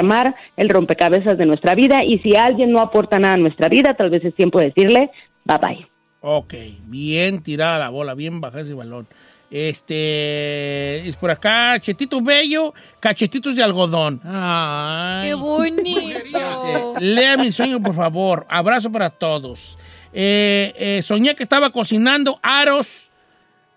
rearmar 0.00 0.34
el 0.56 0.68
rompecabezas 0.68 1.38
de 1.38 1.46
nuestra 1.46 1.74
vida 1.74 2.04
y 2.04 2.18
si 2.18 2.36
alguien 2.36 2.72
no 2.72 2.80
aporta 2.80 3.18
nada 3.18 3.34
a 3.34 3.38
nuestra 3.38 3.68
vida, 3.68 3.94
tal 3.96 4.10
vez 4.10 4.24
es 4.24 4.34
tiempo 4.34 4.58
de 4.58 4.66
decirle 4.66 5.10
bye 5.44 5.58
bye. 5.58 5.86
Ok, 6.20 6.54
bien 6.84 7.42
tirada 7.42 7.78
la 7.78 7.90
bola, 7.90 8.14
bien 8.14 8.40
bajada 8.40 8.62
ese 8.62 8.74
balón. 8.74 9.06
Este, 9.50 11.08
es 11.08 11.16
por 11.16 11.30
acá, 11.30 11.76
Chetito 11.80 12.20
Bello, 12.20 12.72
cachetitos 13.00 13.56
de 13.56 13.62
algodón. 13.62 14.20
Ay. 14.24 15.28
¡Qué 15.28 15.34
bonito. 15.34 16.94
Lea 17.00 17.36
mi 17.36 17.50
sueño, 17.50 17.82
por 17.82 17.94
favor. 17.94 18.46
Abrazo 18.48 18.92
para 18.92 19.10
todos. 19.10 19.76
Eh, 20.12 20.72
eh, 20.76 21.02
soñé 21.02 21.34
que 21.34 21.42
estaba 21.42 21.70
cocinando 21.70 22.38
aros 22.42 23.10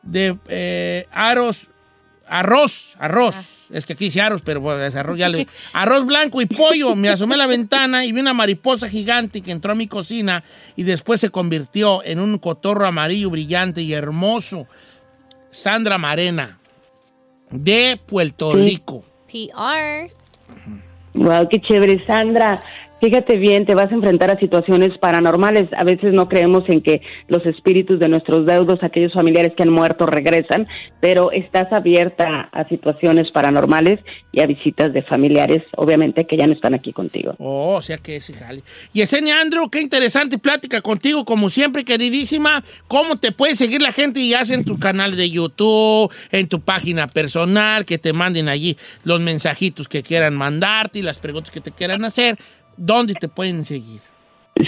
de 0.03 0.37
eh, 0.49 1.07
aros, 1.11 1.69
arroz, 2.33 2.95
arroz. 2.99 3.35
Es 3.71 3.85
que 3.85 3.93
aquí 3.93 4.05
dice 4.05 4.21
aros, 4.21 4.41
pero 4.43 4.59
bueno, 4.59 4.83
es 4.83 4.95
arroz, 4.95 5.17
ya 5.17 5.29
le 5.29 5.47
Arroz 5.73 6.05
blanco 6.05 6.41
y 6.41 6.45
pollo. 6.45 6.95
Me 6.95 7.09
asomé 7.09 7.35
a 7.35 7.37
la 7.37 7.47
ventana 7.47 8.05
y 8.05 8.11
vi 8.11 8.21
una 8.21 8.33
mariposa 8.33 8.89
gigante 8.89 9.41
que 9.41 9.51
entró 9.51 9.71
a 9.71 9.75
mi 9.75 9.87
cocina 9.87 10.43
y 10.75 10.83
después 10.83 11.21
se 11.21 11.29
convirtió 11.29 12.03
en 12.03 12.19
un 12.19 12.37
cotorro 12.39 12.85
amarillo 12.85 13.29
brillante 13.29 13.81
y 13.81 13.93
hermoso. 13.93 14.67
Sandra 15.49 15.97
Marena, 15.97 16.59
de 17.51 17.99
Puerto. 18.03 18.53
Rico. 18.53 19.03
PR. 19.27 20.11
Wow, 21.13 21.47
qué 21.49 21.61
chévere, 21.61 22.03
Sandra. 22.05 22.63
Fíjate 23.03 23.35
bien, 23.35 23.65
te 23.65 23.75
vas 23.75 23.91
a 23.91 23.95
enfrentar 23.95 24.31
a 24.31 24.39
situaciones 24.39 24.97
paranormales. 24.97 25.65
A 25.75 25.83
veces 25.83 26.13
no 26.13 26.29
creemos 26.29 26.63
en 26.69 26.81
que 26.81 27.01
los 27.27 27.45
espíritus 27.45 27.99
de 27.99 28.07
nuestros 28.07 28.45
deudos, 28.45 28.79
aquellos 28.81 29.11
familiares 29.11 29.51
que 29.57 29.63
han 29.63 29.71
muerto, 29.71 30.05
regresan, 30.05 30.67
pero 31.01 31.29
estás 31.33 31.67
abierta 31.73 32.47
a 32.53 32.65
situaciones 32.69 33.29
paranormales 33.31 33.99
y 34.31 34.39
a 34.39 34.45
visitas 34.45 34.93
de 34.93 35.03
familiares, 35.03 35.63
obviamente, 35.75 36.25
que 36.25 36.37
ya 36.37 36.47
no 36.47 36.53
están 36.53 36.75
aquí 36.75 36.93
contigo. 36.93 37.35
Oh, 37.39 37.75
o 37.75 37.81
sea 37.81 37.97
que 37.97 38.15
ese 38.15 38.31
jale. 38.31 38.63
Yesenia 38.93 39.41
Andrew, 39.41 39.69
qué 39.69 39.81
interesante 39.81 40.37
plática 40.37 40.79
contigo, 40.79 41.25
como 41.25 41.49
siempre, 41.49 41.83
queridísima. 41.83 42.63
¿Cómo 42.87 43.17
te 43.17 43.33
puede 43.33 43.57
seguir 43.57 43.81
la 43.81 43.91
gente 43.91 44.25
ya 44.25 44.45
sea 44.45 44.55
en 44.55 44.63
tu 44.63 44.79
canal 44.79 45.17
de 45.17 45.29
YouTube, 45.29 46.09
en 46.31 46.47
tu 46.47 46.61
página 46.61 47.07
personal, 47.07 47.83
que 47.83 47.97
te 47.97 48.13
manden 48.13 48.47
allí 48.47 48.77
los 49.03 49.19
mensajitos 49.19 49.89
que 49.89 50.03
quieran 50.03 50.35
mandarte 50.35 50.99
y 50.99 51.01
las 51.01 51.17
preguntas 51.17 51.51
que 51.51 51.59
te 51.59 51.71
quieran 51.71 52.05
hacer? 52.05 52.37
¿Dónde 52.77 53.13
te 53.13 53.27
pueden 53.27 53.63
seguir? 53.63 54.01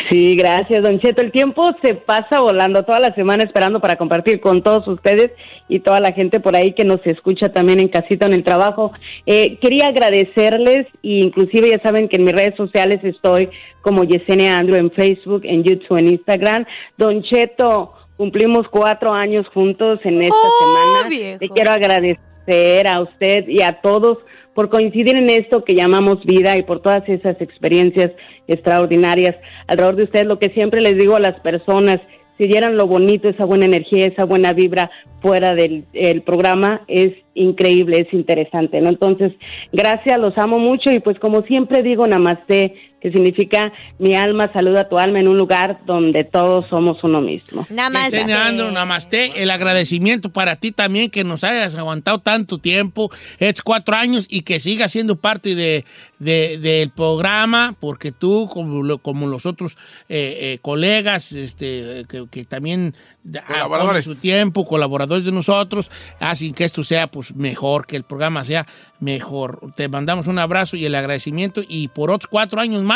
Sí, 0.10 0.36
gracias, 0.36 0.82
Don 0.82 1.00
Cheto. 1.00 1.22
El 1.22 1.32
tiempo 1.32 1.64
se 1.84 1.94
pasa 1.94 2.40
volando 2.40 2.84
toda 2.84 3.00
la 3.00 3.14
semana 3.14 3.44
esperando 3.44 3.80
para 3.80 3.98
compartir 3.98 4.42
con 4.42 4.64
todos 4.64 4.88
ustedes 4.88 5.32
y 5.70 5.80
toda 5.80 6.00
la 6.00 6.12
gente 6.12 6.40
por 6.40 6.56
ahí 6.56 6.74
que 6.74 6.84
nos 6.84 7.06
escucha 7.06 7.50
también 7.50 7.80
en 7.80 7.90
casita 7.90 8.26
o 8.26 8.30
en 8.30 8.34
el 8.34 8.44
trabajo. 8.44 8.92
Eh, 9.28 9.58
quería 9.62 9.88
agradecerles 9.90 10.88
y 11.04 11.24
inclusive 11.24 11.70
ya 11.70 11.80
saben 11.84 12.10
que 12.10 12.16
en 12.16 12.24
mis 12.24 12.34
redes 12.34 12.56
sociales 12.56 13.00
estoy 13.04 13.50
como 13.82 14.04
Yesenia 14.04 14.58
Andrew 14.58 14.78
en 14.78 14.90
Facebook, 14.92 15.42
en 15.44 15.64
YouTube, 15.64 15.98
en 15.98 16.08
Instagram. 16.08 16.66
Don 16.98 17.22
Cheto, 17.22 17.94
cumplimos 18.18 18.68
cuatro 18.72 19.14
años 19.14 19.46
juntos 19.54 20.00
en 20.04 20.20
esta 20.20 20.50
semana. 20.60 21.10
viejo. 21.10 21.38
Le 21.40 21.50
quiero 21.50 21.72
agradecer 21.72 22.88
a 22.88 23.02
usted 23.02 23.48
y 23.48 23.62
a 23.62 23.80
todos 23.82 24.18
por 24.56 24.70
coincidir 24.70 25.18
en 25.18 25.30
esto 25.30 25.64
que 25.64 25.76
llamamos 25.76 26.24
vida 26.24 26.58
y 26.58 26.64
por 26.64 26.82
todas 26.82 27.08
esas 27.08 27.40
experiencias 27.42 28.12
extraordinarias 28.48 29.36
alrededor 29.68 29.98
de 29.98 30.04
usted. 30.06 30.26
Lo 30.26 30.40
que 30.40 30.50
siempre 30.50 30.82
les 30.82 30.98
digo 30.98 31.18
a 31.18 31.20
las 31.20 31.40
personas, 31.42 32.00
si 32.38 32.48
dieran 32.48 32.78
lo 32.78 32.88
bonito, 32.88 33.30
esa 33.30 33.46
buena 33.46 33.66
energía, 33.66 34.08
esa 34.08 34.24
buena 34.24 34.54
vibra 34.54 34.90
fuera 35.22 35.54
del 35.54 35.84
el 35.94 36.22
programa, 36.22 36.82
es 36.88 37.12
increíble, 37.34 38.00
es 38.00 38.14
interesante, 38.14 38.80
¿no? 38.80 38.90
Entonces, 38.90 39.34
gracias, 39.74 40.18
los 40.20 40.38
amo 40.38 40.58
mucho 40.58 40.90
y 40.90 41.00
pues 41.00 41.20
como 41.20 41.42
siempre 41.44 41.84
digo, 41.84 42.08
namaste, 42.08 42.76
que 43.06 43.12
significa 43.12 43.72
mi 44.00 44.16
alma 44.16 44.52
saluda 44.52 44.82
a 44.82 44.90
tu 44.90 44.98
alma 44.98 45.20
en 45.20 45.28
un 45.28 45.38
lugar 45.38 45.80
donde 45.86 46.24
todos 46.24 46.66
somos 46.72 46.98
uno 47.04 47.22
mismo. 47.22 47.64
Namaste. 47.70 48.24
Andrew, 48.34 48.72
namaste. 48.72 49.44
El 49.44 49.52
agradecimiento 49.52 50.30
para 50.32 50.56
ti 50.56 50.72
también 50.72 51.12
que 51.12 51.24
nos 51.24 51.44
hayas 51.44 51.76
aguantado 51.76 52.18
tanto 52.18 52.58
tiempo, 52.58 53.12
estos 53.38 53.64
cuatro 53.64 53.96
años, 53.96 54.26
y 54.28 54.42
que 54.42 54.60
sigas 54.60 54.92
siendo 54.92 55.18
parte 55.18 55.54
de, 55.54 55.86
de- 56.18 56.58
del 56.58 56.90
programa, 56.90 57.76
porque 57.80 58.12
tú, 58.12 58.50
como, 58.52 58.82
lo- 58.82 58.98
como 58.98 59.28
los 59.28 59.46
otros 59.46 59.78
eh, 60.10 60.38
eh, 60.54 60.60
colegas, 60.64 61.32
este, 61.32 62.06
que, 62.10 62.26
que 62.32 62.44
también 62.46 62.96
da- 63.24 63.44
Colaboradores. 63.46 64.06
su 64.06 64.20
tiempo, 64.20 64.66
colaboradores 64.66 65.26
de 65.26 65.32
nosotros, 65.32 65.92
hacen 66.20 66.56
que 66.56 66.64
esto 66.64 66.84
sea 66.84 67.06
pues 67.06 67.36
mejor, 67.36 67.86
que 67.86 67.98
el 67.98 68.04
programa 68.04 68.44
sea 68.44 68.66
mejor. 69.00 69.60
Te 69.76 69.90
mandamos 69.90 70.26
un 70.26 70.40
abrazo 70.40 70.76
y 70.76 70.86
el 70.86 70.96
agradecimiento, 70.96 71.62
y 71.68 71.90
por 71.90 72.10
otros 72.10 72.30
cuatro 72.32 72.62
años 72.62 72.82
más, 72.82 72.95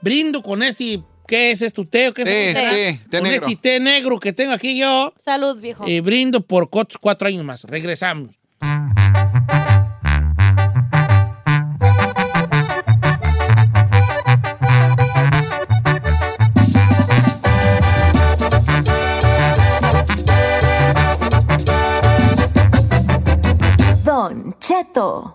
brindo 0.00 0.42
con 0.42 0.62
este. 0.62 1.02
¿Qué 1.26 1.50
es 1.50 1.60
esto? 1.62 1.84
¿Té 1.84 2.08
o 2.08 2.14
qué 2.14 2.22
es 2.22 2.28
Té, 2.28 2.50
esto? 2.50 2.60
té, 2.70 3.00
té 3.10 3.18
Con 3.18 3.28
negro. 3.28 3.46
este 3.48 3.60
té 3.60 3.80
negro 3.80 4.20
que 4.20 4.32
tengo 4.32 4.52
aquí 4.52 4.78
yo. 4.78 5.12
Salud, 5.24 5.58
viejo. 5.60 5.86
Y 5.88 5.98
brindo 6.00 6.40
por 6.40 6.70
cuatro 6.70 7.26
años 7.26 7.44
más. 7.44 7.64
Regresamos. 7.64 8.30
Don 24.04 24.54
Cheto. 24.60 25.34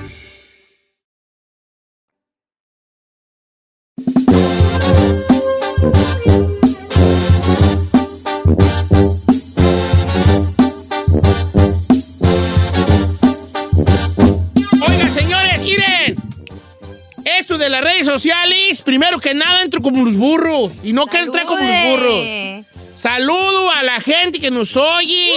Las 17.81 17.93
redes 17.93 18.05
sociales, 18.05 18.81
primero 18.81 19.19
que 19.19 19.33
nada 19.33 19.61
entro 19.63 19.81
como 19.81 20.03
los 20.05 20.15
burros. 20.15 20.71
Y 20.83 20.93
no 20.93 21.05
que 21.07 21.17
entré 21.19 21.45
como 21.45 21.61
los 21.63 21.83
burros. 21.83 22.65
Saludo 22.93 23.71
a 23.71 23.83
la 23.83 23.99
gente 23.99 24.39
que 24.39 24.51
nos 24.51 24.75
oye. 24.77 25.31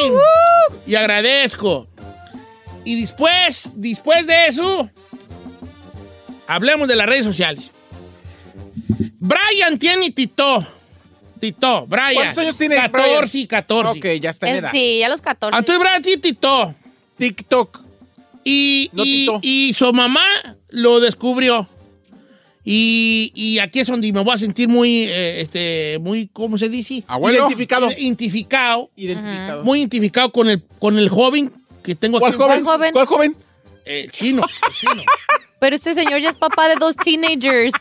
Y 0.86 0.94
agradezco. 0.94 1.86
Y 2.84 3.00
después, 3.00 3.70
después 3.74 4.26
de 4.26 4.46
eso, 4.48 4.90
hablemos 6.46 6.88
de 6.88 6.96
las 6.96 7.06
redes 7.06 7.24
sociales. 7.24 7.70
Brian 9.18 9.78
tiene 9.78 10.10
Tito. 10.10 10.66
Tito, 11.40 11.86
Brian. 11.86 12.14
¿Cuántos 12.14 12.38
años 12.38 12.56
tiene 12.56 12.76
14 12.76 13.38
y 13.38 13.46
14. 13.46 13.98
Ok, 13.98 14.20
ya 14.20 14.30
está 14.30 14.48
en 14.48 14.54
Eh, 14.54 14.58
edad. 14.58 14.70
Sí, 14.72 14.98
ya 15.00 15.08
los 15.08 15.20
14. 15.22 15.58
Entonces 15.58 15.80
Brian 15.80 16.02
tiene 16.02 16.20
Tito. 16.22 16.74
TikTok. 17.18 17.80
Y, 18.44 18.90
No, 18.92 19.04
y- 19.04 19.06
Tito. 19.26 19.38
y 19.42 19.72
su 19.74 19.92
mamá 19.92 20.26
lo 20.70 21.00
descubrió. 21.00 21.68
Y, 22.64 23.30
y 23.34 23.58
aquí 23.58 23.80
es 23.80 23.88
donde 23.88 24.10
me 24.10 24.22
voy 24.22 24.34
a 24.34 24.38
sentir 24.38 24.68
muy, 24.68 25.04
eh, 25.04 25.40
este, 25.40 25.98
muy, 26.00 26.28
¿cómo 26.32 26.56
se 26.56 26.68
dice? 26.70 27.04
Abuelo. 27.06 27.40
Identificado. 27.40 27.90
Identificado. 27.90 28.90
Identificado. 28.96 29.64
Muy 29.64 29.80
identificado 29.80 30.32
con 30.32 30.48
el, 30.48 30.62
con 30.78 30.98
el 30.98 31.08
joven 31.10 31.52
que 31.82 31.94
tengo 31.94 32.18
¿Cuál 32.18 32.32
aquí. 32.32 32.42
joven? 32.42 32.64
joven? 32.64 32.92
¿Cuál 32.92 33.06
joven? 33.06 33.36
El 33.84 34.10
chino. 34.10 34.42
el 34.42 34.74
chino. 34.74 35.02
Pero 35.60 35.76
este 35.76 35.94
señor 35.94 36.20
ya 36.20 36.30
es 36.30 36.36
papá 36.36 36.68
de 36.68 36.76
dos 36.76 36.96
teenagers. 36.96 37.72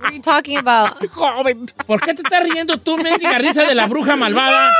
What 0.00 0.06
are 0.06 0.16
you 0.16 0.22
talking 0.22 0.56
about? 0.58 0.98
Joven. 1.10 1.70
¿Por 1.86 2.00
qué 2.00 2.14
te 2.14 2.22
estás 2.22 2.44
riendo 2.44 2.78
tú, 2.78 2.96
mendiga 2.96 3.38
risa 3.38 3.64
de 3.64 3.74
la 3.74 3.86
bruja 3.86 4.14
malvada? 4.14 4.72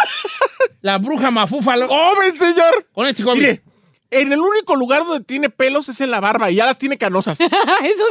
La 0.83 0.99
bruja 0.99 1.31
mafúfalo. 1.31 1.89
Joven, 1.89 2.37
señor. 2.37 2.87
Con 2.93 3.07
este 3.07 3.23
joven. 3.23 3.39
Mire, 3.41 3.62
En 4.11 4.33
el 4.33 4.39
único 4.41 4.75
lugar 4.77 5.05
donde 5.05 5.25
tiene 5.25 5.51
pelos 5.51 5.89
es 5.89 6.01
en 6.01 6.11
la 6.11 6.21
barba 6.21 6.51
y 6.51 6.57
ya 6.57 6.67
las 6.67 6.79
tiene 6.79 6.97
canosas. 6.97 7.41
Eso 7.41 7.51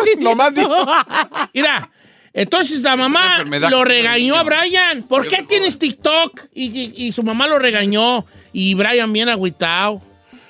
sí 0.03 0.23
Nomás 0.23 0.53
digo. 0.53 0.75
Mira, 1.53 1.89
entonces 2.33 2.81
la 2.81 2.95
mamá 2.95 3.43
lo 3.69 3.83
regañó 3.83 4.35
a. 4.35 4.43
Brian. 4.43 5.03
¿Por 5.03 5.27
qué 5.27 5.43
tienes 5.43 5.79
TikTok? 5.79 6.39
Y, 6.53 6.65
y- 6.65 6.93
y 7.07 7.11
su 7.13 7.23
mamá 7.23 7.47
lo 7.47 7.57
regañó. 7.57 8.25
Y 8.53 8.75
Brian 8.75 9.11
bien 9.11 9.29
agüitado. 9.29 10.01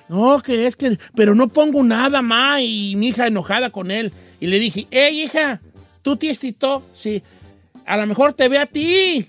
No, 0.09 0.41
que 0.41 0.67
es 0.67 0.75
que... 0.77 0.97
Pero 1.15 1.35
no 1.35 1.47
pongo 1.49 1.83
nada, 1.83 2.21
ma. 2.21 2.61
Y 2.61 2.95
mi 2.95 3.09
hija 3.09 3.27
enojada 3.27 3.69
con 3.71 3.91
él. 3.91 4.11
Y 4.39 4.47
le 4.47 4.59
dije, 4.59 4.87
hey, 4.91 5.23
hija, 5.23 5.59
¿tú 6.01 6.15
tienes 6.17 6.39
TikTok? 6.39 6.83
Sí. 6.95 7.21
A 7.85 7.97
lo 7.97 8.05
mejor 8.05 8.33
te 8.33 8.47
ve 8.49 8.57
a 8.57 8.65
ti. 8.65 9.25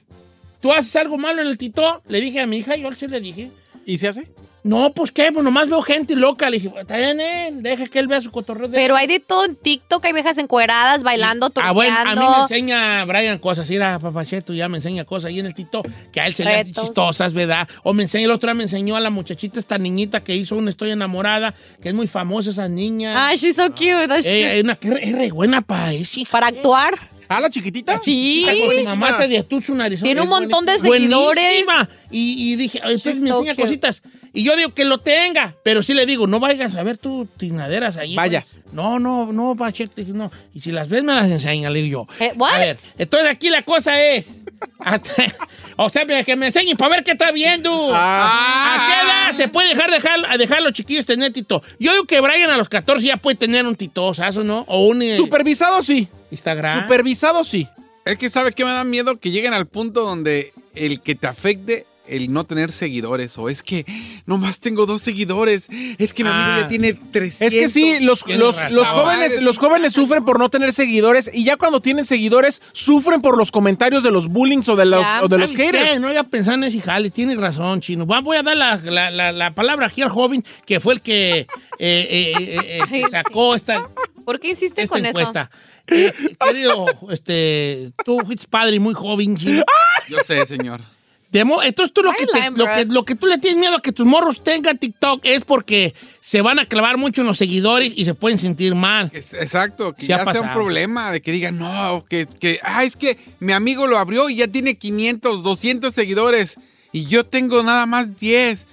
¿Tú 0.61 0.73
haces 0.73 0.95
algo 0.97 1.17
malo 1.19 1.41
en 1.43 1.49
el 1.49 1.59
TikTok? 1.59 2.03
Le 2.09 2.21
dije 2.21 2.41
a 2.41 2.47
mi 2.47 2.59
hija, 2.59 2.75
yo 2.77 2.93
sí 2.93 3.07
le 3.09 3.21
dije. 3.21 3.51
¿Y 3.87 3.99
se 3.99 4.09
hace? 4.09 4.29
No, 4.69 4.93
pues 4.93 5.11
qué, 5.11 5.33
pues 5.33 5.43
nomás 5.43 5.69
veo 5.69 5.81
gente 5.83 6.15
loca. 6.15 6.51
Le 6.51 6.59
dije, 6.59 6.73
está 6.79 6.97
bien, 6.97 7.21
eh, 7.21 7.51
deja 7.55 7.87
que 7.87 7.99
él 7.99 8.07
vea 8.07 8.21
su 8.21 8.31
cotorreo. 8.31 8.69
de- 8.69 8.77
Pero 8.77 8.97
hay 8.97 9.07
de 9.07 9.19
todo 9.19 9.45
en 9.47 9.57
TikTok, 9.57 10.05
hay 10.05 10.13
viejas 10.13 10.37
encueradas 10.39 11.03
bailando, 11.03 11.51
Ah, 11.57 11.73
bueno, 11.73 11.97
a 11.99 12.15
mí 12.15 12.21
me 12.21 12.43
enseña 12.43 13.05
Brian 13.05 13.39
cosas. 13.39 13.69
Mira, 13.71 13.99
papacheto 13.99 14.53
ya 14.53 14.69
me 14.69 14.77
enseña 14.79 15.05
cosas 15.05 15.31
ahí 15.31 15.41
en 15.41 15.47
el 15.47 15.55
TikTok 15.55 15.87
que 16.13 16.21
a 16.21 16.27
él 16.27 16.35
se 16.35 16.45
le 16.45 16.51
hacen 16.61 16.73
chistosas, 16.75 17.33
¿verdad? 17.33 17.67
O 17.83 17.93
me 17.93 18.03
enseña, 18.05 18.27
el 18.27 18.31
otro 18.31 18.49
día 18.49 18.55
me 18.55 18.63
enseñó 18.65 18.95
a 18.97 19.01
la 19.01 19.11
muchachita, 19.11 19.59
esta 19.59 19.79
niñita 19.79 20.21
que 20.21 20.37
hizo 20.37 20.55
un 20.57 20.69
Estoy 20.69 20.91
enamorada, 20.91 21.55
que 21.83 21.89
es 21.89 21.95
muy 21.95 22.07
famosa 22.07 22.51
esa 22.51 22.69
niña. 22.69 23.29
Ah, 23.29 23.35
she's 23.35 23.57
so 23.57 23.71
cute. 23.71 24.05
Ella 24.05 24.17
cute. 24.17 24.59
es, 24.59 24.63
una, 24.65 24.77
que 24.77 24.89
es 24.89 25.13
re 25.13 25.31
buena 25.33 25.61
para 25.63 25.93
eso. 25.95 26.21
Para 26.31 26.49
actuar. 26.49 26.95
¿Ah, 27.29 27.41
la 27.41 27.51
chiquitita? 27.51 28.01
Sí. 28.03 28.47
Con 28.67 28.77
su 28.77 28.85
mamá 28.85 29.17
te 29.17 29.29
diatú 29.29 29.61
su 29.61 29.75
nariz. 29.75 30.01
Tiene 30.03 30.21
un 30.23 30.29
montón 30.29 30.65
de 30.65 30.79
seguidores. 30.79 31.43
Buenísima. 31.45 31.89
Y, 32.11 32.53
y 32.53 32.57
dije, 32.57 32.79
entonces 32.79 33.15
She's 33.15 33.23
me 33.23 33.29
so 33.29 33.39
enseña 33.39 33.55
cute. 33.55 33.63
cositas. 33.63 34.03
Y 34.33 34.45
yo 34.45 34.57
digo 34.57 34.75
que 34.75 34.85
lo 34.85 34.99
tenga, 34.99 35.55
pero 35.63 35.83
sí 35.83 35.95
le 35.95 36.07
digo, 36.07 36.27
no 36.27 36.39
vayas 36.39 36.75
a 36.75 36.83
ver 36.83 36.97
tus 36.99 37.29
tinaderas 37.37 37.97
ahí. 37.97 38.15
Vayas. 38.15 38.61
güey. 38.65 38.77
No, 38.77 38.99
no, 38.99 39.33
no, 39.33 39.55
Pacheco, 39.57 39.93
dije, 39.97 40.13
no. 40.13 40.31
Y 40.55 40.61
si 40.61 40.71
las 40.71 40.89
ves, 40.89 41.03
me 41.03 41.15
las 41.15 41.31
enseña, 41.31 41.71
le 41.71 41.83
digo 41.83 42.07
yo. 42.07 42.25
Eh, 42.25 42.33
what? 42.37 42.55
A 42.55 42.59
ver, 42.59 42.79
entonces 42.99 43.31
aquí 43.31 43.49
la 43.49 43.63
cosa 43.63 44.01
es. 44.01 44.43
o 45.77 45.91
sea, 45.91 46.07
que 46.07 46.37
me 46.37 46.47
enseñen 46.47 46.77
para 46.77 46.97
ver 46.97 47.05
qué 47.05 47.13
está 47.13 47.33
viendo. 47.33 47.91
Ah. 47.93 48.75
¿A 48.75 48.87
qué 48.87 49.07
edad 49.07 49.33
se 49.37 49.49
puede 49.49 49.71
dejar, 49.71 49.91
dejar, 49.91 50.19
a 50.29 50.37
dejar 50.37 50.59
a 50.59 50.61
los 50.63 50.73
chiquillos 50.73 51.07
tener 51.07 51.33
tito? 51.33 51.63
Yo 51.79 51.93
digo 51.93 52.05
que 52.05 52.21
Brian 52.21 52.51
a 52.51 52.57
los 52.57 52.69
14 52.69 53.05
ya 53.07 53.17
puede 53.17 53.37
tener 53.37 53.67
un 53.67 53.77
tito, 53.77 54.13
¿sabes 54.15 54.37
o 54.37 54.45
no? 54.45 54.65
O 54.69 54.87
un 54.87 55.03
eh, 55.03 55.17
Supervisado 55.17 55.83
sí. 55.83 56.09
Instagram. 56.31 56.83
Supervisado 56.83 57.45
sí. 57.45 57.69
Es 58.05 58.17
que 58.17 58.31
sabe 58.31 58.53
que 58.53 58.65
me 58.65 58.71
da 58.71 58.85
miedo 58.85 59.17
que 59.19 59.31
lleguen 59.31 59.53
al 59.53 59.67
punto 59.67 60.03
donde 60.05 60.53
el 60.75 61.01
que 61.01 61.15
te 61.15 61.27
afecte 61.27 61.85
el 62.07 62.33
no 62.33 62.45
tener 62.45 62.73
seguidores 62.73 63.37
o 63.37 63.51
es 63.51 63.63
que 63.63 63.85
nomás 64.25 64.61
tengo 64.61 64.87
dos 64.87 65.03
seguidores, 65.03 65.67
es 65.99 66.15
que 66.15 66.25
mi 66.25 66.31
amigo 66.31 66.53
Ah. 66.53 66.59
ya 66.63 66.69
tiene 66.69 66.95
300. 66.95 67.43
Es 67.43 67.61
que 67.61 67.69
sí, 67.69 67.99
los, 68.01 68.27
los, 68.27 68.71
los 68.73 68.89
jóvenes, 68.89 69.33
Madre, 69.33 69.45
los 69.45 69.59
jóvenes 69.59 69.93
sufren 69.93 70.25
por 70.25 70.39
no 70.39 70.49
tener 70.49 70.73
seguidores 70.73 71.31
y 71.35 71.45
ya 71.45 71.59
cuando 71.59 71.83
tienen 71.83 72.07
seguidores 72.07 72.63
sufren 72.73 73.21
por 73.21 73.37
los 73.37 73.51
comentarios 73.51 74.03
de 74.03 74.11
los 74.11 74.29
bullying 74.29 74.63
o 74.69 74.75
de 74.77 74.87
los, 74.87 75.03
Ya. 75.03 75.23
o 75.23 75.29
de 75.29 75.37
los 75.37 75.51
¿Sabes 75.51 75.71
qué? 75.71 75.79
haters. 75.79 76.01
No 76.01 76.09
había 76.09 76.25
pensado 76.25 76.57
en 76.57 76.65
ese 76.65 76.81
jale, 76.81 77.11
tienes 77.11 77.37
razón, 77.37 77.83
chino. 77.83 78.07
Voy 78.07 78.39
a 78.39 78.43
dar 78.43 78.57
la, 78.57 78.77
la- 78.79 79.11
la- 79.11 79.33
la 79.33 79.55
palabra 79.55 79.89
aquí 79.89 80.01
al 80.01 80.09
joven 80.09 80.43
que 80.65 80.81
fue 80.81 80.95
el 80.95 81.03
que 81.03 81.41
eh, 81.41 81.47
eh, 81.79 82.33
eh, 82.39 82.81
eh, 82.91 83.03
sacó 83.11 83.55
esta, 83.55 83.87
¿Por 84.29 84.41
qué 84.41 84.49
hiciste 84.51 84.83
esta 84.83 84.93
con 84.95 85.07
encuesta. 85.07 85.51
Eh, 85.87 86.13
querido, 86.39 86.85
este, 87.11 87.91
tú 88.05 88.19
fuiste 88.27 88.47
padre 88.47 88.77
y 88.77 88.79
muy 88.79 88.93
joven. 88.93 89.39
Yo 89.39 90.19
sé, 90.27 90.45
señor. 90.45 90.83
Demo- 91.33 91.63
entonces 91.63 91.95
tú 91.95 92.03
lo 92.03 92.13
que, 92.13 92.27
te- 92.27 92.51
lo, 92.51 92.67
que, 92.67 92.85
lo 92.85 93.05
que 93.07 93.15
tú 93.15 93.27
le 93.27 93.39
tienes 93.39 93.59
miedo 93.59 93.77
a 93.77 93.81
que 93.81 93.91
tus 93.91 94.05
morros 94.05 94.45
tengan 94.45 94.77
TikTok 94.77 95.23
es 95.25 95.45
porque 95.47 95.95
se 96.21 96.43
van 96.43 96.59
a 96.59 96.67
clavar 96.67 96.99
mucho 96.99 97.23
en 97.23 97.27
los 97.27 97.39
seguidores 97.39 97.91
y 97.97 98.05
se 98.05 98.13
pueden 98.13 98.39
sentir 98.39 98.75
mal. 98.75 99.11
Es- 99.15 99.33
exacto, 99.33 99.95
que 99.95 100.05
ha 100.13 100.19
ya 100.23 100.31
sea 100.31 100.43
un 100.43 100.53
problema, 100.53 101.11
de 101.11 101.23
que 101.23 101.33
digan, 101.33 101.57
no, 101.59 102.05
que, 102.07 102.27
que, 102.27 102.61
ah, 102.63 102.85
es 102.85 102.97
que 102.97 103.17
mi 103.41 103.53
amigo 103.55 103.87
lo 103.87 103.97
abrió 103.97 104.29
y 104.29 104.37
ya 104.37 104.49
tiene 104.49 104.77
500, 104.77 105.43
200 105.43 105.95
seguidores 105.95 106.57
y 106.93 107.07
yo 107.07 107.25
tengo 107.25 107.63
nada 107.63 107.87
más 107.87 108.19
10. 108.19 108.67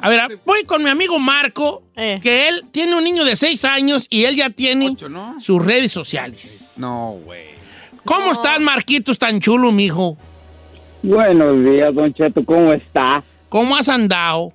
A 0.00 0.08
ver, 0.08 0.38
voy 0.44 0.64
con 0.64 0.82
mi 0.82 0.88
amigo 0.90 1.18
Marco, 1.18 1.82
Eh. 1.96 2.18
que 2.22 2.48
él 2.48 2.64
tiene 2.72 2.94
un 2.96 3.04
niño 3.04 3.24
de 3.24 3.36
6 3.36 3.64
años 3.64 4.06
y 4.10 4.24
él 4.24 4.36
ya 4.36 4.50
tiene 4.50 4.88
Ocho, 4.90 5.08
¿no? 5.08 5.36
sus 5.40 5.64
redes 5.64 5.92
sociales. 5.92 6.74
No, 6.78 7.16
güey. 7.24 7.44
¿Cómo 8.04 8.32
estás, 8.32 8.60
Marquitos, 8.60 9.18
tan 9.18 9.40
chulo, 9.40 9.72
mijo? 9.72 10.16
Buenos 11.02 11.64
días, 11.64 11.94
Don 11.94 12.12
Cheto, 12.14 12.44
¿cómo 12.44 12.72
está? 12.72 13.22
¿Cómo 13.48 13.76
has 13.76 13.88
andado? 13.88 14.52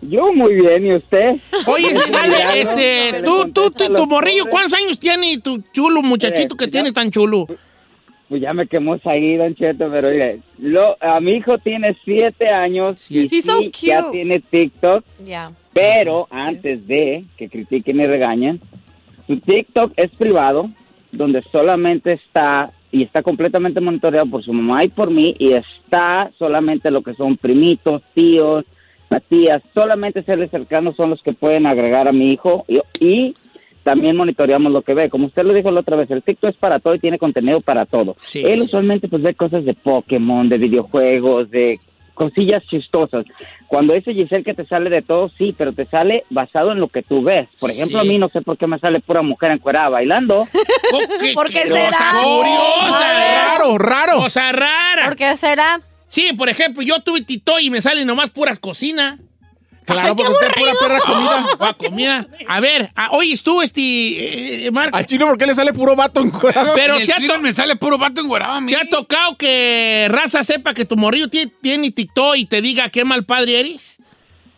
Yo 0.00 0.32
muy 0.32 0.54
bien, 0.54 0.86
¿y 0.86 0.94
usted? 0.96 1.36
Oye, 1.66 1.92
dale, 2.10 2.60
este, 2.60 3.12
que 3.18 3.22
tú, 3.24 3.50
tú, 3.52 3.70
tú, 3.70 3.84
a 3.84 3.94
tu 3.94 4.06
morrillo. 4.06 4.46
¿cuántos 4.50 4.78
años 4.78 4.98
tiene 4.98 5.38
tu 5.38 5.62
chulo 5.72 6.02
muchachito 6.02 6.56
que 6.56 6.64
ya- 6.66 6.70
tienes 6.72 6.92
tan 6.92 7.10
chulo? 7.10 7.46
Pues 8.28 8.40
ya 8.40 8.54
me 8.54 8.66
quemó 8.66 8.96
ahí, 9.04 9.36
Don 9.36 9.54
Cheto, 9.54 9.90
pero 9.90 10.08
mire, 10.10 10.40
lo, 10.58 10.96
a 11.00 11.20
mi 11.20 11.32
hijo 11.32 11.58
tiene 11.58 11.96
siete 12.04 12.46
años 12.52 13.10
y 13.10 13.28
so 13.42 13.58
sí, 13.58 13.70
ya 13.86 14.02
cute. 14.04 14.12
tiene 14.12 14.40
TikTok, 14.40 15.04
Ya. 15.26 15.52
pero 15.74 16.28
antes 16.30 16.86
de 16.86 17.24
que 17.36 17.48
critiquen 17.50 18.00
y 18.00 18.06
regañen, 18.06 18.60
su 19.26 19.38
TikTok 19.38 19.92
es 19.96 20.10
privado, 20.12 20.70
donde 21.10 21.42
solamente 21.52 22.12
está 22.14 22.70
y 22.90 23.02
está 23.02 23.22
completamente 23.22 23.80
monitoreado 23.80 24.26
por 24.30 24.42
su 24.42 24.52
mamá 24.52 24.84
y 24.84 24.88
por 24.88 25.10
mí 25.10 25.34
y 25.38 25.52
está 25.52 26.30
solamente 26.38 26.90
lo 26.90 27.02
que 27.02 27.14
son 27.14 27.36
primitos, 27.36 28.02
tíos, 28.14 28.64
tías, 29.28 29.62
solamente 29.74 30.22
seres 30.22 30.50
cercanos 30.50 30.96
son 30.96 31.10
los 31.10 31.22
que 31.22 31.34
pueden 31.34 31.66
agregar 31.66 32.08
a 32.08 32.12
mi 32.12 32.30
hijo 32.30 32.64
y, 32.66 32.80
y 33.04 33.34
también 33.82 34.16
monitoreamos 34.16 34.72
lo 34.72 34.82
que 34.82 34.94
ve. 34.94 35.08
Como 35.10 35.26
usted 35.26 35.42
lo 35.44 35.52
dijo 35.52 35.70
la 35.70 35.80
otra 35.80 35.96
vez, 35.96 36.10
el 36.10 36.22
TikTok 36.22 36.50
es 36.50 36.56
para 36.56 36.78
todo 36.78 36.94
y 36.94 36.98
tiene 37.00 37.18
contenido 37.18 37.60
para 37.60 37.84
todo. 37.86 38.16
Sí, 38.20 38.42
Él 38.44 38.60
sí. 38.60 38.66
usualmente 38.66 39.08
pues 39.08 39.22
ve 39.22 39.34
cosas 39.34 39.64
de 39.64 39.74
Pokémon, 39.74 40.48
de 40.48 40.58
videojuegos, 40.58 41.50
de 41.50 41.80
cosillas 42.14 42.62
chistosas. 42.66 43.24
Cuando 43.66 43.94
dice 43.94 44.12
Giselle 44.12 44.44
que 44.44 44.52
te 44.54 44.66
sale 44.66 44.90
de 44.90 45.00
todo, 45.00 45.30
sí, 45.38 45.54
pero 45.56 45.72
te 45.72 45.86
sale 45.86 46.24
basado 46.28 46.72
en 46.72 46.78
lo 46.78 46.88
que 46.88 47.02
tú 47.02 47.22
ves. 47.22 47.48
Por 47.58 47.70
ejemplo, 47.70 48.00
Sí. 48.02 48.06
a 48.06 48.10
mí 48.12 48.18
no 48.18 48.28
sé 48.28 48.42
por 48.42 48.58
qué 48.58 48.66
me 48.66 48.78
sale 48.78 49.00
pura 49.00 49.22
mujer 49.22 49.52
encuerada 49.52 49.88
bailando. 49.88 50.44
¿Qué- 51.20 51.32
¿Por 51.34 51.48
qué 51.48 51.62
será? 51.62 51.96
Curiosa. 52.22 53.54
Raro, 53.56 53.78
raro. 53.78 54.16
Cosa 54.18 54.52
rara. 54.52 55.06
¿Por 55.06 55.16
qué 55.16 55.36
será? 55.36 55.80
Sí, 56.06 56.32
por 56.36 56.48
ejemplo, 56.50 56.82
yo 56.82 57.00
tuve 57.00 57.22
tito 57.22 57.58
y 57.58 57.70
me 57.70 57.80
salen 57.80 58.06
nomás 58.06 58.30
puras 58.30 58.58
cocinas. 58.58 59.18
Claro, 59.84 60.14
porque 60.16 60.30
usted 60.30 60.46
es 60.48 60.54
pura 60.54 60.72
perra 60.80 61.00
comida. 61.00 61.46
Ah, 61.58 61.74
comida. 61.76 62.26
A 62.46 62.60
ver, 62.60 62.90
ah, 62.94 63.08
oye, 63.12 63.36
tú, 63.42 63.62
este, 63.62 64.66
eh, 64.66 64.70
Marco, 64.70 64.96
Al 64.96 65.06
chino, 65.06 65.26
¿por 65.26 65.38
qué 65.38 65.46
le 65.46 65.54
sale 65.54 65.72
puro 65.72 65.96
vato 65.96 66.20
encuerado? 66.20 66.72
pero 66.74 66.94
En 66.94 67.00
el 67.02 67.06
te 67.06 67.32
ha, 67.32 67.38
me 67.38 67.52
sale 67.52 67.76
puro 67.76 67.98
vato 67.98 68.20
enguarado 68.20 68.52
a 68.54 68.60
mí. 68.60 68.72
te 68.72 68.78
ha 68.78 68.88
tocado 68.88 69.36
que 69.36 70.06
raza 70.10 70.42
sepa 70.44 70.72
que 70.74 70.84
tu 70.84 70.96
morrillo 70.96 71.28
tiene, 71.28 71.52
tiene 71.60 71.90
TikTok 71.90 72.36
y 72.36 72.46
te 72.46 72.60
diga 72.62 72.88
qué 72.90 73.04
mal 73.04 73.24
padre 73.24 73.60
eres. 73.60 73.98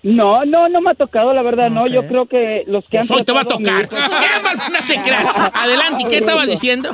No, 0.02 0.44
no, 0.44 0.68
no 0.68 0.82
me 0.82 0.90
ha 0.90 0.94
tocado, 0.94 1.32
la 1.32 1.40
verdad, 1.40 1.70
no. 1.70 1.86
Yo 1.86 2.06
creo 2.06 2.26
que 2.26 2.64
los 2.66 2.84
que 2.90 2.98
han 2.98 3.06
Pues 3.06 3.20
hoy 3.20 3.24
te 3.24 3.32
va 3.32 3.40
a 3.40 3.44
tocar. 3.46 3.88
¿Qué 3.88 3.96
mal 3.96 4.56
no 4.70 4.86
te 4.86 5.00
creas? 5.00 5.26
Adelante, 5.54 6.04
¿qué 6.10 6.18
estabas 6.18 6.46
diciendo? 6.46 6.90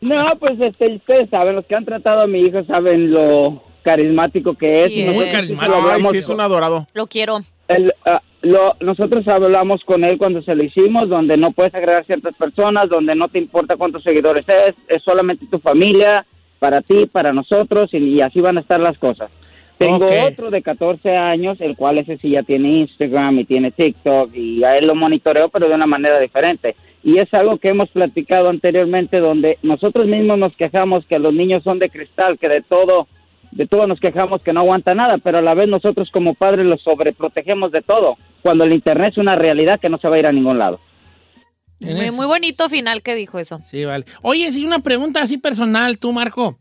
No, 0.00 0.24
pues 0.40 0.54
este, 0.60 0.96
ustedes 0.96 1.30
saben, 1.30 1.54
los 1.54 1.64
que 1.66 1.76
han 1.76 1.84
tratado 1.84 2.22
a 2.22 2.26
mi 2.26 2.40
hijo 2.40 2.64
saben 2.64 3.12
lo 3.12 3.62
carismático 3.88 4.54
que 4.54 4.84
es. 4.84 4.92
Sí, 4.92 5.04
Muy 5.14 5.28
carismático. 5.28 5.70
lo 5.70 5.76
Ay, 5.76 5.82
hablamos 5.92 6.12
sí, 6.12 6.18
es 6.18 6.28
un 6.28 6.40
adorado. 6.40 6.86
Lo 6.94 7.06
quiero. 7.06 7.38
el, 7.68 7.92
ah, 8.04 8.20
lo- 8.42 8.74
nosotros 8.80 9.26
hablamos 9.28 9.82
con 9.84 10.04
él 10.04 10.18
cuando 10.18 10.42
se 10.42 10.54
lo 10.54 10.62
hicimos, 10.64 11.08
donde 11.08 11.36
no 11.38 11.52
puedes 11.52 11.74
agregar 11.74 12.04
ciertas 12.04 12.34
personas, 12.36 12.88
donde 12.88 13.14
no 13.14 13.28
te 13.28 13.38
importa 13.38 13.76
cuántos 13.76 14.02
seguidores 14.02 14.44
es, 14.48 14.74
es 14.88 15.02
solamente 15.02 15.46
tu 15.50 15.58
familia, 15.58 16.26
para 16.58 16.80
ti, 16.82 17.06
para 17.06 17.32
nosotros, 17.32 17.88
y, 17.92 17.98
y 17.98 18.20
así 18.20 18.40
van 18.40 18.58
a 18.58 18.60
estar 18.60 18.78
las 18.80 18.98
cosas. 18.98 19.30
Tengo 19.78 20.06
otro 20.26 20.50
de 20.50 20.60
14 20.60 21.10
años, 21.16 21.56
el 21.60 21.76
cual 21.76 21.98
ese 21.98 22.18
sí 22.18 22.30
ya 22.32 22.42
tiene 22.42 22.80
Instagram 22.80 23.38
y 23.38 23.44
tiene 23.44 23.70
TikTok, 23.70 24.34
y 24.34 24.64
a 24.64 24.76
él 24.76 24.86
lo 24.88 24.94
monitoreo, 24.96 25.48
pero 25.48 25.68
de 25.68 25.74
una 25.74 25.86
manera 25.86 26.18
diferente. 26.18 26.74
Y 27.04 27.18
es 27.18 27.32
algo 27.32 27.58
que 27.58 27.68
hemos 27.68 27.88
platicado 27.90 28.48
anteriormente, 28.48 29.20
donde 29.20 29.56
nosotros 29.62 30.06
mismos 30.06 30.36
nos 30.36 30.54
quejamos 30.56 31.06
que 31.06 31.20
los 31.20 31.32
niños 31.32 31.62
son 31.62 31.78
de 31.78 31.88
cristal, 31.90 32.38
que 32.38 32.48
de 32.48 32.60
todo 32.60 33.06
de 33.52 33.66
todo 33.66 33.86
nos 33.86 33.98
quejamos 34.00 34.42
que 34.42 34.52
no 34.52 34.60
aguanta 34.60 34.94
nada, 34.94 35.18
pero 35.18 35.38
a 35.38 35.42
la 35.42 35.54
vez 35.54 35.68
nosotros 35.68 36.10
como 36.12 36.34
padres 36.34 36.64
los 36.66 36.82
sobreprotegemos 36.82 37.72
de 37.72 37.80
todo, 37.82 38.16
cuando 38.42 38.64
el 38.64 38.72
Internet 38.72 39.10
es 39.12 39.18
una 39.18 39.36
realidad 39.36 39.80
que 39.80 39.88
no 39.88 39.98
se 39.98 40.08
va 40.08 40.16
a 40.16 40.18
ir 40.18 40.26
a 40.26 40.32
ningún 40.32 40.58
lado. 40.58 40.80
Muy, 41.80 42.10
muy 42.10 42.26
bonito 42.26 42.68
final 42.68 43.02
que 43.02 43.14
dijo 43.14 43.38
eso. 43.38 43.60
Sí, 43.70 43.84
vale. 43.84 44.04
Oye, 44.22 44.50
sí, 44.52 44.64
una 44.64 44.80
pregunta 44.80 45.22
así 45.22 45.38
personal, 45.38 45.98
tú, 45.98 46.12
Marco. 46.12 46.58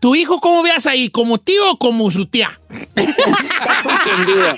¿Tu 0.00 0.14
hijo 0.16 0.40
cómo 0.40 0.62
veas 0.62 0.86
ahí? 0.86 1.08
¿Como 1.10 1.38
tío 1.38 1.72
o 1.72 1.78
como 1.78 2.10
su 2.10 2.26
tía? 2.26 2.50
Entendido. 2.94 4.56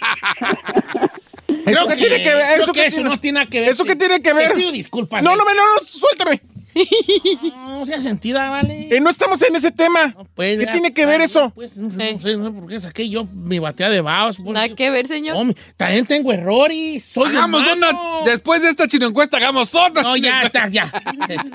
¿Eso 1.67 1.87
qué 1.89 1.97
tiene 1.97 2.23
que 2.23 2.35
ver? 2.35 2.61
¿Eso 2.61 2.73
que 2.73 2.89
tiene- 2.91 3.05
no 3.09 3.21
tiene 3.21 3.41
nada 3.41 3.51
que 3.51 3.61
ver. 3.61 3.69
¿Eso 3.71 3.85
qué 3.85 3.97
tiene 3.97 4.17
que 4.23 4.31
Te 4.31 4.35
ver? 4.35 4.55
pido 4.55 4.71
disculpas. 4.73 5.23
No, 5.23 5.33
¿eh? 5.33 5.37
no, 5.37 5.45
me- 5.45 5.55
no, 5.55 5.63
no, 5.75 5.85
suéltame. 5.85 6.41
No 7.55 7.87
sea 7.87 8.01
sentida, 8.01 8.51
vale. 8.51 8.89
Eh, 8.91 9.01
no 9.01 9.11
estamos 9.11 9.43
en 9.43 9.57
ese 9.57 9.71
tema. 9.71 10.15
Pues, 10.35 10.59
¿Qué 10.59 10.65
ya, 10.65 10.73
tiene 10.73 10.93
que 10.93 11.07
ver 11.07 11.21
ah, 11.21 11.25
eso? 11.25 11.53
pues, 11.55 11.75
no, 11.77 11.91
sé, 11.91 12.13
no 12.13 12.21
sé, 12.21 12.37
no 12.37 12.45
sé 12.47 12.51
por 12.51 12.69
qué 12.69 12.81
saqué 12.81 13.09
yo 13.09 13.25
mi 13.25 13.59
batea 13.59 13.89
de 13.89 14.03
pues. 14.03 14.39
Nada 14.41 14.69
que 14.69 14.91
ver, 14.91 15.07
señor. 15.07 15.37
Hombre, 15.37 15.57
también 15.77 16.07
tengo 16.07 16.33
errores. 16.33 17.05
Soy 17.05 17.29
Hagamos 17.31 17.63
humano. 17.63 18.21
una. 18.23 18.31
Después 18.31 18.63
de 18.63 18.69
esta 18.69 18.87
chino 18.89 19.07
encuesta, 19.07 19.37
hagamos 19.39 19.75
otra. 19.75 20.03
No, 20.03 20.15
chino 20.15 20.27
ya 20.29 20.43
encuesta. 20.43 20.65
está, 20.67 20.71
ya. 20.71 20.93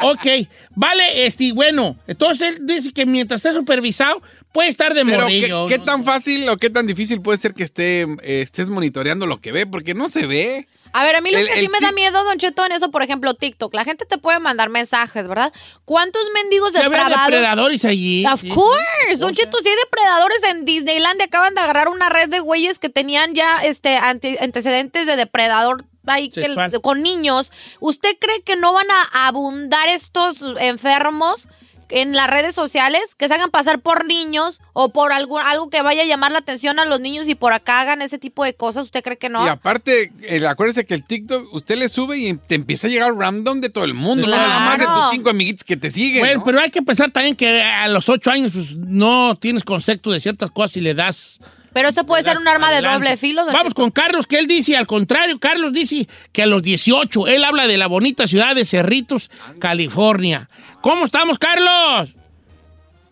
ok, 0.03 0.47
vale, 0.75 1.25
este, 1.25 1.51
bueno, 1.53 1.97
entonces 2.07 2.57
él 2.57 2.65
dice 2.65 2.91
que 2.91 3.05
mientras 3.05 3.43
esté 3.43 3.53
supervisado, 3.53 4.21
puede 4.51 4.69
estar 4.69 4.93
de 4.93 5.05
Pero, 5.05 5.17
¿qué, 5.17 5.23
morrillo. 5.23 5.65
qué 5.67 5.79
tan 5.79 6.03
fácil 6.03 6.47
o 6.49 6.57
qué 6.57 6.69
tan 6.69 6.87
difícil 6.87 7.21
puede 7.21 7.37
ser 7.37 7.53
que 7.53 7.63
esté, 7.63 8.01
eh, 8.01 8.41
estés 8.41 8.69
monitoreando 8.69 9.25
lo 9.25 9.39
que 9.39 9.51
ve? 9.51 9.65
Porque 9.65 9.93
no 9.93 10.09
se 10.09 10.25
ve. 10.25 10.67
A 10.93 11.03
ver, 11.03 11.15
a 11.15 11.21
mí 11.21 11.31
lo 11.31 11.37
El- 11.39 11.47
que 11.47 11.59
sí 11.59 11.69
me 11.69 11.79
da 11.79 11.91
miedo, 11.91 12.23
Don 12.23 12.37
Cheto, 12.37 12.65
en 12.65 12.71
eso, 12.73 12.91
por 12.91 13.01
ejemplo, 13.03 13.33
TikTok. 13.33 13.73
La 13.73 13.83
gente 13.85 14.05
te 14.05 14.17
puede 14.17 14.39
mandar 14.39 14.69
mensajes, 14.69 15.27
¿verdad? 15.27 15.53
¿Cuántos 15.85 16.21
mendigos 16.33 16.69
Sí, 16.73 16.79
ver, 16.79 16.89
depravados? 16.89 17.25
depredadores 17.27 17.85
allí. 17.85 18.25
Of 18.25 18.41
Sí, 18.41 18.47
sí. 18.49 18.53
course, 18.53 19.17
Don 19.19 19.33
Cheto, 19.33 19.57
si 19.59 19.69
hay 19.69 19.75
depredadores 19.75 20.43
en 20.43 20.65
Disneyland, 20.65 21.21
acaban 21.21 21.55
de 21.55 21.61
agarrar 21.61 21.87
una 21.89 22.09
red 22.09 22.29
de 22.29 22.39
güeyes 22.39 22.79
que 22.79 22.89
tenían 22.89 23.33
ya 23.33 23.59
este 23.63 23.95
ante- 23.97 24.37
antecedentes 24.41 25.05
de 25.07 25.15
depredador 25.15 25.85
ahí 26.07 26.29
que- 26.29 26.55
con 26.81 27.01
niños. 27.01 27.51
¿Usted 27.79 28.17
cree 28.19 28.41
que 28.41 28.55
no 28.55 28.73
van 28.73 28.89
a 28.91 29.27
abundar 29.27 29.87
estos 29.89 30.37
enfermos 30.59 31.47
en 31.91 32.13
las 32.13 32.29
redes 32.29 32.55
sociales 32.55 33.01
que 33.17 33.27
se 33.27 33.33
hagan 33.33 33.51
pasar 33.51 33.79
por 33.79 34.05
niños 34.05 34.59
o 34.73 34.89
por 34.93 35.11
algo, 35.13 35.37
algo 35.39 35.69
que 35.69 35.81
vaya 35.81 36.01
a 36.03 36.05
llamar 36.05 36.31
la 36.31 36.39
atención 36.39 36.79
a 36.79 36.85
los 36.85 36.99
niños 36.99 37.27
y 37.27 37.35
por 37.35 37.53
acá 37.53 37.81
hagan 37.81 38.01
ese 38.01 38.17
tipo 38.17 38.43
de 38.43 38.53
cosas? 38.55 38.85
¿Usted 38.85 39.03
cree 39.03 39.17
que 39.17 39.29
no? 39.29 39.45
Y 39.45 39.49
aparte, 39.49 40.11
el- 40.23 40.45
acuérdese 40.47 40.85
que 40.85 40.93
el 40.93 41.05
TikTok, 41.05 41.53
usted 41.53 41.77
le 41.77 41.89
sube 41.89 42.17
y 42.17 42.33
te 42.35 42.55
empieza 42.55 42.87
a 42.87 42.89
llegar 42.89 43.13
random 43.15 43.61
de 43.61 43.69
todo 43.69 43.83
el 43.83 43.93
mundo. 43.93 44.27
No 44.27 44.33
Claro. 44.33 44.47
nada 44.47 44.59
más 44.61 44.77
de 44.79 44.85
tus 44.85 45.11
cinco 45.11 45.29
amiguitos 45.29 45.63
que 45.63 45.77
te 45.77 45.91
siguen. 45.91 46.21
Bueno, 46.21 46.39
¿no? 46.39 46.45
pero 46.45 46.59
hay 46.61 46.71
que 46.71 46.81
pensar 46.81 47.11
también 47.11 47.35
que 47.35 47.61
a 47.61 47.87
los 47.89 48.07
ocho 48.09 48.31
años 48.31 48.51
pues, 48.53 48.75
no 48.75 49.37
tienes 49.39 49.63
concepto 49.63 50.11
de 50.11 50.19
ciertas 50.19 50.49
cosas 50.51 50.77
y 50.77 50.81
le 50.81 50.93
das 50.93 51.39
Pero 51.73 51.89
eso 51.89 52.05
puede 52.05 52.23
ser 52.23 52.37
un 52.37 52.47
arma 52.47 52.71
de 52.71 52.81
doble 52.81 53.15
filo. 53.17 53.45
don 53.45 53.53
Vamos 53.53 53.73
con 53.73 53.91
Carlos, 53.91 54.27
que 54.27 54.39
él 54.39 54.47
dice 54.47 54.75
al 54.75 54.87
contrario. 54.87 55.39
Carlos 55.39 55.71
dice 55.73 56.07
que 56.31 56.43
a 56.43 56.45
los 56.45 56.61
18, 56.61 57.27
él 57.27 57.43
habla 57.43 57.67
de 57.67 57.77
la 57.77 57.87
bonita 57.87 58.27
ciudad 58.27 58.55
de 58.55 58.65
Cerritos, 58.65 59.29
California. 59.59 60.49
¿Cómo 60.81 61.05
estamos, 61.05 61.39
Carlos? 61.39 62.15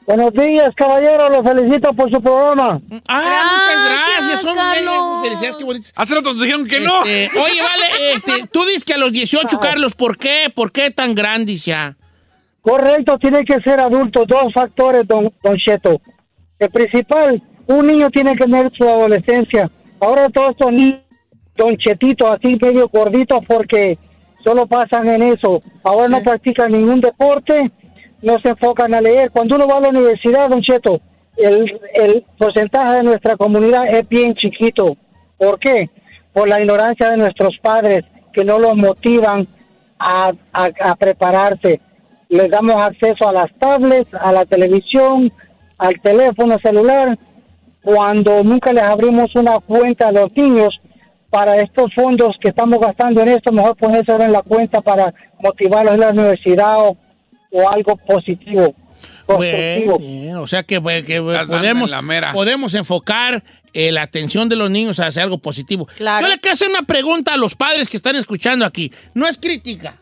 Buenos 0.09 0.33
días, 0.33 0.73
caballero. 0.75 1.29
Los 1.29 1.43
felicito 1.43 1.93
por 1.93 2.09
su 2.09 2.19
programa. 2.19 2.81
Ah, 3.07 3.59
muchas 3.59 4.17
gracias. 4.17 4.41
Son 4.41 4.55
Carlos. 4.55 5.21
felicidades, 5.21 5.55
qué 5.55 5.63
bonitas. 5.63 5.93
Hace 5.95 6.15
rato 6.15 6.31
nos 6.31 6.41
dijeron 6.41 6.65
que 6.65 6.79
no. 6.79 7.05
Este, 7.05 7.39
oye, 7.39 7.61
vale, 7.61 8.13
este, 8.15 8.47
tú 8.51 8.65
dices 8.65 8.83
que 8.83 8.95
a 8.95 8.97
los 8.97 9.11
18, 9.11 9.59
Carlos, 9.59 9.93
¿por 9.93 10.17
qué? 10.17 10.51
¿Por 10.53 10.71
qué 10.71 10.89
tan 10.89 11.13
grandes 11.13 11.63
ya? 11.63 11.95
Correcto, 12.61 13.19
tiene 13.19 13.45
que 13.45 13.61
ser 13.61 13.79
adulto. 13.79 14.25
Dos 14.25 14.51
factores, 14.51 15.07
don, 15.07 15.31
don 15.43 15.55
Cheto. 15.57 16.01
El 16.57 16.69
principal, 16.71 17.41
un 17.69 17.87
niño 17.87 18.09
tiene 18.09 18.33
que 18.35 18.45
tener 18.45 18.71
su 18.77 18.83
adolescencia. 18.83 19.69
Ahora 19.99 20.27
todos 20.29 20.51
estos 20.51 20.71
niños, 20.71 20.99
don 21.55 21.75
Chetito, 21.77 22.31
así 22.31 22.57
medio 22.61 22.87
gorditos 22.89 23.39
porque 23.47 23.97
solo 24.43 24.65
pasan 24.65 25.07
en 25.09 25.21
eso. 25.23 25.61
Ahora 25.83 26.07
no 26.07 26.21
practican 26.21 26.71
ningún 26.71 26.99
deporte, 27.01 27.71
no 28.21 28.37
se 28.41 28.49
enfocan 28.49 28.93
a 28.93 29.01
leer. 29.01 29.29
Cuando 29.31 29.55
uno 29.55 29.67
va 29.67 29.77
a 29.77 29.81
la 29.81 29.89
universidad, 29.89 30.49
don 30.49 30.61
Cheto, 30.61 30.99
el, 31.37 31.79
el 31.93 32.25
porcentaje 32.37 32.97
de 32.97 33.03
nuestra 33.03 33.35
comunidad 33.37 33.85
es 33.93 34.07
bien 34.09 34.33
chiquito. 34.35 34.97
¿Por 35.37 35.59
qué? 35.59 35.89
Por 36.33 36.47
la 36.49 36.59
ignorancia 36.59 37.09
de 37.09 37.17
nuestros 37.17 37.57
padres 37.61 38.03
que 38.33 38.43
no 38.43 38.57
los 38.59 38.75
motivan 38.75 39.47
a, 39.99 40.31
a- 40.53 40.69
a 40.81 40.95
prepararse. 40.95 41.79
Les 42.29 42.49
damos 42.49 42.75
acceso 42.75 43.27
a 43.27 43.33
las 43.33 43.51
tablets, 43.59 44.13
a 44.13 44.31
la 44.31 44.45
televisión, 44.45 45.31
al 45.77 45.99
teléfono 46.01 46.57
celular, 46.61 47.17
cuando 47.81 48.43
nunca 48.43 48.73
les 48.73 48.83
abrimos 48.83 49.33
una 49.35 49.59
cuenta 49.59 50.09
a 50.09 50.11
los 50.11 50.31
niños 50.35 50.79
para 51.29 51.57
estos 51.57 51.93
fondos 51.93 52.35
que 52.41 52.49
estamos 52.49 52.79
gastando 52.79 53.21
en 53.21 53.29
esto, 53.29 53.51
mejor 53.51 53.75
ponerse 53.75 54.11
en 54.11 54.31
la 54.31 54.41
cuenta 54.41 54.81
para 54.81 55.13
motivarlos 55.41 55.93
en 55.93 55.99
la 55.99 56.09
universidad 56.09 56.79
o, 56.79 56.97
o 57.51 57.69
algo 57.69 57.95
positivo. 57.97 58.73
constructivo. 59.25 59.97
Bueno, 59.97 59.97
bien, 59.99 60.35
o 60.37 60.47
sea 60.47 60.63
que, 60.63 60.81
pues, 60.81 61.03
que 61.03 61.21
podemos 62.33 62.73
enfocar 62.73 63.43
eh, 63.73 63.91
la 63.91 64.01
atención 64.01 64.49
de 64.49 64.55
los 64.55 64.71
niños 64.71 64.99
hacia 64.99 65.21
algo 65.21 65.37
positivo. 65.37 65.87
Claro. 65.97 66.25
Yo 66.25 66.33
le 66.33 66.39
quiero 66.39 66.53
hacer 66.53 66.69
una 66.69 66.81
pregunta 66.83 67.33
a 67.33 67.37
los 67.37 67.55
padres 67.55 67.89
que 67.89 67.97
están 67.97 68.15
escuchando 68.15 68.65
aquí. 68.65 68.91
No 69.13 69.27
es 69.27 69.37
crítica. 69.37 69.95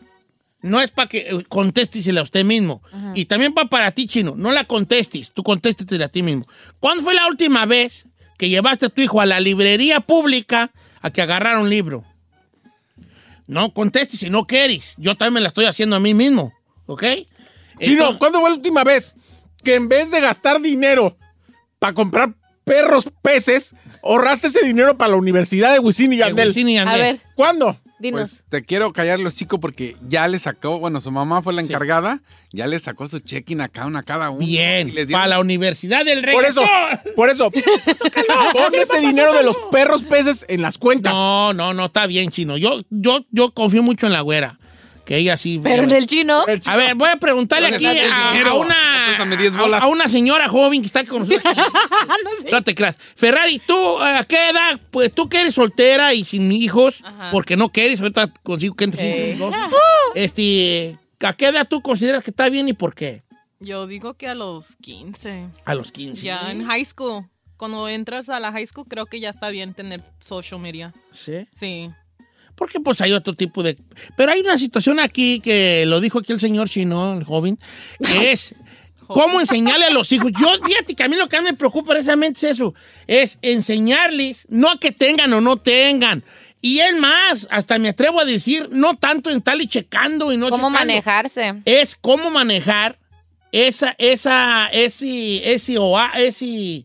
No 0.60 0.80
es 0.80 0.90
para 0.90 1.08
que 1.08 1.18
eh, 1.18 1.44
contestesela 1.48 2.20
a 2.20 2.24
usted 2.24 2.44
mismo. 2.44 2.82
Y 3.14 3.26
también 3.26 3.54
va 3.56 3.66
para 3.66 3.92
ti, 3.92 4.06
Chino. 4.08 4.34
No 4.36 4.50
la 4.50 4.64
contestes. 4.64 5.30
Tú 5.32 5.42
contéstetela 5.42 6.06
a 6.06 6.08
ti 6.08 6.22
mismo. 6.22 6.46
¿Cuándo 6.80 7.02
fue 7.04 7.14
la 7.14 7.26
última 7.28 7.64
vez 7.64 8.06
que 8.36 8.48
llevaste 8.48 8.86
a 8.86 8.88
tu 8.88 9.00
hijo 9.00 9.20
a 9.20 9.26
la 9.26 9.38
librería 9.40 10.00
pública 10.00 10.70
a 11.00 11.10
que 11.10 11.22
agarrara 11.22 11.60
un 11.60 11.70
libro? 11.70 12.04
No 13.46 13.72
contestes 13.72 14.20
si 14.20 14.30
no 14.30 14.46
quieres. 14.46 14.94
Yo 14.98 15.16
también 15.16 15.34
me 15.34 15.40
la 15.40 15.48
estoy 15.48 15.64
haciendo 15.66 15.96
a 15.96 16.00
mí 16.00 16.12
mismo. 16.12 16.52
¿Ok? 16.86 17.02
Chino, 17.80 18.02
Entonces- 18.02 18.18
¿cuándo 18.18 18.40
fue 18.40 18.50
la 18.50 18.56
última 18.56 18.84
vez 18.84 19.14
que 19.62 19.74
en 19.76 19.88
vez 19.88 20.10
de 20.10 20.20
gastar 20.20 20.60
dinero 20.60 21.16
para 21.78 21.94
comprar 21.94 22.34
perros 22.64 23.08
peces, 23.22 23.74
ahorraste 24.02 24.48
ese 24.48 24.64
dinero 24.66 24.98
para 24.98 25.12
la 25.12 25.16
universidad 25.16 25.72
de 25.72 25.78
Wisin 25.78 26.12
y 26.12 26.16
Yandel? 26.18 26.48
Wisin 26.48 26.68
y 26.68 26.74
Yandel. 26.74 26.94
A 27.00 27.04
ver, 27.04 27.20
¿Cuándo? 27.34 27.78
Dinos. 27.98 28.30
Pues 28.30 28.42
te 28.48 28.64
quiero 28.64 28.92
callar 28.92 29.20
el 29.20 29.26
hocico 29.26 29.58
porque 29.60 29.96
ya 30.08 30.28
le 30.28 30.38
sacó, 30.38 30.78
bueno, 30.78 31.00
su 31.00 31.10
mamá 31.10 31.42
fue 31.42 31.52
la 31.52 31.62
encargada, 31.62 32.20
ya 32.52 32.66
le 32.66 32.78
sacó 32.78 33.08
su 33.08 33.20
check-in 33.20 33.60
a 33.60 33.68
cada 33.68 33.86
una 33.86 34.00
a 34.00 34.02
cada 34.02 34.30
uno. 34.30 34.44
Bien, 34.44 34.94
les 34.94 35.10
para 35.10 35.26
la 35.26 35.40
Universidad 35.40 36.04
del 36.04 36.22
Rey. 36.22 36.34
Por 36.34 36.44
eso, 36.44 36.62
por 37.16 37.30
eso, 37.30 37.50
pon 38.52 38.74
ese 38.74 39.00
dinero 39.00 39.34
de 39.34 39.42
los 39.42 39.56
perros 39.70 40.02
peces 40.04 40.44
en 40.48 40.62
las 40.62 40.78
cuentas. 40.78 41.12
No, 41.12 41.52
no, 41.52 41.74
no, 41.74 41.86
está 41.86 42.06
bien, 42.06 42.30
chino. 42.30 42.56
Yo, 42.56 42.82
yo, 42.90 43.24
yo 43.30 43.52
confío 43.52 43.82
mucho 43.82 44.06
en 44.06 44.12
la 44.12 44.20
güera. 44.20 44.57
Que 45.08 45.16
ella 45.16 45.38
sí. 45.38 45.58
Pero 45.62 45.84
en 45.84 45.90
el 45.90 46.06
chino. 46.06 46.44
A 46.66 46.76
ver, 46.76 46.94
voy 46.94 47.08
a 47.08 47.16
preguntarle 47.16 47.68
aquí 47.68 47.86
a, 47.86 48.52
una, 48.52 49.04
Préstame 49.06 49.38
10 49.38 49.56
bolas. 49.56 49.80
a, 49.80 49.84
a 49.86 49.88
una 49.88 50.06
señora 50.06 50.50
joven 50.50 50.82
que 50.82 50.86
está 50.86 51.02
con 51.06 51.20
nosotros. 51.26 51.56
no, 52.52 52.62
te 52.62 52.74
creas. 52.74 52.98
Ferrari, 53.16 53.58
¿tú 53.58 53.98
a 54.02 54.22
qué 54.24 54.50
edad? 54.50 54.78
Pues 54.90 55.14
tú 55.14 55.30
que 55.30 55.40
eres 55.40 55.54
soltera 55.54 56.12
y 56.12 56.26
sin 56.26 56.52
hijos, 56.52 56.96
Ajá. 57.02 57.30
porque 57.32 57.56
no 57.56 57.70
quieres, 57.70 58.02
ahorita 58.02 58.30
consigo 58.42 58.76
que 58.76 58.84
sin 58.92 59.34
hijos. 59.34 59.54
Este, 60.14 60.98
¿a 61.20 61.32
qué 61.32 61.46
edad 61.46 61.66
tú 61.66 61.80
consideras 61.80 62.22
que 62.22 62.30
está 62.30 62.50
bien 62.50 62.68
y 62.68 62.74
por 62.74 62.94
qué? 62.94 63.22
Yo 63.60 63.86
digo 63.86 64.12
que 64.12 64.28
a 64.28 64.34
los 64.34 64.76
15. 64.76 65.46
A 65.64 65.74
los 65.74 65.90
15. 65.90 66.22
Ya 66.22 66.50
en 66.50 66.66
high 66.66 66.84
school. 66.84 67.24
Cuando 67.56 67.88
entras 67.88 68.28
a 68.28 68.40
la 68.40 68.52
high 68.52 68.66
school, 68.66 68.84
creo 68.86 69.06
que 69.06 69.20
ya 69.20 69.30
está 69.30 69.48
bien 69.48 69.72
tener 69.72 70.02
social 70.18 70.60
media. 70.60 70.92
¿Sí? 71.14 71.48
Sí. 71.54 71.90
Porque 72.58 72.80
pues 72.80 73.00
hay 73.00 73.12
otro 73.12 73.34
tipo 73.34 73.62
de... 73.62 73.78
Pero 74.16 74.32
hay 74.32 74.40
una 74.40 74.58
situación 74.58 74.98
aquí 75.00 75.40
que 75.40 75.84
lo 75.86 76.00
dijo 76.00 76.18
aquí 76.18 76.32
el 76.32 76.40
señor 76.40 76.68
chino, 76.68 77.16
el 77.16 77.24
joven, 77.24 77.58
que 78.04 78.32
es 78.32 78.54
cómo 79.06 79.40
enseñarle 79.40 79.86
a 79.86 79.90
los 79.90 80.10
hijos. 80.12 80.32
Yo, 80.38 80.48
fíjate 80.62 80.94
que 80.94 81.02
a 81.04 81.08
mí 81.08 81.16
lo 81.16 81.28
que 81.28 81.36
a 81.36 81.40
mí 81.40 81.46
me 81.46 81.54
preocupa 81.54 81.92
precisamente 81.92 82.38
es 82.46 82.52
eso, 82.56 82.74
es 83.06 83.38
enseñarles, 83.42 84.46
no 84.50 84.68
a 84.70 84.78
que 84.80 84.92
tengan 84.92 85.32
o 85.32 85.40
no 85.40 85.56
tengan. 85.56 86.22
Y 86.60 86.80
es 86.80 86.98
más, 86.98 87.46
hasta 87.50 87.78
me 87.78 87.88
atrevo 87.90 88.20
a 88.20 88.24
decir, 88.24 88.68
no 88.72 88.96
tanto 88.96 89.30
en 89.30 89.36
estar 89.38 89.58
y 89.60 89.68
checando 89.68 90.32
y 90.32 90.36
no 90.36 90.50
¿Cómo 90.50 90.68
checando. 90.68 90.78
manejarse? 90.80 91.54
Es 91.64 91.94
cómo 91.94 92.28
manejar 92.30 92.98
esa, 93.52 93.94
esa, 93.98 94.66
ese, 94.72 95.52
ese, 95.54 95.78
oa- 95.78 96.12
ese 96.18 96.84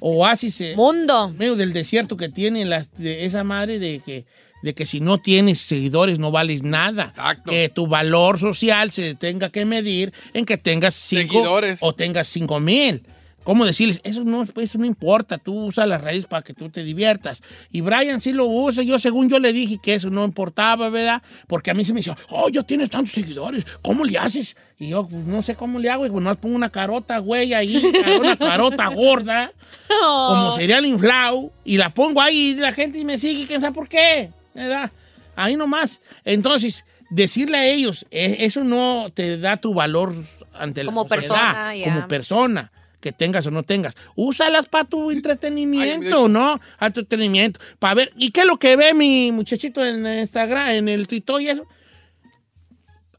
oasis 0.00 0.60
eh, 0.60 0.74
Mundo. 0.76 1.30
medio 1.30 1.54
del 1.56 1.72
desierto 1.72 2.16
que 2.16 2.28
tiene 2.28 2.64
las- 2.64 2.92
de 2.94 3.24
esa 3.24 3.44
madre 3.44 3.78
de 3.78 4.00
que, 4.04 4.24
de 4.64 4.74
que 4.74 4.86
si 4.86 5.00
no 5.00 5.18
tienes 5.18 5.60
seguidores 5.60 6.18
no 6.18 6.30
vales 6.30 6.62
nada. 6.62 7.04
Exacto. 7.04 7.50
Que 7.50 7.68
tu 7.68 7.86
valor 7.86 8.38
social 8.38 8.90
se 8.90 9.14
tenga 9.14 9.50
que 9.50 9.66
medir 9.66 10.14
en 10.32 10.46
que 10.46 10.56
tengas 10.56 10.94
cinco 10.94 11.34
Seguidores. 11.34 11.78
o 11.82 11.94
tengas 11.94 12.28
cinco 12.28 12.58
mil. 12.60 13.02
¿Cómo 13.42 13.66
decirles? 13.66 14.00
Eso 14.04 14.24
no, 14.24 14.42
eso 14.56 14.78
no 14.78 14.86
importa, 14.86 15.36
tú 15.36 15.66
usa 15.66 15.84
las 15.84 16.00
redes 16.00 16.24
para 16.24 16.42
que 16.42 16.54
tú 16.54 16.70
te 16.70 16.82
diviertas. 16.82 17.42
Y 17.70 17.82
Brian 17.82 18.22
sí 18.22 18.32
lo 18.32 18.46
usa, 18.46 18.82
yo 18.82 18.98
según 18.98 19.28
yo 19.28 19.38
le 19.38 19.52
dije 19.52 19.76
que 19.82 19.92
eso 19.92 20.08
no 20.08 20.24
importaba, 20.24 20.88
¿verdad? 20.88 21.22
Porque 21.46 21.70
a 21.70 21.74
mí 21.74 21.84
se 21.84 21.92
me 21.92 21.98
decía, 21.98 22.16
oh, 22.30 22.48
ya 22.48 22.62
tienes 22.62 22.88
tantos 22.88 23.12
seguidores, 23.12 23.66
¿cómo 23.82 24.06
le 24.06 24.16
haces? 24.16 24.56
Y 24.78 24.88
yo, 24.88 25.06
pues, 25.06 25.26
no 25.26 25.42
sé 25.42 25.56
cómo 25.56 25.78
le 25.78 25.90
hago, 25.90 26.06
y 26.06 26.08
pues 26.08 26.22
nomás 26.22 26.38
pongo 26.38 26.56
una 26.56 26.70
carota, 26.70 27.18
güey, 27.18 27.52
ahí, 27.52 27.82
una 28.18 28.38
carota 28.38 28.86
gorda, 28.94 29.52
como 29.90 30.52
cereal 30.56 30.86
inflado, 30.86 31.52
y 31.66 31.76
la 31.76 31.92
pongo 31.92 32.22
ahí 32.22 32.52
y 32.52 32.54
la 32.54 32.72
gente 32.72 33.04
me 33.04 33.18
sigue, 33.18 33.46
quién 33.46 33.60
sabe 33.60 33.74
por 33.74 33.90
qué, 33.90 34.30
¿verdad? 34.54 34.90
Ahí 35.36 35.56
nomás. 35.56 36.00
Entonces, 36.24 36.84
decirle 37.10 37.58
a 37.58 37.66
ellos, 37.66 38.06
eh, 38.10 38.36
eso 38.40 38.64
no 38.64 39.10
te 39.12 39.38
da 39.38 39.56
tu 39.56 39.74
valor 39.74 40.14
ante 40.52 40.84
la 40.84 40.92
Como 40.92 41.08
sociedad, 41.08 41.18
persona, 41.18 41.84
como 41.84 42.08
persona, 42.08 42.72
que 43.00 43.12
tengas 43.12 43.46
o 43.46 43.50
no 43.50 43.62
tengas. 43.62 43.94
Úsalas 44.14 44.66
para 44.68 44.84
tu 44.84 45.10
entretenimiento, 45.10 46.28
¿no? 46.28 46.60
A 46.78 46.90
tu 46.90 47.00
entretenimiento. 47.00 47.60
Para 47.78 47.94
ver, 47.94 48.12
¿y 48.16 48.30
qué 48.30 48.40
es 48.40 48.46
lo 48.46 48.58
que 48.58 48.76
ve 48.76 48.94
mi 48.94 49.32
muchachito 49.32 49.84
en 49.84 50.06
Instagram, 50.06 50.68
en 50.70 50.88
el 50.88 51.06
TikTok 51.08 51.40
y 51.40 51.48
eso? 51.48 51.66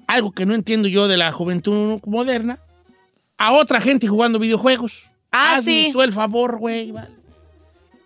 algo 0.07 0.31
que 0.31 0.45
no 0.45 0.53
entiendo 0.53 0.87
yo 0.87 1.07
de 1.07 1.17
la 1.17 1.31
juventud 1.31 1.99
moderna, 2.05 2.59
a 3.37 3.53
otra 3.53 3.81
gente 3.81 4.07
jugando 4.07 4.39
videojuegos. 4.39 5.03
Ah, 5.31 5.57
Hazme 5.57 5.71
sí. 5.71 5.89
tú 5.91 6.01
el 6.01 6.13
favor, 6.13 6.57
güey, 6.57 6.91
vale. 6.91 7.09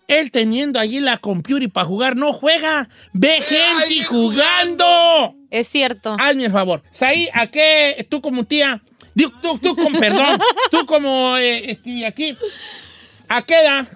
Él 0.10 0.32
teniendo 0.32 0.80
allí 0.80 1.00
la 1.00 1.20
computer 1.20 1.64
y 1.64 1.68
para 1.68 1.86
jugar 1.86 2.16
no 2.18 2.34
juega. 2.34 2.90
Ve 3.14 3.40
gente 3.42 4.04
jugando. 4.04 5.36
Es 5.50 5.68
cierto. 5.68 6.18
Hazme 6.20 6.46
el 6.46 6.52
favor. 6.52 6.84
Saí, 6.92 7.30
¿a 7.34 7.48
qué? 7.48 8.06
Tú 8.10 8.20
como 8.20 8.44
tía. 8.44 8.82
Tú, 9.16 9.60
tú 9.60 9.76
con 9.76 9.94
perdón. 9.94 10.40
tú 10.72 10.86
como 10.86 11.38
eh, 11.38 11.72
este, 11.72 12.06
aquí. 12.06 12.36
¿A 13.28 13.44
qué 13.44 13.62
edad? 13.62 13.88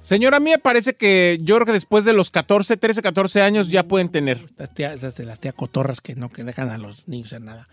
Señora, 0.00 0.38
a 0.38 0.40
mí 0.40 0.50
me 0.50 0.58
parece 0.58 0.94
que 0.94 1.38
yo 1.42 1.54
creo 1.56 1.66
que 1.66 1.72
después 1.72 2.04
de 2.04 2.12
los 2.12 2.30
14, 2.30 2.76
13, 2.76 3.02
14 3.02 3.42
años 3.42 3.70
ya 3.70 3.84
pueden 3.84 4.08
tener. 4.08 4.48
Las 4.56 4.74
tías, 4.74 5.02
las 5.02 5.16
de 5.16 5.24
las 5.26 5.38
tías 5.38 5.54
cotorras 5.54 6.00
que 6.00 6.16
no 6.16 6.28
que 6.30 6.42
dejan 6.42 6.70
a 6.70 6.78
los 6.78 7.06
niños 7.08 7.28
hacer 7.28 7.42
nada. 7.42 7.68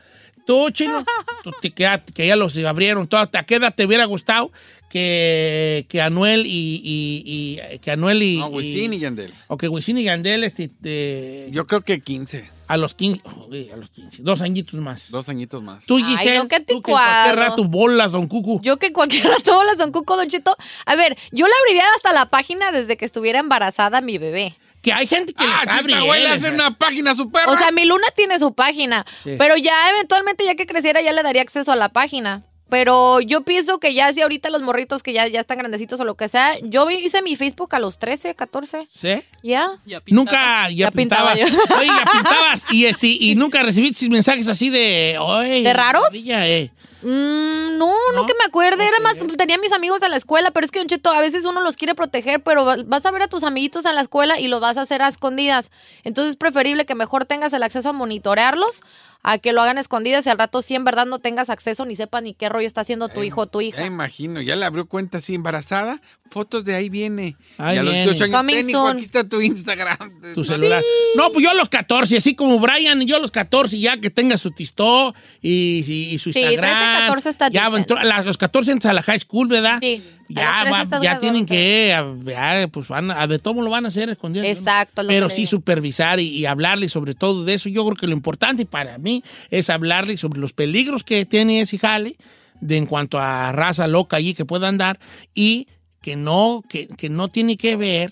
Tú, 0.50 0.72
chino, 0.72 1.06
tú 1.44 1.52
te 1.62 1.70
queda- 1.70 2.04
que 2.04 2.26
ya 2.26 2.36
los 2.36 2.58
abrieron 2.58 3.06
todo. 3.08 3.22
¿A 3.22 3.44
qué 3.44 3.56
edad 3.56 3.72
te 3.76 3.86
hubiera 3.86 4.06
gustado 4.06 4.52
que, 4.90 5.86
que 5.90 6.02
Anuel 6.02 6.48
y, 6.48 6.82
y- 6.84 7.60
y- 7.76 7.80
que 7.80 7.92
Anuel 7.92 8.24
y. 8.24 8.38
No, 8.40 8.48
Wisin 8.48 8.94
y 8.94 9.00
Yandel. 9.00 9.32
O 9.48 9.58
que 9.58 9.68
Wisin 9.68 10.00
y 10.00 10.04
Yandel, 10.06 10.44
este, 10.44 10.68
te- 10.70 11.50
Yo 11.52 11.68
creo 11.68 11.82
que 11.82 12.00
15. 12.02 12.50
a 12.68 12.78
los 12.78 12.96
15, 12.96 13.22
joder, 13.30 13.74
a 13.74 13.78
los 13.78 13.90
15, 13.92 14.24
dos 14.24 14.42
añitos 14.42 14.80
más. 14.80 15.12
Dos 15.12 15.30
añitos 15.30 15.62
más. 15.62 15.86
Tú, 15.86 15.98
Ay, 15.98 16.04
Giselle, 16.04 16.38
no, 16.40 16.48
qué 16.48 16.60
tú 16.62 16.82
que 16.82 16.92
cualquier 16.92 17.36
rato 17.36 17.64
bolas, 17.66 18.12
don 18.12 18.28
Cucu. 18.28 18.60
Yo 18.64 18.78
que 18.78 18.92
cualquier 18.92 19.28
rato 19.28 19.64
las 19.64 19.78
Don 19.78 19.92
Cuco, 19.92 20.16
Don 20.18 20.28
Cheto. 20.28 20.56
A 20.88 20.96
ver, 20.96 21.16
yo 21.32 21.46
le 21.48 21.54
abriría 21.62 21.84
hasta 21.96 22.12
la 22.14 22.26
página 22.28 22.72
desde 22.72 22.98
que 22.98 23.06
estuviera 23.06 23.40
embarazada 23.40 24.02
mi 24.02 24.18
bebé. 24.18 24.56
Que 24.82 24.94
hay 24.94 25.08
gente 25.08 25.34
que 25.34 25.44
Ah, 25.44 25.62
les 25.66 25.74
abre. 25.76 25.94
esta 25.94 26.06
güey 26.06 26.22
le 26.24 26.30
eh, 26.30 26.32
hace 26.32 26.50
una 26.52 26.78
página 26.78 27.12
a 27.12 27.16
su 27.16 27.30
perra. 27.32 27.52
O 27.52 27.58
sea, 27.58 27.72
mi 27.72 27.86
luna 27.86 28.08
tiene 28.16 28.40
su 28.40 28.54
página, 28.54 29.06
Sí. 29.24 29.36
pero 29.38 29.58
ya 29.58 29.74
eventualmente, 29.90 30.46
ya 30.46 30.56
que 30.56 30.66
creciera, 30.66 31.02
ya 31.02 31.12
le 31.14 31.22
daría 31.24 31.42
acceso 31.42 31.72
a 31.72 31.76
la 31.76 31.90
página. 31.90 32.44
Pero 32.70 33.20
yo 33.20 33.42
pienso 33.42 33.80
que 33.80 33.96
ya 33.96 34.14
si 34.14 34.22
ahorita 34.22 34.52
los 34.52 34.62
morritos 34.62 35.02
que 35.02 35.12
ya, 35.12 35.28
ya 35.28 35.40
están 35.40 35.58
grandecitos 35.58 36.00
o 36.02 36.06
lo 36.06 36.14
que 36.14 36.30
sea, 36.30 36.56
yo 36.62 36.88
hice 36.92 37.24
mi 37.24 37.36
Facebook 37.36 37.74
a 37.74 37.80
los 37.80 37.98
13, 37.98 38.36
14. 38.36 38.88
¿Sí? 38.92 39.24
¿Ya? 39.42 39.72
Nunca 40.06 40.70
ya, 40.70 40.76
Ya 40.86 40.92
pintaba 40.92 41.34
pintabas. 41.34 41.52
yo. 41.68 41.76
Oye, 41.80 41.88
ya 41.88 42.12
pintabas 42.12 42.66
y 42.70 42.86
este 42.86 43.08
y 43.08 43.34
nunca 43.34 43.64
recibiste 43.64 44.08
mensajes 44.08 44.48
así 44.50 44.70
de 44.70 45.18
oye, 45.20 45.64
¿De 45.64 45.74
raros? 45.74 46.04
maravilla, 46.04 46.48
eh. 46.48 46.72
Mm, 47.02 47.78
no, 47.78 47.94
no, 48.14 48.26
que 48.26 48.34
me 48.38 48.44
acuerde. 48.46 48.86
Era 48.88 49.00
más, 49.02 49.18
tenía 49.38 49.58
mis 49.58 49.72
amigos 49.72 50.04
en 50.04 50.12
la 50.12 50.18
escuela, 50.18 50.52
pero 50.52 50.66
es 50.66 50.72
que, 50.72 50.80
Don 50.80 50.88
Cheto, 50.88 51.12
a 51.12 51.22
veces 51.22 51.46
uno 51.46 51.62
los 51.62 51.78
quiere 51.78 51.96
proteger, 51.96 52.42
pero 52.44 52.66
va- 52.66 52.78
vas 52.86 53.06
a 53.06 53.12
ver 53.12 53.22
a 53.24 53.28
tus 53.28 53.44
amiguitos 53.44 53.86
en 53.86 53.96
la 53.96 54.02
escuela 54.02 54.40
y 54.40 54.48
lo 54.48 54.60
vas 54.60 54.78
a 54.78 54.82
hacer 54.82 55.02
a 55.02 55.08
escondidas. 55.08 55.72
Entonces 56.04 56.32
es 56.32 56.38
preferible 56.38 56.86
que 56.86 56.96
mejor 56.96 57.26
tengas 57.26 57.54
el 57.54 57.64
acceso 57.64 57.90
a 57.90 57.94
monitorearlos 57.94 58.82
a 59.22 59.38
que 59.38 59.52
lo 59.52 59.62
hagan 59.62 59.78
escondidas 59.78 60.26
y 60.26 60.30
al 60.30 60.38
rato 60.38 60.62
sí 60.62 60.76
en 60.76 60.86
verdad 60.86 61.06
no 61.06 61.20
tengas 61.20 61.50
acceso 61.50 61.86
ni 61.86 61.96
sepas 61.96 62.24
ni 62.24 62.34
qué 62.34 62.48
rollo 62.48 62.66
está 62.66 62.82
haciendo 62.82 63.10
tu 63.10 63.22
hijo 63.24 63.42
o 63.42 63.48
tu 63.48 63.60
hija. 63.62 63.80
Ya 63.82 63.86
imagino, 63.86 64.42
ya 64.42 64.56
le 64.56 64.66
abrió 64.66 64.86
cuenta 64.88 65.18
así 65.18 65.36
embarazada. 65.36 66.02
Fotos 66.30 66.64
de 66.64 66.76
ahí 66.76 66.90
viene. 66.90 67.36
Ahí 67.58 67.76
y 67.76 67.80
a 67.80 67.84
los 67.84 67.94
viene. 67.94 68.12
18 68.14 68.38
años, 68.38 68.92
aquí 68.94 69.04
está 69.04 69.28
tu 69.28 69.42
Instagram. 69.42 69.98
Tu 70.36 70.44
celular. 70.46 70.82
No, 71.16 71.32
pues 71.32 71.44
yo 71.44 71.50
a 71.52 71.54
los 71.54 71.68
14, 71.70 72.18
así 72.18 72.34
como 72.36 72.60
Brian, 72.60 73.02
yo 73.02 73.18
a 73.18 73.20
los 73.20 73.32
14 73.32 73.78
ya 73.80 74.00
que 74.00 74.10
tenga 74.10 74.38
su 74.38 74.52
tistó 74.52 75.14
y, 75.42 75.84
y- 75.86 76.14
y 76.16 76.20
su 76.20 76.32
Sí, 76.32 76.40
Instagram. 76.40 76.70
13, 76.80 77.00
14 77.02 77.30
está 77.30 77.50
Ya 77.50 77.68
entró- 77.68 77.98
a 77.98 78.24
los 78.24 78.38
14 78.38 78.72
entras 78.72 78.92
a 78.92 78.94
la 78.94 79.02
high 79.04 79.20
school, 79.20 79.48
¿verdad? 79.50 79.80
Sí. 79.82 80.04
Ya, 80.30 80.62
A 80.62 80.66
los 80.66 80.74
13 80.90 80.96
va- 80.98 81.04
ya 81.04 81.18
tienen 81.18 81.46
que, 81.46 81.94
a- 81.94 82.68
pues 82.72 82.88
van 82.88 83.10
a, 83.12 83.26
de 83.28 83.40
todo 83.40 83.62
lo 83.62 83.70
van 83.70 83.86
a 83.86 83.88
hacer 83.88 84.10
escondido. 84.10 84.46
Exacto, 84.46 85.02
Pero 85.08 85.30
sí 85.30 85.42
digo. 85.42 85.50
supervisar 85.50 86.20
y, 86.20 86.28
y 86.28 86.46
hablarle 86.46 86.88
sobre 86.88 87.16
todo 87.16 87.44
de 87.44 87.56
eso. 87.56 87.68
Yo 87.68 87.84
creo 87.86 87.96
que 87.96 88.06
lo 88.08 88.14
importante 88.14 88.66
para 88.66 88.98
mí 89.00 89.24
es 89.50 89.70
hablarle 89.72 90.18
sobre 90.18 90.40
los 90.40 90.54
peligros 90.54 91.04
que 91.04 91.26
tiene 91.26 91.62
ese 91.62 91.78
jale 91.80 92.16
de 92.62 92.78
en 92.78 92.86
cuanto 92.86 93.18
a 93.20 93.52
raza 93.52 93.88
loca 93.88 94.18
allí 94.18 94.34
que 94.36 94.46
pueda 94.46 94.68
andar 94.68 95.00
y 95.34 95.68
que 96.02 96.16
no, 96.16 96.64
que, 96.70 96.88
que 96.88 97.10
no 97.10 97.30
tiene 97.30 97.58
que 97.58 97.76
ver 97.76 98.12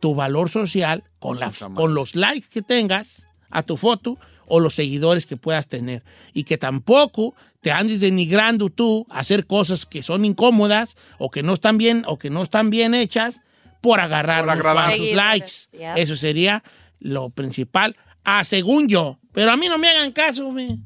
tu 0.00 0.14
valor 0.14 0.48
social 0.48 1.04
con, 1.18 1.38
la, 1.38 1.52
con 1.74 1.94
los 1.94 2.14
likes 2.16 2.46
que 2.50 2.62
tengas 2.62 3.28
a 3.50 3.62
tu 3.62 3.76
foto 3.76 4.16
o 4.46 4.60
los 4.60 4.74
seguidores 4.74 5.26
que 5.26 5.36
puedas 5.36 5.68
tener. 5.68 6.02
Y 6.32 6.44
que 6.44 6.58
tampoco 6.58 7.34
te 7.60 7.70
andes 7.70 8.00
denigrando 8.00 8.68
tú 8.70 9.06
a 9.10 9.20
hacer 9.20 9.46
cosas 9.46 9.86
que 9.86 10.02
son 10.02 10.24
incómodas 10.24 10.96
o 11.18 11.30
que 11.30 11.42
no 11.42 11.54
están 11.54 11.78
bien 11.78 12.04
o 12.06 12.18
que 12.18 12.30
no 12.30 12.42
están 12.42 12.70
bien 12.70 12.94
hechas 12.94 13.40
por 13.80 14.00
agarrar 14.00 14.44
Seguidores, 14.90 15.16
likes. 15.16 15.52
ya. 15.78 15.94
Eso 15.94 16.16
sería 16.16 16.62
lo 17.00 17.30
principal, 17.30 17.96
a 18.24 18.44
según 18.44 18.88
yo. 18.88 19.18
Pero 19.32 19.50
a 19.50 19.56
mí 19.56 19.68
no 19.68 19.78
me 19.78 19.88
hagan 19.88 20.12
caso, 20.12 20.50
me. 20.52 20.78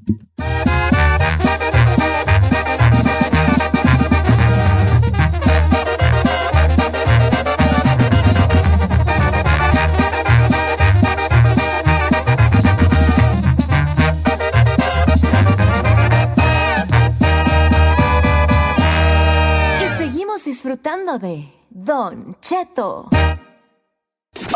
Disfrutando 20.56 21.18
de 21.18 21.44
Don 21.68 22.34
Cheto. 22.40 23.10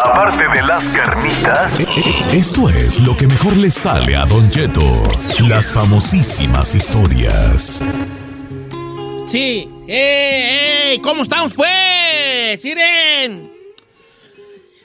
Aparte 0.02 0.48
de 0.48 0.66
las 0.66 0.82
carnitas, 0.84 1.78
Esto 2.32 2.70
es 2.70 3.00
lo 3.00 3.14
que 3.14 3.26
mejor 3.26 3.54
le 3.58 3.70
sale 3.70 4.16
a 4.16 4.24
Don 4.24 4.48
Cheto. 4.48 4.80
Las 5.46 5.74
famosísimas 5.74 6.74
historias. 6.74 7.82
Sí. 9.26 9.68
¡Ey, 9.86 10.92
ey! 10.92 10.98
¿Cómo 11.00 11.24
estamos, 11.24 11.52
pues? 11.52 12.64
¡Miren! 12.64 13.52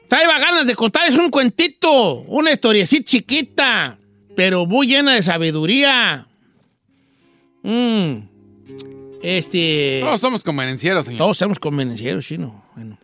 Traiba 0.09 0.38
ganas 0.38 0.68
de 0.68 0.76
contarles 0.76 1.16
un 1.16 1.30
cuentito, 1.30 2.26
una 2.28 2.51
historiecita 2.51 3.09
chiquita, 3.09 3.97
pero 4.36 4.66
muy 4.66 4.88
llena 4.88 5.13
de 5.13 5.24
sabiduría. 5.24 6.28
Mm. 7.63 8.35
Este. 9.26 10.02
Todos 10.04 10.22
somos 10.22 10.44
convenencieros, 10.44 11.06
señor. 11.08 11.18
Todos 11.18 11.38
somos 11.40 11.58
convenencieros, 11.58 12.24
chino. 12.24 12.64
Bueno. 12.76 13.00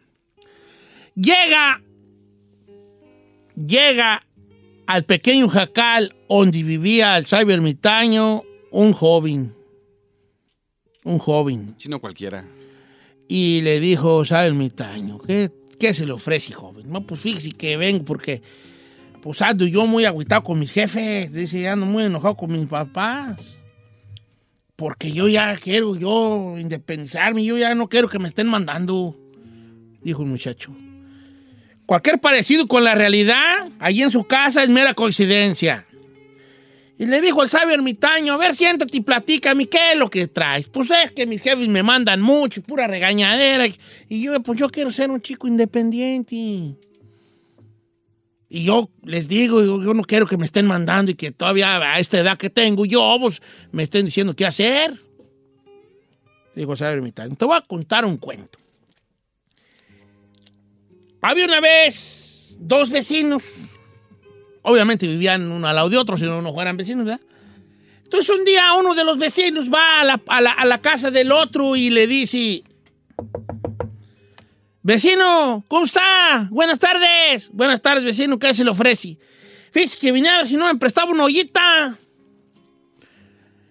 Llega. 1.15 1.81
Llega 3.55 4.23
al 4.85 5.03
pequeño 5.03 5.49
jacal 5.49 6.15
donde 6.29 6.61
vivía 6.61 7.17
el 7.17 7.25
sabio 7.25 7.55
ermitaño 7.55 8.43
un 8.69 8.93
joven. 8.93 9.55
Un 11.03 11.17
joven. 11.17 11.75
Chino 11.77 11.99
cualquiera. 11.99 12.45
Y 13.27 13.61
le 13.61 13.79
dijo, 13.79 14.23
sabio 14.23 14.49
ermitaño, 14.49 15.17
¿qué, 15.19 15.49
qué 15.79 15.93
se 15.93 16.05
le 16.05 16.11
ofrece, 16.11 16.53
joven? 16.53 16.87
No, 16.91 17.05
pues 17.05 17.21
fíjese 17.21 17.51
que 17.53 17.77
vengo 17.77 18.05
porque 18.05 18.43
pues 19.23 19.41
ando 19.41 19.65
yo 19.65 19.87
muy 19.87 20.05
agüitado 20.05 20.43
con 20.43 20.59
mis 20.59 20.71
jefes. 20.71 21.31
Dice, 21.31 21.67
ando 21.67 21.87
muy 21.87 22.03
enojado 22.03 22.35
con 22.35 22.51
mis 22.51 22.67
papás. 22.67 23.57
Porque 24.81 25.11
yo 25.11 25.27
ya 25.27 25.55
quiero 25.57 25.95
yo 25.95 26.55
independizarme, 26.57 27.45
yo 27.45 27.55
ya 27.55 27.75
no 27.75 27.87
quiero 27.87 28.09
que 28.09 28.17
me 28.17 28.27
estén 28.27 28.47
mandando, 28.47 29.15
dijo 30.01 30.23
el 30.23 30.27
muchacho. 30.27 30.75
Cualquier 31.85 32.19
parecido 32.19 32.65
con 32.65 32.83
la 32.83 32.95
realidad, 32.95 33.69
allí 33.77 34.01
en 34.01 34.09
su 34.09 34.23
casa, 34.23 34.63
es 34.63 34.69
mera 34.69 34.95
coincidencia. 34.95 35.85
Y 36.97 37.05
le 37.05 37.21
dijo 37.21 37.43
el 37.43 37.49
sabio 37.49 37.75
ermitaño, 37.75 38.33
a 38.33 38.37
ver, 38.37 38.55
siéntate 38.55 38.97
y 38.97 39.01
platícame, 39.01 39.69
¿qué 39.69 39.91
es 39.91 39.97
lo 39.99 40.09
que 40.09 40.25
traes? 40.25 40.65
Pues 40.67 40.89
es 40.89 41.11
que 41.11 41.27
mis 41.27 41.43
jefes 41.43 41.67
me 41.67 41.83
mandan 41.83 42.19
mucho, 42.19 42.63
pura 42.63 42.87
regañadera. 42.87 43.67
Y 44.09 44.21
yo, 44.23 44.41
pues 44.41 44.57
yo 44.57 44.67
quiero 44.71 44.91
ser 44.91 45.11
un 45.11 45.21
chico 45.21 45.47
independiente. 45.47 46.73
Y 48.53 48.65
yo 48.65 48.89
les 49.05 49.29
digo, 49.29 49.63
yo, 49.63 49.93
no 49.93 50.03
quiero 50.03 50.27
que 50.27 50.35
me 50.37 50.43
estén 50.45 50.67
mandando 50.67 51.09
y 51.09 51.15
que 51.15 51.31
todavía 51.31 51.77
a 51.77 51.99
esta 51.99 52.19
edad 52.19 52.37
que 52.37 52.49
tengo 52.49 52.83
yo, 52.85 53.15
pues 53.21 53.41
me 53.71 53.83
estén 53.83 54.03
diciendo 54.03 54.35
qué 54.35 54.45
hacer. 54.45 54.93
Digo, 56.53 56.75
sabio 56.75 56.95
ermitaño, 56.97 57.33
te 57.37 57.45
voy 57.45 57.55
a 57.55 57.61
contar 57.61 58.03
un 58.03 58.17
cuento. 58.17 58.59
Había 61.21 61.45
una 61.45 61.61
vez 61.61 62.57
dos 62.59 62.89
vecinos. 62.89 63.41
Obviamente 64.63 65.07
vivían 65.07 65.49
uno 65.49 65.65
al 65.65 65.75
lado 65.75 65.89
de 65.89 65.97
otro, 65.97 66.17
si 66.17 66.25
no, 66.25 66.41
no 66.41 66.53
fueran 66.53 66.75
vecinos, 66.75 67.05
¿verdad? 67.05 67.21
Entonces 68.03 68.29
un 68.37 68.43
día 68.43 68.73
uno 68.77 68.93
de 68.93 69.05
los 69.05 69.17
vecinos 69.17 69.71
va 69.73 70.01
a 70.01 70.03
la, 70.03 70.21
a 70.27 70.41
la- 70.41 70.51
a 70.51 70.65
la 70.65 70.81
casa 70.81 71.09
del 71.09 71.31
otro 71.31 71.77
y 71.77 71.89
le 71.89 72.05
dice, 72.05 72.63
vecino, 74.83 75.63
¿cómo 75.67 75.85
está? 75.85 76.47
Buenas 76.51 76.79
tardes. 76.79 77.49
Buenas 77.51 77.81
tardes, 77.81 78.03
vecino, 78.03 78.39
¿qué 78.39 78.53
se 78.53 78.63
le 78.63 78.71
ofrece? 78.71 79.17
Fíjese 79.71 79.97
que 79.97 80.11
vine 80.11 80.29
a 80.29 80.37
ver 80.37 80.47
si 80.47 80.57
no 80.57 80.65
me 80.65 80.77
prestaba 80.77 81.11
una 81.11 81.23
ollita. 81.23 81.97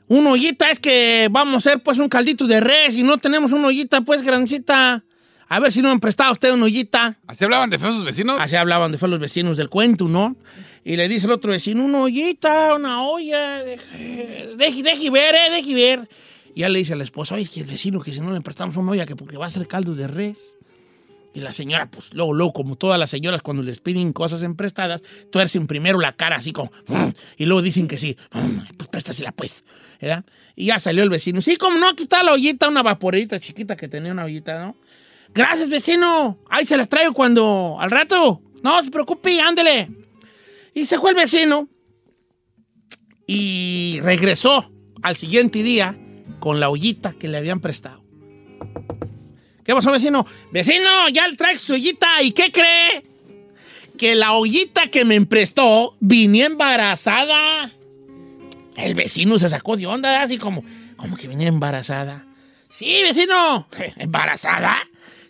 Una 0.09 0.31
ollita 0.31 0.71
es 0.71 0.81
que 0.81 1.29
vamos 1.31 1.55
a 1.55 1.71
hacer 1.71 1.83
pues 1.83 1.99
un 1.99 2.09
caldito 2.09 2.47
de 2.47 2.61
res 2.61 2.97
y 2.97 3.03
no 3.03 3.19
tenemos 3.19 3.53
una 3.53 3.69
ollita 3.69 4.01
pues 4.01 4.23
grandecita. 4.23 5.05
A 5.49 5.59
ver 5.59 5.73
si 5.73 5.83
no 5.83 5.89
me 5.89 5.93
han 5.93 6.01
prestado 6.01 6.33
usted 6.33 6.53
una 6.53 6.65
ollita. 6.65 7.19
¿Así 7.27 7.45
hablaban 7.45 7.71
de 7.71 7.79
feos 7.79 7.95
sus 7.95 8.05
vecinos? 8.05 8.37
Así 8.41 8.57
hablaban 8.57 8.93
de 8.93 8.99
feos 8.99 9.11
los 9.11 9.21
vecinos 9.21 9.57
del 9.57 9.69
cuento, 9.69 10.09
¿no? 10.09 10.37
Y 10.85 10.97
le 10.97 11.09
dice 11.09 11.27
el 11.27 11.33
otro 11.33 11.51
vecino, 11.51 11.85
una 11.85 11.99
ollita, 12.03 12.75
una 12.75 13.03
olla. 13.03 13.63
Deje, 13.63 14.55
deje, 14.57 14.83
deje 14.83 15.11
ver, 15.11 15.35
eh, 15.35 15.51
deje 15.51 15.75
ver. 15.75 16.09
Y 16.55 16.61
ya 16.61 16.69
le 16.69 16.79
dice 16.79 16.95
a 16.95 16.97
la 16.97 17.05
esposa, 17.05 17.35
oye, 17.35 17.47
que 17.47 17.61
el 17.61 17.67
vecino, 17.67 18.01
que 18.01 18.13
si 18.13 18.21
no 18.21 18.33
le 18.33 18.41
prestamos 18.41 18.77
una 18.77 18.93
olla, 18.93 19.07
que 19.07 19.17
porque 19.17 19.37
va 19.37 19.47
a 19.47 19.51
ser 19.51 19.67
caldo 19.67 19.95
de 19.95 20.07
res. 20.09 20.57
Y 21.33 21.41
la 21.41 21.53
señora, 21.53 21.89
pues 21.91 22.13
luego, 22.13 22.33
luego, 22.33 22.53
como 22.53 22.77
todas 22.77 22.99
las 22.99 23.11
señoras 23.11 23.41
cuando 23.41 23.63
les 23.63 23.79
piden 23.79 24.13
cosas 24.13 24.43
en 24.43 24.57
prestadas, 24.57 25.01
tuercen 25.31 25.69
primero 25.69 26.01
la 26.01 26.13
cara 26.17 26.37
así 26.37 26.53
como, 26.53 26.73
"Mm", 26.89 27.09
y 27.37 27.47
luego 27.47 27.63
dicen 27.63 27.87
que 27.87 27.99
sí, 27.99 28.17
"Mm, 28.33 28.75
pues 28.77 28.89
préstasela 28.89 29.31
pues, 29.31 29.63
¿verdad? 30.01 30.25
Y 30.57 30.67
ya 30.67 30.81
salió 30.81 31.05
el 31.05 31.09
vecino, 31.09 31.41
sí, 31.41 31.57
como 31.57 31.79
no, 31.79 31.89
aquí 31.89 32.03
está 32.03 32.23
la 32.25 32.33
ollita, 32.33 32.69
una 32.69 32.83
vaporita 32.83 33.39
chiquita 33.39 33.77
que 33.77 33.87
tenía 33.87 34.11
una 34.11 34.25
ollita, 34.25 34.59
¿no? 34.59 34.77
Gracias, 35.33 35.69
vecino, 35.69 36.41
ahí 36.51 36.67
se 36.67 36.77
las 36.77 36.89
traigo 36.89 37.13
cuando, 37.15 37.77
al 37.79 37.93
rato, 37.93 38.43
no 38.65 38.83
se 38.83 38.91
preocupe, 38.91 39.41
ándele. 39.41 39.89
Y 40.75 40.85
se 40.87 40.99
fue 40.99 41.11
el 41.11 41.17
vecino 41.17 41.69
y 43.27 44.01
regresó 44.03 44.73
al 45.03 45.15
siguiente 45.17 45.63
día 45.63 45.97
con 46.41 46.59
la 46.59 46.69
ollita 46.69 47.13
que 47.13 47.29
le 47.29 47.39
habían 47.39 47.61
prestado. 47.61 48.03
¿Qué 49.71 49.75
pasó, 49.77 49.93
vecino? 49.93 50.27
Vecino, 50.51 51.09
ya 51.13 51.29
le 51.29 51.37
trae 51.37 51.57
su 51.57 51.75
ollita. 51.75 52.21
¿Y 52.25 52.33
qué 52.33 52.51
cree? 52.51 53.05
Que 53.97 54.17
la 54.17 54.33
ollita 54.33 54.89
que 54.89 55.05
me 55.05 55.25
prestó 55.25 55.95
venía 56.01 56.47
embarazada. 56.47 57.71
El 58.75 58.97
vecino 58.97 59.39
se 59.39 59.49
sacó 59.49 59.77
de 59.77 59.87
onda, 59.87 60.23
así 60.23 60.39
como, 60.39 60.65
como 60.97 61.17
que 61.17 61.29
venía 61.29 61.47
embarazada. 61.47 62.27
Sí, 62.69 63.01
vecino, 63.05 63.69
¿embarazada? 63.97 64.77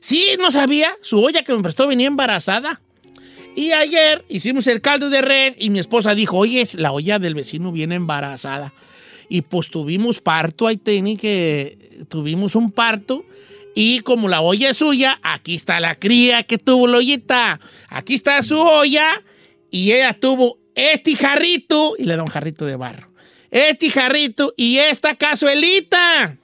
Sí, 0.00 0.28
no 0.38 0.50
sabía. 0.50 0.96
Su 1.02 1.22
olla 1.22 1.44
que 1.44 1.52
me 1.52 1.62
prestó 1.62 1.86
venía 1.86 2.06
embarazada. 2.06 2.80
Y 3.54 3.72
ayer 3.72 4.24
hicimos 4.30 4.66
el 4.68 4.80
caldo 4.80 5.10
de 5.10 5.20
red 5.20 5.54
y 5.58 5.68
mi 5.68 5.80
esposa 5.80 6.14
dijo, 6.14 6.38
oye, 6.38 6.66
la 6.76 6.92
olla 6.92 7.18
del 7.18 7.34
vecino 7.34 7.72
viene 7.72 7.96
embarazada. 7.96 8.72
Y 9.28 9.42
pues 9.42 9.68
tuvimos 9.68 10.22
parto, 10.22 10.66
ahí 10.66 10.78
tenía 10.78 11.18
que 11.18 12.06
tuvimos 12.08 12.56
un 12.56 12.70
parto. 12.72 13.26
Y 13.74 14.00
como 14.00 14.28
la 14.28 14.40
olla 14.40 14.70
es 14.70 14.78
suya, 14.78 15.18
aquí 15.22 15.54
está 15.54 15.80
la 15.80 15.94
cría 15.94 16.42
que 16.42 16.58
tuvo 16.58 16.86
la 16.86 16.98
ollita. 16.98 17.60
Aquí 17.88 18.14
está 18.14 18.42
su 18.42 18.58
olla. 18.58 19.22
Y 19.70 19.92
ella 19.92 20.18
tuvo 20.18 20.58
este 20.74 21.14
jarrito, 21.14 21.94
y 21.98 22.04
le 22.04 22.16
da 22.16 22.22
un 22.22 22.28
jarrito 22.28 22.66
de 22.66 22.76
barro. 22.76 23.10
Este 23.50 23.90
jarrito 23.90 24.52
y 24.56 24.78
esta 24.78 25.14
cazuelita. 25.14 26.36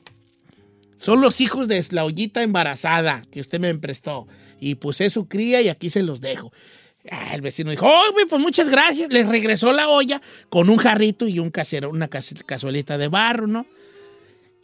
Son 0.97 1.21
los 1.21 1.41
hijos 1.41 1.69
de 1.69 1.85
la 1.91 2.05
ollita 2.05 2.43
embarazada 2.43 3.23
que 3.31 3.41
usted 3.41 3.61
me 3.61 3.75
prestó. 3.77 4.27
Y 4.61 4.77
pues 4.77 5.01
es 5.01 5.13
su 5.13 5.29
cría 5.29 5.61
y 5.61 5.69
aquí 5.69 5.91
se 5.91 6.03
los 6.03 6.21
dejo. 6.21 6.53
Ah, 7.11 7.35
El 7.35 7.43
vecino 7.43 7.71
dijo, 7.71 7.87
oh, 7.87 8.15
pues 8.29 8.43
muchas 8.43 8.69
gracias. 8.69 9.13
Le 9.13 9.25
regresó 9.25 9.73
la 9.73 9.89
olla 9.89 10.21
con 10.49 10.69
un 10.69 10.79
jarrito 10.79 11.29
y 11.29 11.39
un 11.39 11.51
casero, 11.51 11.91
una 11.91 12.09
cazuelita 12.09 12.99
de 12.99 13.09
barro, 13.09 13.47
¿no? 13.47 13.67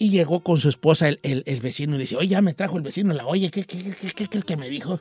Y 0.02 0.10
llegó 0.10 0.40
con 0.40 0.58
su 0.58 0.68
esposa 0.68 1.08
el, 1.08 1.20
el- 1.22 1.60
vecino 1.60 1.94
y 1.94 1.98
le 1.98 2.02
dice, 2.02 2.16
oye, 2.16 2.26
ya 2.26 2.42
me 2.42 2.54
trajo 2.54 2.76
el 2.76 2.82
vecino 2.82 3.14
la 3.14 3.24
olla. 3.24 3.48
¿Qué, 3.52 3.62
qué, 3.62 3.78
qué, 3.78 4.10
qué 4.12 4.26
crees 4.26 4.44
que 4.44 4.56
me 4.56 4.68
dijo? 4.68 5.00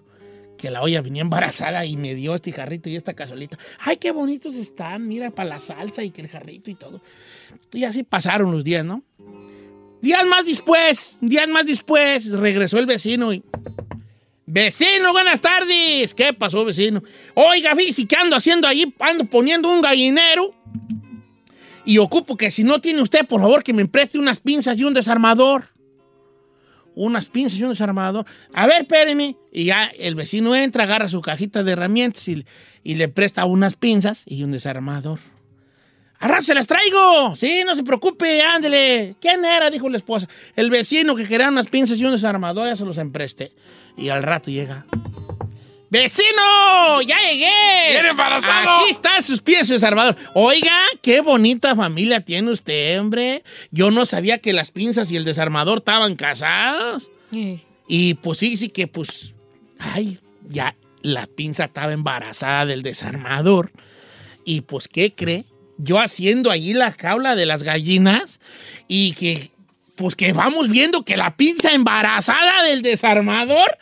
Que 0.59 0.69
la 0.69 0.83
olla 0.83 1.01
venía 1.01 1.23
embarazada 1.23 1.83
y 1.87 1.97
me 1.97 2.13
dio 2.13 2.35
este 2.35 2.51
jarrito 2.51 2.87
y 2.87 2.95
esta 2.95 3.15
cazuelita. 3.15 3.57
Ay, 3.79 3.97
qué 3.97 4.11
bonitos 4.11 4.57
están, 4.57 5.07
mira, 5.07 5.31
para 5.31 5.49
la 5.49 5.59
salsa 5.59 6.03
y 6.03 6.11
que 6.11 6.21
el 6.21 6.27
jarrito 6.27 6.69
y 6.69 6.75
todo. 6.75 7.01
Y 7.73 7.83
así 7.83 8.03
pasaron 8.03 8.51
los 8.51 8.63
días, 8.63 8.85
¿no? 8.85 9.01
Días 10.03 10.23
más 10.27 10.45
después, 10.45 11.17
días 11.19 11.47
más 11.47 11.65
después, 11.65 12.29
regresó 12.29 12.77
el 12.77 12.85
vecino 12.85 13.33
y... 13.33 13.41
Vecino, 14.45 15.13
buenas 15.13 15.41
tardes. 15.41 16.13
¿Qué 16.13 16.31
pasó, 16.33 16.63
vecino? 16.63 17.01
Oiga, 17.33 17.75
fíjese 17.75 18.05
que 18.05 18.15
ando 18.17 18.35
haciendo 18.35 18.67
ahí, 18.67 18.93
ando 18.99 19.25
poniendo 19.25 19.67
un 19.67 19.81
gallinero. 19.81 20.53
Y 21.85 21.97
ocupo 21.97 22.37
que 22.37 22.51
si 22.51 22.63
no 22.63 22.79
tiene 22.79 23.01
usted, 23.01 23.25
por 23.25 23.41
favor, 23.41 23.63
que 23.63 23.73
me 23.73 23.85
preste 23.87 24.19
unas 24.19 24.39
pinzas 24.39 24.77
y 24.77 24.83
un 24.83 24.93
desarmador. 24.93 25.69
Unas 26.93 27.27
pinzas 27.27 27.59
y 27.59 27.63
un 27.63 27.69
desarmador. 27.69 28.25
A 28.53 28.67
ver, 28.67 28.81
espéreme. 28.81 29.37
Y 29.51 29.65
ya 29.65 29.89
el 29.97 30.15
vecino 30.15 30.55
entra, 30.55 30.83
agarra 30.83 31.07
su 31.07 31.21
cajita 31.21 31.63
de 31.63 31.71
herramientas 31.71 32.27
y, 32.27 32.45
le 32.83 33.07
presta 33.07 33.45
unas 33.45 33.75
pinzas 33.75 34.23
y 34.25 34.43
un 34.43 34.51
desarmador. 34.51 35.19
¡A 36.19 36.27
rato 36.27 36.43
se 36.43 36.53
las 36.53 36.67
traigo! 36.67 37.35
Sí, 37.35 37.63
no 37.65 37.75
se 37.75 37.83
preocupe, 37.83 38.41
ándele. 38.43 39.15
¿Quién 39.19 39.43
era? 39.43 39.71
Dijo 39.71 39.89
la 39.89 39.97
esposa. 39.97 40.27
El 40.55 40.69
vecino 40.69 41.15
que 41.15 41.25
quería 41.25 41.49
unas 41.49 41.67
pinzas 41.67 41.97
y 41.97 42.05
un 42.05 42.11
desarmador, 42.11 42.67
ya 42.67 42.75
se 42.75 42.85
los 42.85 42.99
empresté. 42.99 43.53
Y 43.97 44.09
al 44.09 44.21
rato 44.21 44.51
llega. 44.51 44.85
¡Vecino! 45.91 47.01
¡Ya 47.05 47.19
llegué! 47.19 47.91
¡Viene 47.91 48.09
embarazado! 48.09 48.77
Aquí 48.77 48.91
están 48.91 49.21
sus 49.21 49.41
pies 49.41 49.69
y 49.69 49.73
desarmador. 49.73 50.15
Oiga, 50.33 50.79
qué 51.01 51.19
bonita 51.19 51.75
familia 51.75 52.21
tiene 52.21 52.49
usted, 52.49 52.97
hombre. 52.97 53.43
Yo 53.71 53.91
no 53.91 54.05
sabía 54.05 54.37
que 54.37 54.53
las 54.53 54.71
pinzas 54.71 55.11
y 55.11 55.17
el 55.17 55.25
desarmador 55.25 55.79
estaban 55.79 56.15
casados. 56.15 57.09
Y 57.87 58.13
pues 58.15 58.39
sí, 58.39 58.55
sí 58.55 58.69
que 58.69 58.87
pues. 58.87 59.33
Ay, 59.79 60.17
ya 60.49 60.75
la 61.01 61.27
pinza 61.27 61.65
estaba 61.65 61.91
embarazada 61.91 62.65
del 62.65 62.83
desarmador. 62.83 63.73
Y 64.45 64.61
pues, 64.61 64.87
¿qué 64.87 65.13
cree? 65.13 65.43
Yo 65.77 65.99
haciendo 65.99 66.51
allí 66.51 66.73
la 66.73 66.93
jaula 66.93 67.35
de 67.35 67.45
las 67.45 67.63
gallinas 67.63 68.39
y 68.87 69.11
que, 69.13 69.49
pues 70.01 70.15
que 70.15 70.33
vamos 70.33 70.67
viendo 70.67 71.05
que 71.05 71.15
la 71.15 71.37
pinza 71.37 71.73
embarazada 71.73 72.63
del 72.63 72.81
desarmador. 72.81 73.77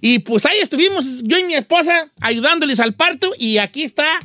Y 0.00 0.20
pues 0.20 0.46
ahí 0.46 0.58
estuvimos 0.62 1.24
yo 1.24 1.36
y 1.36 1.42
mi 1.42 1.54
esposa 1.54 2.12
ayudándoles 2.20 2.78
al 2.78 2.94
parto 2.94 3.32
y 3.36 3.58
aquí 3.58 3.82
está 3.82 4.20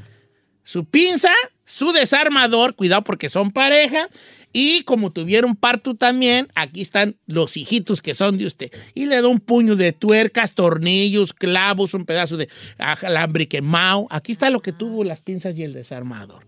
su 0.61 0.85
pinza, 0.85 1.33
su 1.65 1.91
desarmador, 1.91 2.75
cuidado 2.75 3.03
porque 3.03 3.29
son 3.29 3.51
pareja. 3.51 4.09
Y 4.53 4.83
como 4.83 5.11
tuvieron 5.11 5.55
parto 5.55 5.95
también, 5.95 6.49
aquí 6.53 6.81
están 6.81 7.15
los 7.25 7.57
hijitos 7.57 8.03
que 8.03 8.13
son 8.13 8.37
de 8.37 8.45
usted. 8.45 8.71
Y 8.93 9.07
le 9.07 9.19
da 9.19 9.27
un 9.27 9.39
puño 9.39 9.75
de 9.75 9.91
tuercas, 9.91 10.53
tornillos, 10.53 11.33
clavos, 11.33 11.95
un 11.95 12.05
pedazo 12.05 12.37
de 12.37 12.47
alambre 12.77 13.47
quemado. 13.47 14.05
Aquí 14.11 14.33
está 14.33 14.51
lo 14.51 14.61
que 14.61 14.71
tuvo 14.71 15.03
las 15.03 15.21
pinzas 15.21 15.57
y 15.57 15.63
el 15.63 15.73
desarmador. 15.73 16.45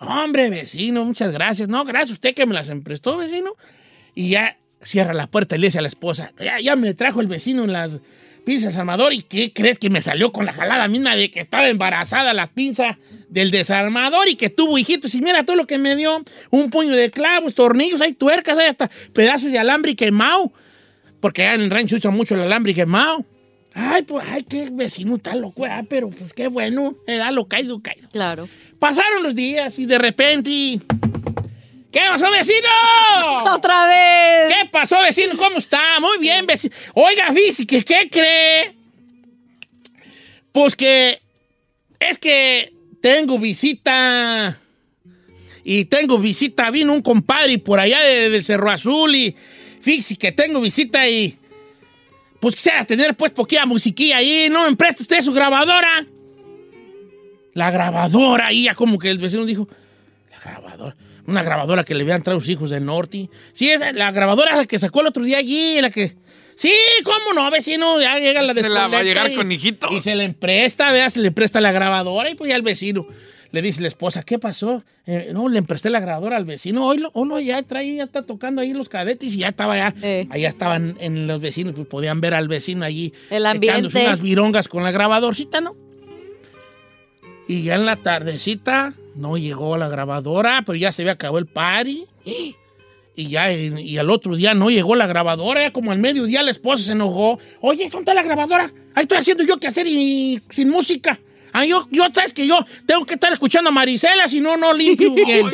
Hombre, 0.00 0.50
vecino, 0.50 1.04
muchas 1.04 1.30
gracias. 1.30 1.68
No, 1.68 1.84
gracias 1.84 2.10
a 2.10 2.14
usted 2.14 2.34
que 2.34 2.46
me 2.46 2.54
las 2.54 2.68
emprestó, 2.68 3.16
vecino. 3.16 3.54
Y 4.14 4.30
ya 4.30 4.56
cierra 4.82 5.14
la 5.14 5.26
puerta 5.26 5.56
y 5.56 5.58
le 5.58 5.68
dice 5.68 5.78
a 5.78 5.82
la 5.82 5.88
esposa, 5.88 6.32
ya, 6.38 6.58
ya 6.60 6.76
me 6.76 6.94
trajo 6.94 7.20
el 7.20 7.26
vecino 7.26 7.64
en 7.64 7.72
las 7.72 8.00
pinzas 8.44 8.70
desarmador. 8.70 9.12
¿Y 9.12 9.22
qué 9.22 9.52
crees 9.52 9.78
que 9.78 9.90
me 9.90 10.02
salió 10.02 10.32
con 10.32 10.46
la 10.46 10.52
jalada 10.52 10.88
misma 10.88 11.16
de 11.16 11.30
que 11.30 11.40
estaba 11.40 11.68
embarazada 11.68 12.34
las 12.34 12.48
pinzas 12.48 12.96
del 13.28 13.50
desarmador 13.50 14.28
y 14.28 14.36
que 14.36 14.50
tuvo 14.50 14.78
hijitos? 14.78 15.14
Y 15.14 15.20
mira 15.20 15.44
todo 15.44 15.56
lo 15.56 15.66
que 15.66 15.78
me 15.78 15.96
dio. 15.96 16.22
Un 16.50 16.70
puño 16.70 16.92
de 16.92 17.10
clavos, 17.10 17.54
tornillos, 17.54 18.00
hay 18.00 18.12
tuercas, 18.12 18.58
hay 18.58 18.68
hasta 18.68 18.90
pedazos 19.12 19.52
de 19.52 19.58
alambre 19.58 19.94
quemado. 19.94 20.52
Porque 21.20 21.42
allá 21.42 21.54
en 21.54 21.60
el 21.62 21.70
rancho 21.70 21.96
usan 21.96 22.14
mucho 22.14 22.34
el 22.34 22.42
alambre 22.42 22.74
quemado. 22.74 23.24
Ay, 23.72 24.02
pues, 24.02 24.24
ay, 24.28 24.42
qué 24.42 24.68
vecino 24.72 25.18
tan 25.18 25.40
loco, 25.40 25.64
ah, 25.64 25.84
pero 25.88 26.10
pues 26.10 26.34
qué 26.34 26.48
bueno, 26.48 26.96
era 27.06 27.30
lo 27.30 27.46
caído, 27.46 27.80
caído. 27.80 28.08
Claro. 28.08 28.48
Pasaron 28.80 29.22
los 29.22 29.34
días 29.34 29.78
y 29.78 29.86
de 29.86 29.98
repente. 29.98 30.80
¿Qué 31.92 32.00
pasó, 32.08 32.30
vecino? 32.30 32.68
¡Otra 33.54 33.86
vez! 33.86 34.54
¿Qué 34.54 34.68
pasó, 34.70 35.00
vecino? 35.00 35.36
¿Cómo 35.36 35.58
está? 35.58 35.98
Muy 36.00 36.18
bien, 36.18 36.46
vecino. 36.46 36.74
Oiga, 36.94 37.32
física, 37.32 37.80
¿qué 37.82 38.08
cree? 38.10 38.74
Pues 40.52 40.76
que. 40.76 41.20
Es 41.98 42.18
que 42.18 42.72
tengo 43.00 43.38
visita. 43.38 44.56
Y 45.64 45.84
tengo 45.86 46.18
visita. 46.18 46.70
Vino 46.70 46.92
un 46.92 47.02
compadre 47.02 47.58
por 47.58 47.78
allá 47.80 48.00
de- 48.00 48.30
del 48.30 48.44
Cerro 48.44 48.70
Azul 48.70 49.14
y. 49.14 49.34
Fíjese 49.80 50.16
que 50.16 50.32
tengo 50.32 50.60
visita 50.60 51.08
y. 51.08 51.36
Pues 52.40 52.54
quisiera 52.54 52.84
tener 52.84 53.14
pues 53.16 53.32
poquita 53.32 53.66
musiquilla 53.66 54.18
ahí. 54.18 54.48
¿No 54.50 54.68
me 54.68 54.76
presta 54.76 55.02
usted 55.02 55.20
su 55.20 55.32
grabadora? 55.32 56.06
La 57.54 57.70
grabadora. 57.70 58.52
Y 58.52 58.64
ya 58.64 58.74
como 58.74 58.98
que 58.98 59.10
el 59.10 59.18
vecino 59.18 59.44
dijo. 59.44 59.68
La 60.30 60.38
grabadora. 60.38 60.96
Una 61.30 61.42
grabadora 61.42 61.84
que 61.84 61.94
le 61.94 62.02
habían 62.02 62.22
traído 62.22 62.40
sus 62.40 62.50
hijos 62.50 62.70
del 62.70 62.84
norte. 62.84 63.30
Sí, 63.52 63.70
esa, 63.70 63.92
la 63.92 64.10
grabadora 64.12 64.64
que 64.64 64.78
sacó 64.78 65.00
el 65.00 65.06
otro 65.06 65.22
día 65.24 65.38
allí. 65.38 65.80
La 65.80 65.90
que. 65.90 66.14
Sí, 66.56 66.72
cómo 67.04 67.32
no, 67.34 67.50
vecino. 67.50 68.00
Ya 68.00 68.18
llega 68.18 68.42
la 68.42 68.52
Se 68.52 68.68
la 68.68 68.88
va 68.88 68.98
a 68.98 69.02
llegar 69.02 69.30
y- 69.30 69.34
con 69.36 69.50
hijitos. 69.50 69.90
Y 69.92 70.00
se 70.02 70.14
le 70.14 70.24
empresta, 70.24 70.92
vea, 70.92 71.08
se 71.08 71.20
le 71.20 71.30
presta 71.32 71.60
la 71.60 71.72
grabadora 71.72 72.28
y 72.30 72.34
pues 72.34 72.50
ya 72.50 72.56
el 72.56 72.62
vecino. 72.62 73.06
Le 73.52 73.62
dice 73.62 73.80
la 73.82 73.88
esposa, 73.88 74.22
¿qué 74.22 74.38
pasó? 74.38 74.84
"Eh, 75.06 75.30
no, 75.32 75.48
le 75.48 75.58
empresté 75.58 75.90
la 75.90 75.98
grabadora 75.98 76.36
al 76.36 76.44
vecino. 76.44 76.86
Hoy 76.86 76.98
lo, 76.98 77.10
hoy 77.14 77.28
lo 77.28 77.40
ya 77.40 77.60
trae, 77.64 77.96
ya 77.96 78.04
está 78.04 78.22
tocando 78.22 78.60
ahí 78.60 78.72
los 78.74 78.88
cadetes 78.88 79.34
y 79.34 79.38
ya 79.38 79.48
estaba 79.48 79.76
ya. 79.76 79.94
Allá 80.30 80.48
estaban 80.48 80.96
en 81.00 81.26
los 81.26 81.40
vecinos, 81.40 81.74
pues 81.74 81.88
podían 81.88 82.20
ver 82.20 82.34
al 82.34 82.46
vecino 82.46 82.84
allí. 82.84 83.12
El 83.30 83.46
ambiente. 83.46 83.70
Echándose 83.88 84.02
unas 84.04 84.20
virongas 84.20 84.68
con 84.68 84.84
la 84.84 84.92
grabadorcita, 84.92 85.60
¿no? 85.60 85.74
Y 87.50 87.62
ya 87.62 87.74
en 87.74 87.84
la 87.84 87.96
tardecita 87.96 88.94
no 89.16 89.36
llegó 89.36 89.76
la 89.76 89.88
grabadora, 89.88 90.62
pero 90.64 90.78
ya 90.78 90.92
se 90.92 91.02
había 91.02 91.14
acabado 91.14 91.38
el 91.38 91.46
party. 91.46 92.06
Y 92.24 92.54
Y 93.16 93.26
ya, 93.26 93.52
y, 93.52 93.74
y 93.76 93.98
al 93.98 94.08
otro 94.08 94.36
día 94.36 94.54
no 94.54 94.70
llegó 94.70 94.94
la 94.94 95.08
grabadora, 95.08 95.62
ya 95.62 95.72
como 95.72 95.90
al 95.90 95.98
mediodía 95.98 96.44
la 96.44 96.52
esposa 96.52 96.84
se 96.84 96.92
enojó. 96.92 97.40
Oye, 97.60 97.88
¿dónde 97.90 97.98
está 97.98 98.14
la 98.14 98.22
grabadora? 98.22 98.70
Ahí 98.94 99.02
estoy 99.02 99.18
haciendo 99.18 99.42
yo 99.42 99.58
qué 99.58 99.66
hacer 99.66 99.88
y 99.88 100.40
sin 100.48 100.70
música. 100.70 101.18
Ah, 101.52 101.66
yo, 101.66 101.88
yo, 101.90 102.04
sabes 102.14 102.32
que 102.32 102.46
yo 102.46 102.56
tengo 102.86 103.04
que 103.04 103.14
estar 103.14 103.32
escuchando 103.32 103.70
a 103.70 103.72
Marisela, 103.72 104.28
si 104.28 104.40
no, 104.40 104.56
no 104.56 104.72
limpio 104.72 105.12
bien. 105.14 105.50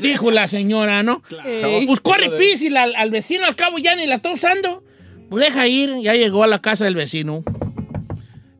Dijo 0.00 0.30
la 0.30 0.46
señora, 0.46 1.02
¿no? 1.02 1.24
Ey. 1.44 1.86
Pues 1.88 2.00
corre 2.00 2.30
písila 2.38 2.84
al, 2.84 2.94
al 2.94 3.10
vecino, 3.10 3.46
al 3.46 3.56
cabo 3.56 3.78
ya 3.78 3.96
ni 3.96 4.06
la 4.06 4.14
está 4.14 4.30
usando. 4.30 4.84
Pues 5.28 5.44
deja 5.44 5.66
ir, 5.66 5.92
ya 6.02 6.14
llegó 6.14 6.44
a 6.44 6.46
la 6.46 6.60
casa 6.60 6.84
del 6.84 6.94
vecino. 6.94 7.42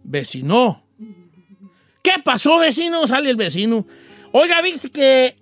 Vecino. 0.02 0.82
¿Qué 2.03 2.12
pasó, 2.24 2.59
vecino? 2.59 3.07
Sale 3.07 3.30
el 3.30 3.36
vecino. 3.36 3.86
Oiga, 4.32 4.61
viste 4.61 4.90
que 4.90 5.36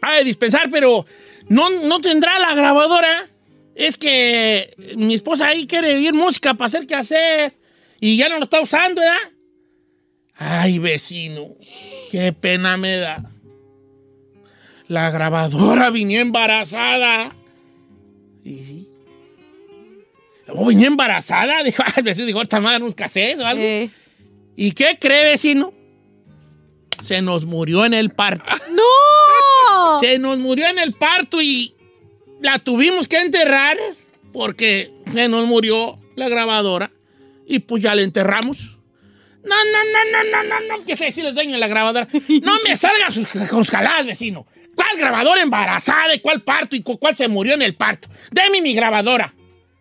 ha 0.00 0.16
de 0.16 0.24
dispensar, 0.24 0.70
pero 0.70 1.04
no, 1.48 1.68
no 1.70 2.00
tendrá 2.00 2.38
la 2.38 2.54
grabadora. 2.54 3.26
Es 3.74 3.96
que 3.96 4.74
mi 4.96 5.14
esposa 5.14 5.48
ahí 5.48 5.66
quiere 5.66 5.94
oír 5.94 6.14
música 6.14 6.54
para 6.54 6.66
hacer 6.66 6.86
qué 6.86 6.94
hacer. 6.94 7.52
Y 8.00 8.16
ya 8.16 8.28
no 8.28 8.38
lo 8.38 8.44
está 8.44 8.60
usando, 8.60 9.00
¿verdad? 9.00 9.16
Ay, 10.34 10.78
vecino, 10.78 11.48
qué 12.10 12.32
pena 12.32 12.76
me 12.76 12.96
da. 12.96 13.30
La 14.86 15.10
grabadora 15.10 15.90
venía 15.92 16.20
embarazada. 16.20 17.28
Y 18.44 18.58
sí. 18.58 18.88
¿Oh, 20.48 20.70
embarazada? 20.70 21.62
Dijo, 21.64 21.82
ay, 21.84 21.92
el 21.96 22.02
vecino 22.04 22.26
dijo, 22.26 22.38
ahorita 22.38 22.58
me 22.60 22.64
van 22.64 22.70
a 22.70 22.72
dar 22.74 22.82
unos 22.82 22.94
cassettes 22.94 23.40
o 23.40 23.46
algo. 23.46 23.62
Eh. 23.62 23.90
¿Y 24.60 24.72
qué 24.72 24.98
cree, 25.00 25.22
vecino? 25.22 25.72
Se 27.00 27.22
nos 27.22 27.44
murió 27.44 27.84
en 27.84 27.94
el 27.94 28.10
parto. 28.10 28.52
¡No! 28.72 30.00
Se 30.00 30.18
nos 30.18 30.38
murió 30.38 30.66
en 30.66 30.80
el 30.80 30.94
parto 30.94 31.40
y 31.40 31.74
la 32.40 32.58
tuvimos 32.58 33.06
que 33.06 33.20
enterrar 33.20 33.78
porque 34.32 34.90
se 35.12 35.28
nos 35.28 35.46
murió 35.46 36.00
la 36.16 36.28
grabadora 36.28 36.90
y 37.46 37.60
pues 37.60 37.84
ya 37.84 37.94
la 37.94 38.02
enterramos. 38.02 38.78
No, 39.44 39.54
no, 39.54 39.84
no, 39.92 40.10
no, 40.12 40.42
no, 40.42 40.42
no, 40.60 40.76
no, 40.78 40.84
que 40.84 40.96
se 40.96 41.04
decirles 41.04 41.34
dueño 41.34 41.52
de 41.52 41.58
la 41.58 41.68
grabadora. 41.68 42.08
No 42.42 42.56
me 42.64 42.76
salgan 42.76 43.12
sus, 43.12 43.28
sus 43.48 43.70
jaladas, 43.70 44.06
vecino. 44.06 44.44
¿Cuál 44.74 44.96
grabadora 44.98 45.40
embarazada 45.40 46.12
y 46.16 46.18
cuál 46.18 46.42
parto 46.42 46.74
y 46.74 46.82
cu- 46.82 46.98
cuál 46.98 47.14
se 47.16 47.28
murió 47.28 47.54
en 47.54 47.62
el 47.62 47.76
parto? 47.76 48.08
Deme 48.32 48.60
mi 48.60 48.74
grabadora. 48.74 49.32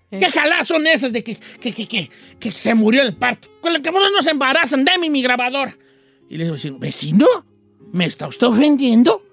¿Qué 0.09 0.29
jaladas 0.29 0.67
son 0.67 0.87
esas 0.87 1.11
de 1.11 1.23
que, 1.23 1.35
que, 1.35 1.73
que, 1.73 2.09
que, 2.39 2.51
se 2.51 2.73
murió 2.73 3.01
en 3.01 3.07
el 3.07 3.15
parto? 3.15 3.49
Con 3.59 3.73
la 3.73 3.81
que 3.81 3.91
no 3.91 4.21
se 4.21 4.31
embarazan, 4.31 4.85
deme 4.85 5.09
mi 5.09 5.21
grabadora. 5.21 5.77
Y 6.29 6.37
le 6.37 6.49
dice, 6.49 6.71
vecino, 6.71 6.79
¿vecino? 6.79 7.27
¿Me 7.91 8.05
está 8.05 8.27
usted 8.27 8.47
ofendiendo? 8.47 9.23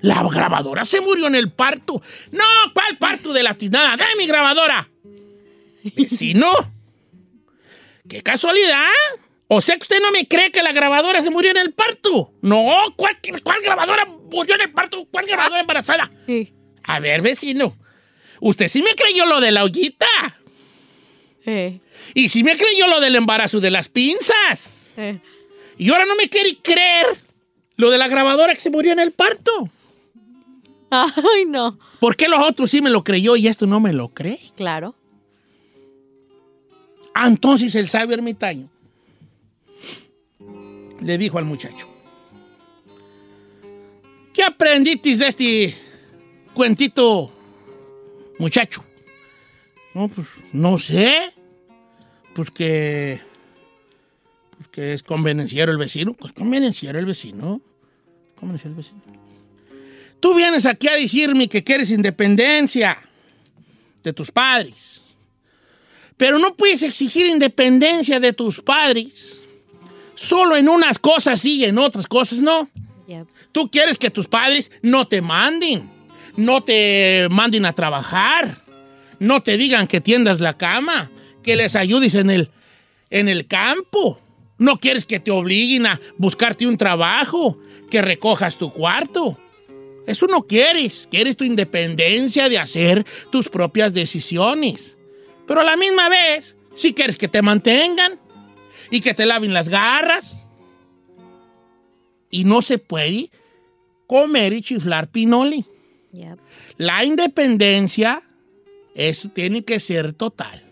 La 0.00 0.22
grabadora 0.22 0.84
se 0.84 1.00
murió 1.00 1.26
en 1.26 1.34
el 1.34 1.52
parto. 1.52 2.02
No, 2.32 2.44
¿cuál 2.74 2.98
parto 2.98 3.32
de 3.32 3.42
la 3.42 3.54
tinada? 3.54 3.96
¡Dame 3.96 4.16
mi 4.16 4.26
grabadora! 4.26 4.90
Vecino, 5.96 6.50
qué 8.08 8.22
casualidad. 8.22 8.86
O 9.46 9.60
sea 9.60 9.76
que 9.76 9.82
usted 9.82 10.00
no 10.00 10.10
me 10.10 10.26
cree 10.28 10.50
que 10.50 10.62
la 10.62 10.72
grabadora 10.72 11.20
se 11.20 11.30
murió 11.30 11.50
en 11.50 11.56
el 11.58 11.72
parto. 11.72 12.32
No, 12.42 12.72
¿cuál, 12.96 13.18
cuál 13.42 13.60
grabadora 13.62 14.06
murió 14.06 14.54
en 14.54 14.62
el 14.62 14.72
parto? 14.72 15.06
¿Cuál 15.10 15.26
grabadora 15.26 15.60
embarazada? 15.60 16.10
A 16.84 17.00
ver, 17.00 17.20
vecino, 17.20 17.76
usted 18.40 18.68
sí 18.68 18.82
me 18.82 18.94
creyó 18.94 19.26
lo 19.26 19.40
de 19.40 19.50
la 19.52 19.64
ollita. 19.64 20.06
Eh, 21.46 21.80
Y 22.14 22.28
sí 22.28 22.42
me 22.42 22.56
creyó 22.56 22.86
lo 22.88 23.00
del 23.00 23.16
embarazo 23.16 23.60
de 23.60 23.70
las 23.70 23.88
pinzas. 23.88 24.90
eh. 24.96 25.20
Y 25.78 25.90
ahora 25.90 26.04
no 26.04 26.14
me 26.16 26.28
quiere 26.28 26.58
creer 26.58 27.06
lo 27.76 27.90
de 27.90 27.96
la 27.98 28.08
grabadora 28.08 28.54
que 28.54 28.60
se 28.60 28.68
murió 28.70 28.92
en 28.92 29.00
el 29.00 29.12
parto. 29.12 29.50
Ay, 30.90 31.44
no. 31.46 31.78
¿Por 32.00 32.16
qué 32.16 32.28
los 32.28 32.40
otros 32.46 32.70
sí 32.70 32.82
me 32.82 32.90
lo 32.90 33.02
creyó 33.04 33.36
y 33.36 33.46
esto 33.48 33.66
no 33.66 33.80
me 33.80 33.92
lo 33.92 34.08
cree? 34.08 34.40
Claro. 34.56 34.94
Ah, 37.14 37.28
Entonces 37.28 37.74
el 37.74 37.88
sabio 37.88 38.14
ermitaño 38.14 38.68
le 41.00 41.16
dijo 41.16 41.38
al 41.38 41.44
muchacho, 41.46 41.88
¿qué 44.34 44.42
aprendiste 44.42 45.16
de 45.16 45.26
este 45.28 45.74
cuentito, 46.54 47.32
muchacho? 48.40 48.84
No, 49.94 50.08
pues 50.08 50.28
no 50.52 50.78
sé. 50.78 51.32
Pues 52.34 52.50
que, 52.50 53.20
pues 54.56 54.68
que 54.68 54.92
es 54.92 55.02
convenenciero 55.02 55.70
el 55.70 55.78
vecino. 55.78 56.14
Pues 56.14 56.32
convenenciero 56.32 56.98
el 56.98 57.06
vecino. 57.06 57.60
Convenenciero 58.36 58.70
el 58.70 58.76
vecino. 58.76 59.00
Tú 60.20 60.34
vienes 60.34 60.66
aquí 60.66 60.88
a 60.88 60.94
decirme 60.94 61.48
que 61.48 61.64
quieres 61.64 61.90
independencia 61.90 62.98
de 64.02 64.12
tus 64.12 64.30
padres. 64.30 65.02
Pero 66.16 66.38
no 66.38 66.54
puedes 66.54 66.82
exigir 66.82 67.26
independencia 67.26 68.20
de 68.20 68.32
tus 68.32 68.60
padres. 68.60 69.40
Solo 70.14 70.56
en 70.56 70.68
unas 70.68 70.98
cosas 70.98 71.40
sí 71.40 71.56
y 71.56 71.64
en 71.64 71.78
otras 71.78 72.06
cosas 72.06 72.40
no. 72.40 72.68
Yep. 73.08 73.26
Tú 73.52 73.70
quieres 73.70 73.98
que 73.98 74.10
tus 74.10 74.28
padres 74.28 74.70
no 74.82 75.08
te 75.08 75.22
manden, 75.22 75.90
no 76.36 76.62
te 76.62 77.28
manden 77.30 77.66
a 77.66 77.72
trabajar, 77.72 78.58
no 79.18 79.42
te 79.42 79.56
digan 79.56 79.86
que 79.86 80.00
tiendas 80.00 80.40
la 80.40 80.56
cama, 80.56 81.10
que 81.42 81.56
les 81.56 81.76
ayudes 81.76 82.14
en 82.14 82.30
el, 82.30 82.50
en 83.10 83.28
el 83.28 83.46
campo. 83.46 84.20
No 84.58 84.78
quieres 84.78 85.06
que 85.06 85.20
te 85.20 85.30
obliguen 85.30 85.86
a 85.86 86.00
buscarte 86.18 86.66
un 86.66 86.76
trabajo, 86.76 87.58
que 87.90 88.02
recojas 88.02 88.56
tu 88.56 88.72
cuarto. 88.72 89.38
Eso 90.06 90.26
no 90.26 90.46
quieres. 90.46 91.08
Quieres 91.10 91.36
tu 91.36 91.44
independencia 91.44 92.48
de 92.48 92.58
hacer 92.58 93.04
tus 93.30 93.48
propias 93.48 93.92
decisiones. 93.92 94.96
Pero 95.46 95.60
a 95.60 95.64
la 95.64 95.76
misma 95.76 96.08
vez, 96.08 96.56
si 96.74 96.94
quieres 96.94 97.16
que 97.16 97.28
te 97.28 97.42
mantengan 97.42 98.18
y 98.90 99.00
que 99.00 99.14
te 99.14 99.26
laven 99.26 99.54
las 99.54 99.68
garras. 99.68 100.48
Y 102.30 102.44
no 102.44 102.62
se 102.62 102.78
puede 102.78 103.30
comer 104.06 104.52
y 104.52 104.62
chiflar 104.62 105.10
pinoli. 105.10 105.64
Yep. 106.12 106.38
La 106.78 107.04
independencia 107.04 108.22
eso 108.94 109.28
tiene 109.28 109.64
que 109.64 109.80
ser 109.80 110.12
total. 110.12 110.64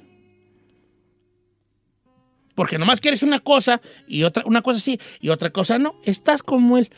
Porque 2.55 2.79
nomás 2.79 3.01
quieres 3.01 3.23
una 3.23 3.39
cosa 3.39 3.81
y 4.09 4.25
otra, 4.25 4.43
una 4.45 4.63
cosa 4.63 4.81
sí 4.81 4.99
y 5.21 5.29
otra 5.29 5.51
cosa 5.51 5.79
no. 5.79 5.95
Estás 6.05 6.43
como 6.43 6.77
el, 6.77 6.91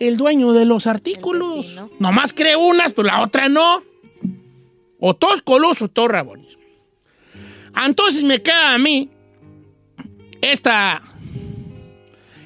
el 0.00 0.16
dueño 0.16 0.52
de 0.52 0.66
los 0.66 0.86
artículos. 0.86 1.80
Nomás 1.98 2.32
cree 2.34 2.56
unas, 2.56 2.92
pero 2.92 3.08
la 3.08 3.22
otra 3.22 3.48
no. 3.48 3.82
O 5.00 5.16
todos 5.16 5.40
colosos, 5.42 5.90
todos 5.92 6.10
rabones. 6.10 6.58
Entonces 7.84 8.22
me 8.22 8.42
queda 8.42 8.74
a 8.74 8.78
mí 8.78 9.08
esta, 10.42 11.00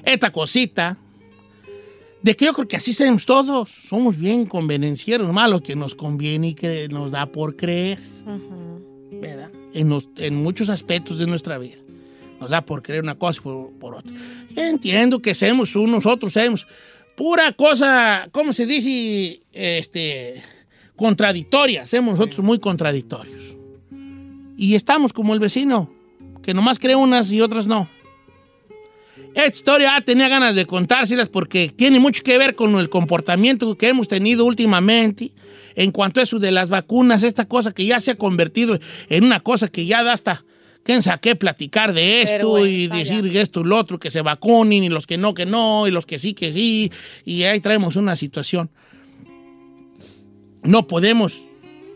esta 0.03 0.31
cosita 0.31 0.97
de 2.21 2.35
que 2.35 2.45
yo 2.45 2.53
creo 2.53 2.67
que 2.67 2.75
así 2.77 2.93
somos 2.93 3.25
todos. 3.25 3.69
Somos 3.69 4.17
bien 4.17 4.45
convenencieros, 4.45 5.31
malo 5.31 5.61
que 5.61 5.75
nos 5.75 5.95
conviene 5.95 6.49
y 6.49 6.53
que 6.55 6.87
nos 6.89 7.11
da 7.11 7.25
por 7.27 7.55
creer, 7.55 7.99
¿verdad? 9.21 9.49
En, 9.73 9.89
los- 9.89 10.09
en 10.17 10.35
muchos 10.35 10.69
aspectos 10.69 11.19
de 11.19 11.27
nuestra 11.27 11.57
vida. 11.57 11.75
Nos 12.39 12.49
da 12.51 12.61
por 12.65 12.83
creer 12.83 13.03
una 13.03 13.15
cosa 13.15 13.39
y 13.39 13.43
por, 13.43 13.71
por 13.79 13.95
otra. 13.95 14.13
Yo 14.55 14.63
entiendo 14.63 15.19
que 15.21 15.33
seamos 15.33 15.75
unos, 15.75 16.05
otros 16.05 16.33
seamos 16.33 16.67
pura 17.15 17.51
cosa, 17.53 18.27
¿cómo 18.31 18.53
se 18.53 18.65
dice? 18.67 19.41
Este, 19.51 20.41
contradictoria. 20.95 21.85
Somos 21.87 22.15
nosotros 22.17 22.45
muy 22.45 22.59
contradictorios. 22.59 23.55
Y 24.57 24.75
estamos 24.75 25.13
como 25.13 25.33
el 25.33 25.39
vecino, 25.39 25.89
que 26.43 26.53
nomás 26.53 26.79
cree 26.79 26.95
unas 26.95 27.31
y 27.31 27.41
otras 27.41 27.67
no. 27.67 27.87
Esta 29.37 29.49
historia 29.49 30.01
tenía 30.03 30.29
ganas 30.29 30.55
de 30.55 30.65
contárselas 30.65 31.29
porque 31.29 31.69
tiene 31.69 31.99
mucho 31.99 32.23
que 32.23 32.39
ver 32.39 32.55
con 32.55 32.75
el 32.79 32.89
comportamiento 32.89 33.77
que 33.77 33.89
hemos 33.89 34.07
tenido 34.07 34.45
últimamente 34.45 35.31
en 35.75 35.91
cuanto 35.91 36.19
a 36.19 36.23
eso 36.23 36.39
de 36.39 36.49
las 36.49 36.69
vacunas, 36.69 37.21
esta 37.21 37.45
cosa 37.45 37.71
que 37.71 37.85
ya 37.85 37.99
se 37.99 38.09
ha 38.09 38.15
convertido 38.15 38.79
en 39.09 39.23
una 39.23 39.39
cosa 39.39 39.67
que 39.67 39.85
ya 39.85 40.01
da 40.01 40.13
hasta, 40.13 40.43
¿quién 40.81 41.03
saqué 41.03 41.35
platicar 41.35 41.93
de 41.93 42.23
esto 42.23 42.65
y 42.65 42.87
Vergüenza, 42.87 43.15
decir 43.15 43.37
esto 43.37 43.61
y 43.61 43.65
lo 43.65 43.77
otro, 43.77 43.99
que 43.99 44.09
se 44.09 44.23
vacunen 44.23 44.83
y 44.83 44.89
los 44.89 45.05
que 45.05 45.19
no, 45.19 45.35
que 45.35 45.45
no, 45.45 45.85
y 45.85 45.91
los 45.91 46.07
que 46.07 46.17
sí, 46.17 46.33
que 46.33 46.51
sí, 46.51 46.91
y 47.23 47.43
ahí 47.43 47.59
traemos 47.59 47.95
una 47.95 48.15
situación. 48.15 48.71
No 50.63 50.87
podemos 50.87 51.43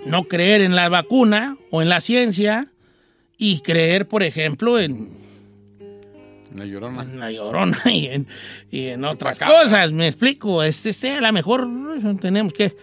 no 0.05 0.25
creer 0.25 0.61
en 0.61 0.75
la 0.75 0.89
vacuna 0.89 1.57
o 1.71 1.81
en 1.81 1.89
la 1.89 2.01
ciencia 2.01 2.71
y 3.35 3.61
creer, 3.61 4.07
por 4.07 4.21
ejemplo, 4.21 4.77
en, 4.77 5.20
La 6.55 6.65
llorona. 6.65 7.03
la 7.03 7.31
llorona 7.31 7.77
y 7.91 8.07
en, 8.07 8.27
y 8.69 8.87
en 8.87 9.03
otras 9.05 9.39
cosas. 9.39 9.91
Me 9.91 10.07
explico. 10.07 10.63
Este, 10.63 10.89
este, 10.89 11.11
a 11.11 11.21
lo 11.21 11.31
mejor 11.31 11.67
tenemos 12.19 12.53
que. 12.53 12.75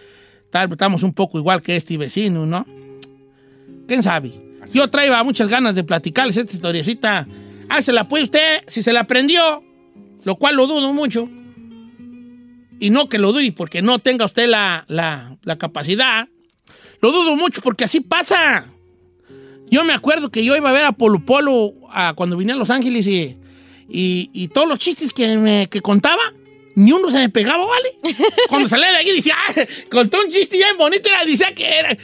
Tal, 0.49 0.71
estamos 0.71 1.03
un 1.03 1.13
poco 1.13 1.37
igual 1.37 1.61
que 1.61 1.75
este 1.75 1.97
vecino, 1.97 2.45
¿no? 2.45 2.65
¿Quién 3.87 4.01
sabe? 4.01 4.31
Yo 4.73 4.89
traía 4.89 5.23
muchas 5.23 5.47
ganas 5.47 5.75
de 5.75 5.83
platicarles 5.83 6.37
esta 6.37 6.53
historiecita. 6.53 7.27
Ah, 7.69 7.81
se 7.81 7.93
la 7.93 8.07
puede 8.07 8.23
usted, 8.23 8.63
si 8.67 8.81
se 8.81 8.91
la 8.91 9.01
aprendió, 9.01 9.63
lo 10.23 10.35
cual 10.35 10.55
lo 10.55 10.65
dudo 10.65 10.91
mucho. 10.91 11.29
y 12.79 12.89
no 12.89 13.09
que 13.09 13.19
lo 13.19 13.31
dude 13.31 13.51
porque 13.51 13.81
no 13.81 13.99
tenga 13.99 14.25
usted 14.25 14.47
la, 14.47 14.85
la, 14.87 15.37
la 15.43 15.57
capacidad, 15.57 16.27
lo 17.01 17.11
dudo 17.11 17.35
mucho 17.35 17.61
porque 17.61 17.83
así 17.83 17.99
pasa. 18.01 18.67
Yo 19.69 19.83
me 19.83 19.93
acuerdo 19.93 20.31
que 20.31 20.43
yo 20.43 20.55
iba 20.55 20.69
a 20.69 20.73
ver 20.73 20.85
a 20.85 20.93
Polo 20.93 21.23
Polo 21.23 21.73
a, 21.91 22.13
cuando 22.15 22.37
vine 22.37 22.53
a 22.53 22.55
Los 22.55 22.71
Ángeles 22.71 23.07
y, 23.07 23.37
y, 23.89 24.29
y 24.33 24.47
todos 24.49 24.67
los 24.67 24.79
chistes 24.79 25.13
que, 25.13 25.37
me, 25.37 25.67
que 25.67 25.81
contaba, 25.81 26.21
ni 26.75 26.91
uno 26.91 27.09
se 27.09 27.17
me 27.17 27.29
pegaba, 27.29 27.65
¿vale? 27.65 27.89
Cuando 28.49 28.67
salía 28.67 28.91
de 28.91 28.97
aquí 28.97 29.11
decía, 29.11 29.35
ah, 29.37 29.53
contó 29.89 30.21
un 30.21 30.29
chiste 30.29 30.57
bien 30.57 30.77
bonito 30.77 31.09
y 31.25 31.29
decía 31.29 31.53
que 31.53 31.79
era, 31.79 31.97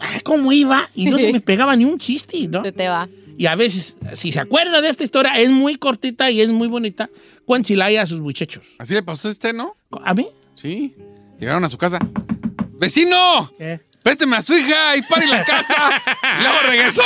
ah, 0.00 0.20
¿cómo 0.22 0.52
iba? 0.52 0.90
Y 0.94 1.06
no 1.06 1.18
se 1.18 1.32
me 1.32 1.40
pegaba 1.40 1.74
ni 1.76 1.84
un 1.84 1.98
chiste, 1.98 2.46
¿no? 2.48 2.62
Se 2.62 2.72
te 2.72 2.88
va. 2.88 3.08
Y 3.36 3.46
a 3.46 3.54
veces, 3.54 3.96
si 4.14 4.32
se 4.32 4.40
acuerda 4.40 4.82
de 4.82 4.90
esta 4.90 5.02
historia, 5.02 5.32
es 5.38 5.48
muy 5.48 5.76
cortita 5.76 6.30
y 6.30 6.42
es 6.42 6.48
muy 6.50 6.68
bonita, 6.68 7.08
cuéntela 7.46 7.86
a 7.86 8.06
sus 8.06 8.20
muchachos. 8.20 8.66
Así 8.78 8.92
le 8.92 9.02
pasó 9.02 9.28
a 9.28 9.30
usted, 9.30 9.54
¿no? 9.54 9.76
¿A 10.04 10.12
mí? 10.12 10.28
Sí. 10.54 10.94
Llegaron 11.38 11.64
a 11.64 11.68
su 11.70 11.78
casa. 11.78 11.98
¡Vecino! 12.78 13.50
Présteme 14.02 14.36
a 14.36 14.42
su 14.42 14.56
hija 14.56 14.96
y 14.96 15.02
pare 15.02 15.26
la 15.26 15.44
casa. 15.44 16.00
y 16.38 16.42
luego 16.42 16.58
regresó. 16.68 17.02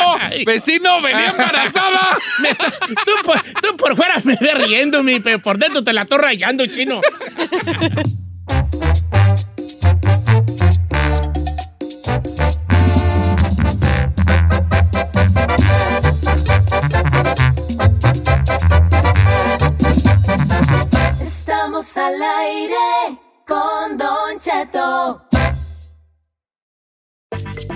¡Vecino, 0.46 1.00
venía 1.02 1.30
embarazada! 1.30 2.18
Está- 2.48 2.70
tú, 3.04 3.12
por, 3.24 3.40
tú 3.60 3.76
por 3.76 3.96
fuera 3.96 4.16
me 4.24 4.36
ves 4.40 4.54
riéndome, 4.54 5.20
pero 5.20 5.40
por 5.40 5.58
dentro 5.58 5.82
te 5.82 5.92
la 5.92 6.02
estoy 6.02 6.18
rayando, 6.18 6.66
chino. 6.66 7.00
Estamos 21.20 21.96
al 21.96 22.14
aire 22.22 23.18
con 23.46 23.96
Don 23.98 24.38
Cheto. 24.38 25.23